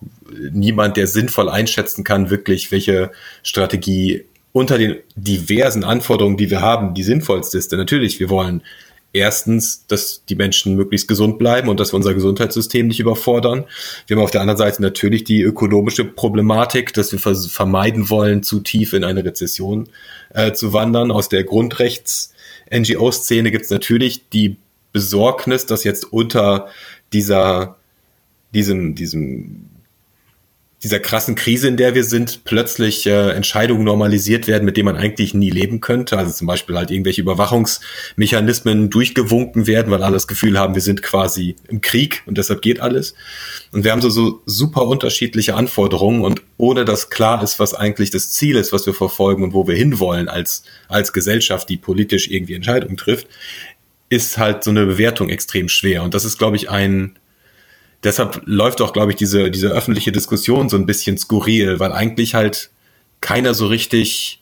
niemand, 0.52 0.98
der 0.98 1.08
sinnvoll 1.08 1.50
einschätzen 1.50 2.04
kann, 2.04 2.30
wirklich, 2.30 2.72
welche 2.72 3.12
Strategie 3.44 4.26
unter 4.54 4.78
den 4.78 4.98
diversen 5.16 5.84
Anforderungen, 5.84 6.38
die 6.38 6.50
wir 6.50 6.62
haben, 6.62 6.94
die 6.94 7.04
sinnvollste 7.04 7.58
ist. 7.58 7.72
Denn 7.72 7.80
natürlich, 7.80 8.20
wir 8.20 8.30
wollen 8.30 8.64
erstens, 9.14 9.86
dass 9.88 10.24
die 10.28 10.36
Menschen 10.36 10.76
möglichst 10.76 11.08
gesund 11.08 11.38
bleiben 11.38 11.70
und 11.70 11.80
dass 11.80 11.94
wir 11.94 11.98
unser 11.98 12.14
Gesundheitssystem 12.14 12.88
nicht 12.88 13.00
überfordern. 13.00 13.66
Wir 14.08 14.16
haben 14.16 14.24
auf 14.24 14.32
der 14.32 14.42
anderen 14.42 14.58
Seite 14.58 14.82
natürlich 14.82 15.24
die 15.24 15.42
ökonomische 15.42 16.06
Problematik, 16.06 16.94
dass 16.94 17.12
wir 17.12 17.20
vermeiden 17.20 18.10
wollen, 18.10 18.44
zu 18.44 18.62
tief 18.62 18.94
in 18.94 19.04
eine 19.04 19.26
Rezession 19.26 19.90
äh, 20.34 20.54
zu 20.54 20.74
wandern. 20.74 21.12
Aus 21.12 21.30
der 21.30 21.44
Grundrechts-NGO-Szene 21.44 23.52
gibt 23.52 23.66
es 23.66 23.72
natürlich 23.72 24.30
die 24.30 24.58
Besorgnis, 24.94 25.66
dass 25.66 25.84
jetzt 25.84 26.12
unter 26.12 26.68
dieser 27.14 27.78
diesem, 28.54 28.96
diesem 28.96 29.68
dieser 30.84 31.00
krassen 31.00 31.36
Krise, 31.36 31.68
in 31.68 31.78
der 31.78 31.94
wir 31.94 32.04
sind, 32.04 32.44
plötzlich 32.44 33.06
äh, 33.06 33.32
Entscheidungen 33.32 33.84
normalisiert 33.84 34.48
werden, 34.48 34.66
mit 34.66 34.78
denen 34.78 34.86
man 34.86 34.98
eigentlich 34.98 35.34
nie 35.34 35.52
leben 35.52 35.80
könnte. 35.80 36.18
Also 36.18 36.32
zum 36.32 36.48
Beispiel 36.48 36.76
halt 36.76 36.90
irgendwelche 36.90 37.22
Überwachungsmechanismen 37.22 38.90
durchgewunken 38.90 39.68
werden, 39.68 39.92
weil 39.92 40.02
alle 40.02 40.16
das 40.16 40.28
Gefühl 40.28 40.58
haben, 40.58 40.74
wir 40.74 40.82
sind 40.82 41.04
quasi 41.04 41.56
im 41.68 41.82
Krieg 41.82 42.24
und 42.26 42.38
deshalb 42.38 42.64
geht 42.64 42.80
alles. 42.80 43.14
Und 43.72 43.84
wir 43.84 43.92
haben 43.92 44.02
so, 44.02 44.10
so 44.10 44.42
super 44.46 44.88
unterschiedliche 44.88 45.56
Anforderungen 45.56 46.22
und 46.22 46.42
ohne 46.58 46.84
dass 46.84 47.12
klar 47.12 47.44
ist, 47.44 47.60
was 47.60 47.76
eigentlich 47.76 48.10
das 48.10 48.32
Ziel 48.32 48.56
ist, 48.56 48.74
was 48.74 48.86
wir 48.86 48.96
verfolgen 48.96 49.44
und 49.44 49.54
wo 49.54 49.68
wir 49.68 49.76
hinwollen 49.76 50.30
als, 50.30 50.64
als 50.88 51.14
Gesellschaft, 51.14 51.70
die 51.70 51.78
politisch 51.78 52.28
irgendwie 52.30 52.56
Entscheidungen 52.56 52.98
trifft, 52.98 53.28
ist 54.10 54.38
halt 54.38 54.64
so 54.64 54.72
eine 54.72 54.86
Bewertung 54.86 55.30
extrem 55.30 55.70
schwer. 55.70 56.04
Und 56.04 56.14
das 56.14 56.26
ist, 56.26 56.38
glaube 56.38 56.58
ich, 56.58 56.70
ein, 56.70 57.18
deshalb 58.04 58.42
läuft 58.46 58.82
auch, 58.82 58.94
glaube 58.94 59.12
ich, 59.12 59.18
diese, 59.18 59.52
diese 59.52 59.70
öffentliche 59.70 60.12
Diskussion 60.12 60.70
so 60.70 60.78
ein 60.78 60.86
bisschen 60.86 61.18
skurril, 61.18 61.80
weil 61.80 61.92
eigentlich 61.92 62.36
halt 62.36 62.72
keiner 63.22 63.54
so 63.54 63.68
richtig, 63.68 64.42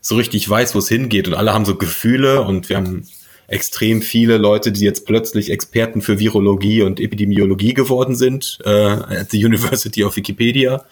so 0.00 0.16
richtig 0.16 0.48
weiß, 0.48 0.74
wo 0.74 0.78
es 0.78 0.88
hingeht 0.88 1.28
und 1.28 1.34
alle 1.34 1.52
haben 1.52 1.64
so 1.64 1.76
Gefühle 1.76 2.42
und 2.42 2.68
wir 2.68 2.76
haben 2.76 3.06
extrem 3.48 4.02
viele 4.02 4.36
Leute, 4.36 4.72
die 4.72 4.84
jetzt 4.84 5.06
plötzlich 5.06 5.50
Experten 5.50 6.02
für 6.02 6.18
Virologie 6.18 6.82
und 6.82 7.00
Epidemiologie 7.00 7.74
geworden 7.74 8.14
sind, 8.14 8.58
äh, 8.64 8.70
at 8.70 9.30
the 9.30 9.44
University 9.44 10.04
of 10.04 10.16
Wikipedia. 10.16 10.84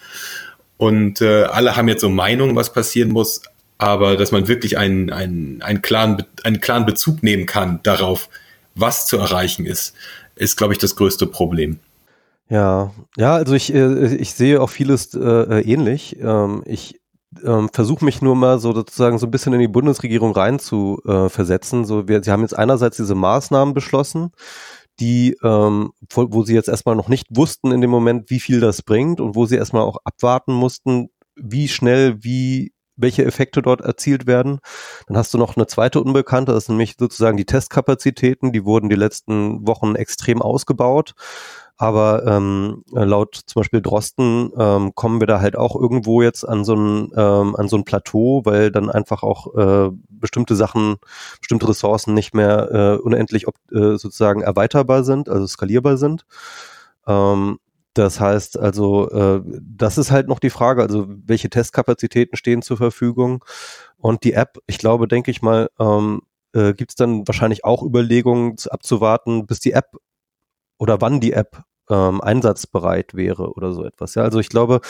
Und 0.79 1.21
äh, 1.21 1.45
alle 1.45 1.77
haben 1.77 1.89
jetzt 1.89 2.01
so 2.01 2.09
Meinungen, 2.09 2.57
was 2.57 2.73
passieren 2.73 3.11
muss. 3.11 3.43
aber 3.79 4.17
dass 4.17 4.33
man 4.33 4.49
wirklich 4.49 4.79
einen, 4.79 5.11
einen, 5.11 5.61
einen, 5.61 5.83
klaren, 5.83 6.25
einen 6.45 6.61
klaren 6.61 6.87
Bezug 6.87 7.23
nehmen 7.23 7.45
kann 7.45 7.81
darauf, 7.83 8.29
was 8.75 9.07
zu 9.07 9.19
erreichen 9.19 9.67
ist, 9.67 9.95
ist, 10.35 10.57
glaube 10.57 10.73
ich, 10.73 10.79
das 10.79 10.97
größte 10.97 11.27
Problem. 11.27 11.79
Ja, 12.49 12.93
ja, 13.17 13.35
also 13.35 13.55
ich, 13.55 13.75
äh, 13.75 14.15
ich 14.15 14.35
sehe 14.35 14.61
auch 14.61 14.71
vieles 14.71 15.15
äh, 15.15 15.19
äh 15.19 15.61
ähnlich. 15.63 16.17
Ähm, 16.21 16.63
ich 16.65 17.01
ähm, 17.45 17.69
versuche 17.73 18.05
mich 18.05 18.23
nur 18.23 18.37
mal 18.37 18.59
so 18.59 18.73
sozusagen 18.73 19.19
so 19.19 19.27
ein 19.27 19.31
bisschen 19.31 19.53
in 19.53 19.61
die 19.61 19.69
Bundesregierung 19.69 20.33
rein 20.33 20.59
zu 20.59 21.01
äh, 21.07 21.29
versetzen. 21.29 21.85
So, 21.85 22.09
wir, 22.09 22.23
sie 22.23 22.31
haben 22.31 22.43
jetzt 22.43 22.57
einerseits 22.57 22.97
diese 22.97 23.15
Maßnahmen 23.15 23.75
beschlossen, 23.75 24.31
die, 25.01 25.37
ähm, 25.43 25.93
wo, 26.11 26.27
wo 26.31 26.43
sie 26.45 26.55
jetzt 26.55 26.69
erstmal 26.69 26.97
noch 26.97 27.09
nicht 27.09 27.27
wussten 27.31 27.73
in 27.73 27.81
dem 27.81 27.91
Moment, 27.91 28.31
wie 28.31 28.41
viel 28.41 28.61
das 28.61 28.83
bringt 28.83 29.21
und 29.21 29.35
wo 29.35 29.47
sie 29.47 29.57
erstmal 29.57 29.83
auch 29.83 29.99
abwarten 30.05 30.53
mussten, 30.53 31.09
wie 31.35 31.69
schnell, 31.69 32.23
wie 32.23 32.73
welche 32.97 33.27
Effekte 33.27 33.61
dort 33.61 33.83
erzielt 33.83 34.27
werden. 34.27 34.61
Dann 35.07 35.19
hast 35.19 35.35
du 35.35 35.39
noch 35.39 35.57
eine 35.57 35.67
zweite 35.67 36.01
Unbekannte, 36.01 36.53
das 36.53 36.67
sind 36.67 36.77
nämlich 36.77 36.97
sozusagen 36.99 37.37
die 37.37 37.45
Testkapazitäten, 37.45 38.53
die 38.53 38.65
wurden 38.65 38.89
die 38.89 38.97
letzten 38.97 39.67
Wochen 39.67 39.97
extrem 39.97 40.41
ausgebaut. 40.41 41.15
Aber 41.79 42.25
ähm, 42.27 42.85
laut 42.91 43.35
zum 43.47 43.61
Beispiel 43.61 43.83
Drosten 43.83 44.51
ähm, 44.57 44.95
kommen 44.95 45.21
wir 45.21 45.27
da 45.27 45.41
halt 45.41 45.57
auch 45.57 45.77
irgendwo 45.77 46.23
jetzt 46.23 46.45
an 46.45 46.65
so 46.65 46.75
ein, 46.75 47.13
ähm, 47.15 47.55
an 47.55 47.69
so 47.69 47.77
ein 47.77 47.85
Plateau, 47.85 48.43
weil 48.45 48.71
dann 48.71 48.89
einfach 48.89 49.23
auch 49.23 49.55
äh, 49.55 49.91
bestimmte 50.09 50.57
Sachen, 50.57 50.97
bestimmte 51.41 51.69
Ressourcen 51.69 52.15
nicht 52.15 52.35
mehr 52.35 52.71
äh, 52.73 53.03
unendlich 53.03 53.47
ob, 53.47 53.57
äh, 53.73 53.99
sozusagen 53.99 54.41
erweiterbar 54.41 55.05
sind, 55.05 55.29
also 55.29 55.47
skalierbar 55.47 55.99
sind. 55.99 56.25
Ähm, 57.07 57.59
das 57.93 58.21
heißt 58.21 58.59
also, 58.59 59.11
äh, 59.11 59.43
das 59.61 59.99
ist 59.99 60.11
halt 60.11 60.29
noch 60.29 60.39
die 60.39 60.51
Frage, 60.51 60.83
also 60.83 61.07
welche 61.09 61.51
Testkapazitäten 61.51 62.37
stehen 62.37 62.63
zur 62.63 62.77
Verfügung 62.77 63.45
und 63.99 64.25
die 64.25 64.33
App, 64.33 64.59
ich 64.67 64.79
glaube, 64.79 65.09
denke 65.09 65.31
ich 65.31 65.43
mal, 65.43 65.71
ähm, 65.79 66.23
äh, 66.53 66.75
gibt 66.75 66.93
es 66.93 66.97
dann 66.97 67.27
wahrscheinlich 67.27 67.65
auch 67.65 67.83
Überlegungen 67.83 68.57
abzuwarten, 68.71 69.47
bis 69.47 69.61
die 69.61 69.73
App 69.73 69.97
oder 70.79 71.01
wann 71.01 71.21
die 71.21 71.33
App 71.33 71.63
ähm, 71.89 72.21
einsatzbereit 72.21 73.15
wäre 73.15 73.53
oder 73.53 73.73
so 73.73 73.85
etwas. 73.85 74.15
Ja, 74.15 74.23
also 74.23 74.41
ich 74.41 74.49
glaube, 74.49 74.81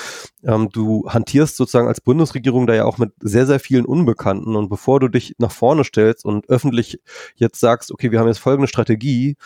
ähm, 0.45 0.71
du 0.71 1.09
hantierst 1.09 1.57
sozusagen 1.57 1.89
als 1.89 2.01
Bundesregierung 2.01 2.67
da 2.67 2.75
ja 2.75 2.85
auch 2.85 2.99
mit 2.99 3.13
sehr, 3.21 3.47
sehr 3.47 3.61
vielen 3.61 3.85
Unbekannten 3.85 4.57
und 4.57 4.69
bevor 4.69 5.01
du 5.01 5.09
dich 5.09 5.35
nach 5.39 5.51
vorne 5.51 5.85
stellst 5.85 6.25
und 6.25 6.49
öffentlich 6.49 7.01
jetzt 7.35 7.61
sagst, 7.61 7.93
okay, 7.93 8.11
wir 8.11 8.21
haben 8.21 8.29
jetzt 8.29 8.39
folgende 8.39 8.69
Strategie, 8.69 9.37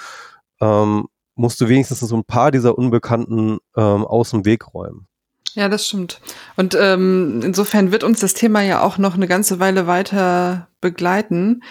ähm, 0.60 1.06
musst 1.34 1.60
du 1.60 1.68
wenigstens 1.68 2.00
so 2.00 2.16
ein 2.16 2.24
paar 2.24 2.50
dieser 2.50 2.76
Unbekannten 2.76 3.58
ähm, 3.76 4.04
aus 4.04 4.30
dem 4.30 4.44
Weg 4.44 4.74
räumen. 4.74 5.06
Ja, 5.54 5.68
das 5.68 5.86
stimmt. 5.86 6.20
Und 6.56 6.76
ähm, 6.78 7.40
insofern 7.42 7.90
wird 7.90 8.04
uns 8.04 8.20
das 8.20 8.34
Thema 8.34 8.62
ja 8.62 8.82
auch 8.82 8.98
noch 8.98 9.14
eine 9.14 9.26
ganze 9.26 9.58
Weile 9.58 9.88
weiter 9.88 10.68
begleiten. 10.80 11.62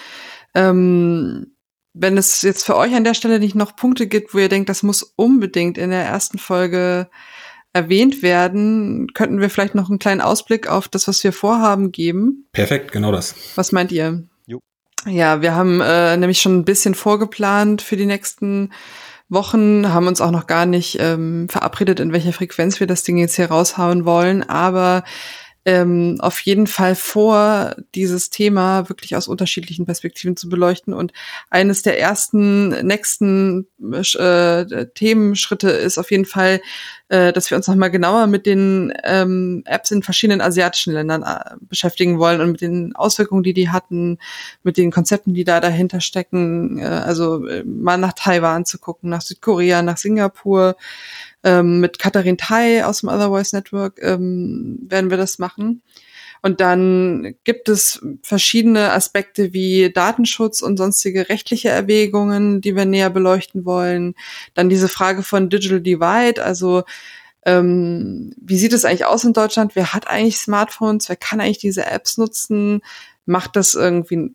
Ähm, 0.53 1.53
wenn 1.93 2.17
es 2.17 2.41
jetzt 2.41 2.65
für 2.65 2.75
euch 2.75 2.93
an 2.93 3.03
der 3.03 3.13
Stelle 3.13 3.39
nicht 3.39 3.55
noch 3.55 3.75
Punkte 3.75 4.07
gibt, 4.07 4.33
wo 4.33 4.37
ihr 4.37 4.49
denkt, 4.49 4.69
das 4.69 4.83
muss 4.83 5.03
unbedingt 5.15 5.77
in 5.77 5.89
der 5.89 6.03
ersten 6.03 6.37
Folge 6.37 7.09
erwähnt 7.73 8.21
werden, 8.23 9.07
könnten 9.13 9.41
wir 9.41 9.49
vielleicht 9.49 9.75
noch 9.75 9.89
einen 9.89 9.99
kleinen 9.99 10.21
Ausblick 10.21 10.67
auf 10.67 10.87
das, 10.87 11.07
was 11.07 11.23
wir 11.23 11.33
vorhaben, 11.33 11.91
geben. 11.91 12.47
Perfekt, 12.51 12.91
genau 12.91 13.11
das. 13.11 13.35
Was 13.55 13.71
meint 13.71 13.91
ihr? 13.91 14.23
Jo. 14.47 14.59
Ja, 15.05 15.41
wir 15.41 15.53
haben 15.55 15.81
äh, 15.81 16.17
nämlich 16.17 16.41
schon 16.41 16.57
ein 16.57 16.65
bisschen 16.65 16.95
vorgeplant 16.95 17.81
für 17.81 17.95
die 17.95 18.07
nächsten 18.07 18.71
Wochen, 19.29 19.93
haben 19.93 20.07
uns 20.07 20.21
auch 20.21 20.31
noch 20.31 20.47
gar 20.47 20.65
nicht 20.65 20.97
ähm, 20.99 21.47
verabredet, 21.49 21.99
in 21.99 22.11
welcher 22.11 22.33
Frequenz 22.33 22.79
wir 22.79 22.87
das 22.87 23.03
Ding 23.03 23.17
jetzt 23.17 23.35
hier 23.35 23.51
raushauen 23.51 24.03
wollen, 24.03 24.41
aber 24.41 25.03
ähm, 25.69 26.15
auf 26.17 26.39
jeden 26.39 26.65
Fall 26.65 26.95
vor, 26.95 27.75
dieses 27.93 28.31
Thema 28.31 28.89
wirklich 28.89 29.15
aus 29.15 29.27
unterschiedlichen 29.27 29.85
Perspektiven 29.85 30.35
zu 30.35 30.49
beleuchten. 30.49 30.95
Und 30.95 31.13
eines 31.51 31.83
der 31.83 31.99
ersten 31.99 32.69
nächsten 32.87 33.67
äh, 33.79 34.87
Themenschritte 34.95 35.69
ist 35.69 35.99
auf 35.99 36.09
jeden 36.09 36.25
Fall, 36.25 36.59
äh, 37.09 37.31
dass 37.31 37.51
wir 37.51 37.55
uns 37.55 37.67
nochmal 37.67 37.91
genauer 37.91 38.25
mit 38.25 38.47
den 38.47 38.91
ähm, 39.03 39.61
Apps 39.65 39.91
in 39.91 40.01
verschiedenen 40.01 40.41
asiatischen 40.41 40.91
Ländern 40.91 41.21
äh, 41.21 41.55
beschäftigen 41.61 42.17
wollen 42.17 42.41
und 42.41 42.53
mit 42.53 42.61
den 42.61 42.95
Auswirkungen, 42.95 43.43
die 43.43 43.53
die 43.53 43.69
hatten, 43.69 44.17
mit 44.63 44.75
den 44.75 44.89
Konzepten, 44.89 45.35
die 45.35 45.43
da 45.43 45.59
dahinter 45.59 46.01
stecken. 46.01 46.79
Äh, 46.79 46.85
also 46.85 47.45
äh, 47.45 47.63
mal 47.63 47.97
nach 47.97 48.13
Taiwan 48.13 48.65
zu 48.65 48.79
gucken, 48.79 49.11
nach 49.11 49.21
Südkorea, 49.21 49.83
nach 49.83 49.97
Singapur 49.97 50.77
ähm, 51.43 51.79
mit 51.79 51.99
Katharin 51.99 52.37
Tai 52.37 52.85
aus 52.85 53.01
dem 53.01 53.09
Otherwise 53.09 53.55
Network 53.55 53.99
ähm, 54.01 54.79
werden 54.81 55.09
wir 55.09 55.17
das 55.17 55.39
machen. 55.39 55.81
Und 56.41 56.61
dann 56.61 57.35
gibt 57.43 57.67
es 57.67 58.01
verschiedene 58.23 58.91
Aspekte 58.93 59.51
wie 59.51 59.91
Datenschutz 59.91 60.61
und 60.61 60.77
sonstige 60.77 61.27
rechtliche 61.27 61.69
Erwägungen, 61.69 62.61
die 62.61 62.75
wir 62.75 62.85
näher 62.85 63.09
beleuchten 63.09 63.65
wollen. 63.65 64.15
Dann 64.53 64.69
diese 64.69 64.87
Frage 64.87 65.21
von 65.21 65.49
Digital 65.49 65.81
Divide, 65.81 66.43
also 66.43 66.83
ähm, 67.45 68.33
wie 68.39 68.57
sieht 68.57 68.73
es 68.73 68.85
eigentlich 68.85 69.05
aus 69.05 69.23
in 69.23 69.33
Deutschland? 69.33 69.75
Wer 69.75 69.93
hat 69.93 70.07
eigentlich 70.07 70.37
Smartphones? 70.37 71.09
Wer 71.09 71.15
kann 71.15 71.41
eigentlich 71.41 71.57
diese 71.57 71.85
Apps 71.85 72.17
nutzen? 72.17 72.81
Macht 73.25 73.55
das 73.55 73.75
irgendwie 73.75 74.33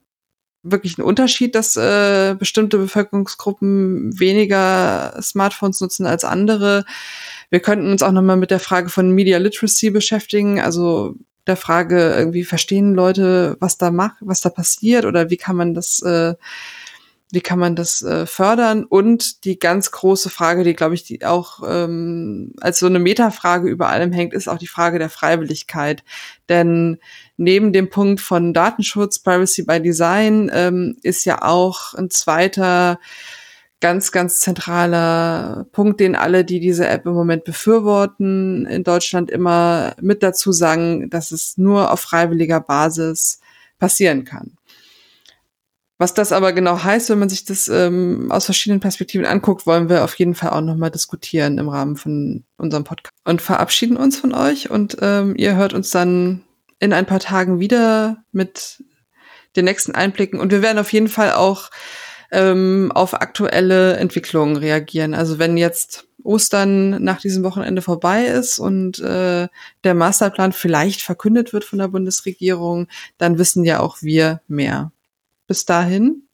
wirklich 0.65 0.99
ein 0.99 1.03
Unterschied, 1.03 1.55
dass 1.55 1.77
äh, 1.77 2.35
bestimmte 2.39 2.79
Bevölkerungsgruppen 2.79 4.19
weniger 4.19 5.17
Smartphones 5.23 5.81
nutzen 5.81 6.07
als 6.07 6.25
andere. 6.25 6.85
Wir 7.51 7.61
könnten 7.61 7.91
uns 7.93 8.03
auch 8.03 8.13
nochmal 8.13 8.37
mit 8.37 8.51
der 8.51 8.61
Frage 8.61 8.89
von 8.89 9.11
Media 9.13 9.39
Literacy 9.39 9.91
beschäftigen, 9.91 10.61
also 10.61 11.15
der 11.47 11.57
Frage, 11.57 12.15
irgendwie 12.17 12.45
verstehen 12.45 12.95
Leute, 12.95 13.57
was 13.61 13.77
da 13.77 13.91
macht, 13.91 14.17
was 14.21 14.41
da 14.41 14.49
passiert 14.49 15.05
oder 15.05 15.31
wie 15.31 15.37
kann 15.37 15.57
man 15.57 15.75
das 15.75 16.01
äh, 16.03 16.35
wie 17.33 17.41
kann 17.41 17.59
man 17.59 17.75
das 17.75 18.03
äh, 18.03 18.27
fördern? 18.27 18.85
Und 18.85 19.45
die 19.45 19.59
ganz 19.59 19.91
große 19.91 20.31
Frage, 20.31 20.63
die, 20.63 20.75
glaube 20.75 20.95
ich, 20.95 21.05
die 21.05 21.25
auch 21.25 21.63
ähm, 21.67 22.53
als 22.61 22.79
so 22.79 22.87
eine 22.87 22.99
Metafrage 22.99 23.69
über 23.69 23.89
allem 23.89 24.13
hängt, 24.13 24.35
ist 24.35 24.49
auch 24.49 24.59
die 24.59 24.67
Frage 24.67 24.99
der 24.99 25.11
Freiwilligkeit. 25.11 26.05
Denn 26.49 26.99
neben 27.37 27.73
dem 27.73 27.91
Punkt 27.91 28.21
von 28.21 28.53
Datenschutz, 28.55 29.19
Privacy 29.19 29.65
by 29.65 29.81
Design, 29.81 30.51
ähm, 30.53 30.97
ist 31.03 31.25
ja 31.25 31.43
auch 31.43 31.95
ein 31.95 32.11
zweiter 32.11 33.01
ganz, 33.81 34.13
ganz 34.13 34.41
zentraler 34.41 35.67
Punkt, 35.73 36.01
den 36.01 36.17
alle, 36.17 36.45
die 36.45 36.61
diese 36.61 36.89
App 36.89 37.05
im 37.05 37.13
Moment 37.13 37.45
befürworten, 37.45 38.65
in 38.67 38.83
Deutschland 38.83 39.31
immer 39.31 39.95
mit 40.01 40.23
dazu 40.23 40.53
sagen, 40.53 41.11
dass 41.11 41.33
es 41.33 41.59
nur 41.59 41.93
auf 41.93 42.01
freiwilliger 42.01 42.61
Basis 42.61 43.41
passieren 43.79 44.25
kann. 44.25 44.57
Was 45.99 46.13
das 46.13 46.33
aber 46.33 46.53
genau 46.53 46.83
heißt, 46.83 47.09
wenn 47.11 47.21
man 47.21 47.29
sich 47.29 47.45
das 47.45 47.69
ähm, 47.69 48.33
aus 48.33 48.47
verschiedenen 48.47 48.81
Perspektiven 48.81 49.27
anguckt, 49.27 49.65
wollen 49.65 49.89
wir 49.89 50.03
auf 50.03 50.15
jeden 50.17 50.35
Fall 50.35 50.51
auch 50.51 50.61
nochmal 50.61 50.91
diskutieren 50.91 51.59
im 51.59 51.69
Rahmen 51.69 51.97
von 51.97 52.45
unserem 52.57 52.83
Podcast. 52.83 53.15
Und 53.25 53.41
verabschieden 53.41 53.97
uns 53.97 54.19
von 54.19 54.35
euch 54.35 54.71
und 54.71 54.97
ähm, 55.01 55.35
ihr 55.37 55.55
hört 55.55 55.73
uns 55.73 55.91
dann 55.91 56.43
in 56.81 56.93
ein 56.93 57.07
paar 57.07 57.21
Tagen 57.21 57.61
wieder 57.61 58.25
mit 58.33 58.83
den 59.55 59.67
nächsten 59.67 59.95
Einblicken. 59.95 60.41
Und 60.41 60.51
wir 60.51 60.63
werden 60.63 60.79
auf 60.79 60.93
jeden 60.93 61.09
Fall 61.09 61.33
auch 61.33 61.71
ähm, 62.33 62.91
auf 62.93 63.15
aktuelle 63.15 63.97
Entwicklungen 63.97 64.57
reagieren. 64.57 65.15
Also 65.15 65.39
wenn 65.39 65.57
jetzt 65.57 66.09
Ostern 66.25 67.03
nach 67.05 67.21
diesem 67.21 67.45
Wochenende 67.45 67.83
vorbei 67.83 68.25
ist 68.25 68.59
und 68.59 68.99
äh, 68.99 69.47
der 69.85 69.95
Masterplan 69.95 70.53
vielleicht 70.53 71.03
verkündet 71.03 71.53
wird 71.53 71.65
von 71.65 71.79
der 71.79 71.89
Bundesregierung, 71.89 72.89
dann 73.19 73.39
wissen 73.39 73.65
ja 73.65 73.79
auch 73.79 74.03
wir 74.03 74.41
mehr 74.49 74.91
bis 75.47 75.65
dahin? 75.65 76.29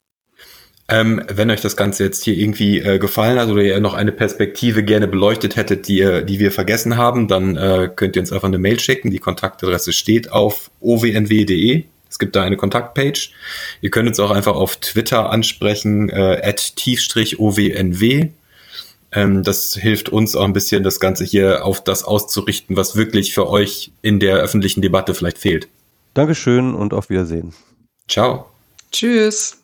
Ähm, 0.87 1.21
wenn 1.29 1.49
euch 1.49 1.61
das 1.61 1.77
Ganze 1.77 2.03
jetzt 2.03 2.23
hier 2.23 2.35
irgendwie 2.37 2.79
äh, 2.79 2.99
gefallen 2.99 3.39
hat 3.39 3.47
oder 3.47 3.61
ihr 3.61 3.79
noch 3.79 3.93
eine 3.93 4.11
Perspektive 4.11 4.83
gerne 4.83 5.07
beleuchtet 5.07 5.55
hättet, 5.55 5.87
die, 5.87 6.23
die 6.25 6.39
wir 6.39 6.51
vergessen 6.51 6.97
haben, 6.97 7.29
dann 7.29 7.55
äh, 7.55 7.89
könnt 7.95 8.17
ihr 8.17 8.21
uns 8.21 8.33
einfach 8.33 8.49
eine 8.49 8.57
Mail 8.57 8.79
schicken. 8.79 9.09
Die 9.09 9.19
Kontaktadresse 9.19 9.93
steht 9.93 10.31
auf 10.31 10.69
ownw.de. 10.81 11.85
Es 12.09 12.19
gibt 12.19 12.35
da 12.35 12.43
eine 12.43 12.57
Kontaktpage. 12.57 13.31
Ihr 13.79 13.89
könnt 13.89 14.09
uns 14.09 14.19
auch 14.19 14.31
einfach 14.31 14.55
auf 14.55 14.75
Twitter 14.75 15.29
ansprechen, 15.29 16.09
äh, 16.09 16.41
at 16.43 16.75
tiefstrich-ownw. 16.75 18.31
Ähm, 19.13 19.43
das 19.43 19.75
hilft 19.75 20.09
uns 20.09 20.35
auch 20.35 20.43
ein 20.43 20.53
bisschen, 20.53 20.83
das 20.83 20.99
Ganze 20.99 21.23
hier 21.23 21.65
auf 21.65 21.81
das 21.81 22.03
auszurichten, 22.03 22.75
was 22.75 22.97
wirklich 22.97 23.33
für 23.33 23.49
euch 23.49 23.93
in 24.01 24.19
der 24.19 24.37
öffentlichen 24.37 24.81
Debatte 24.81 25.13
vielleicht 25.13 25.37
fehlt. 25.37 25.69
Dankeschön 26.13 26.75
und 26.75 26.93
auf 26.93 27.09
Wiedersehen. 27.09 27.53
Ciao. 28.09 28.50
Tschüss. 28.91 29.60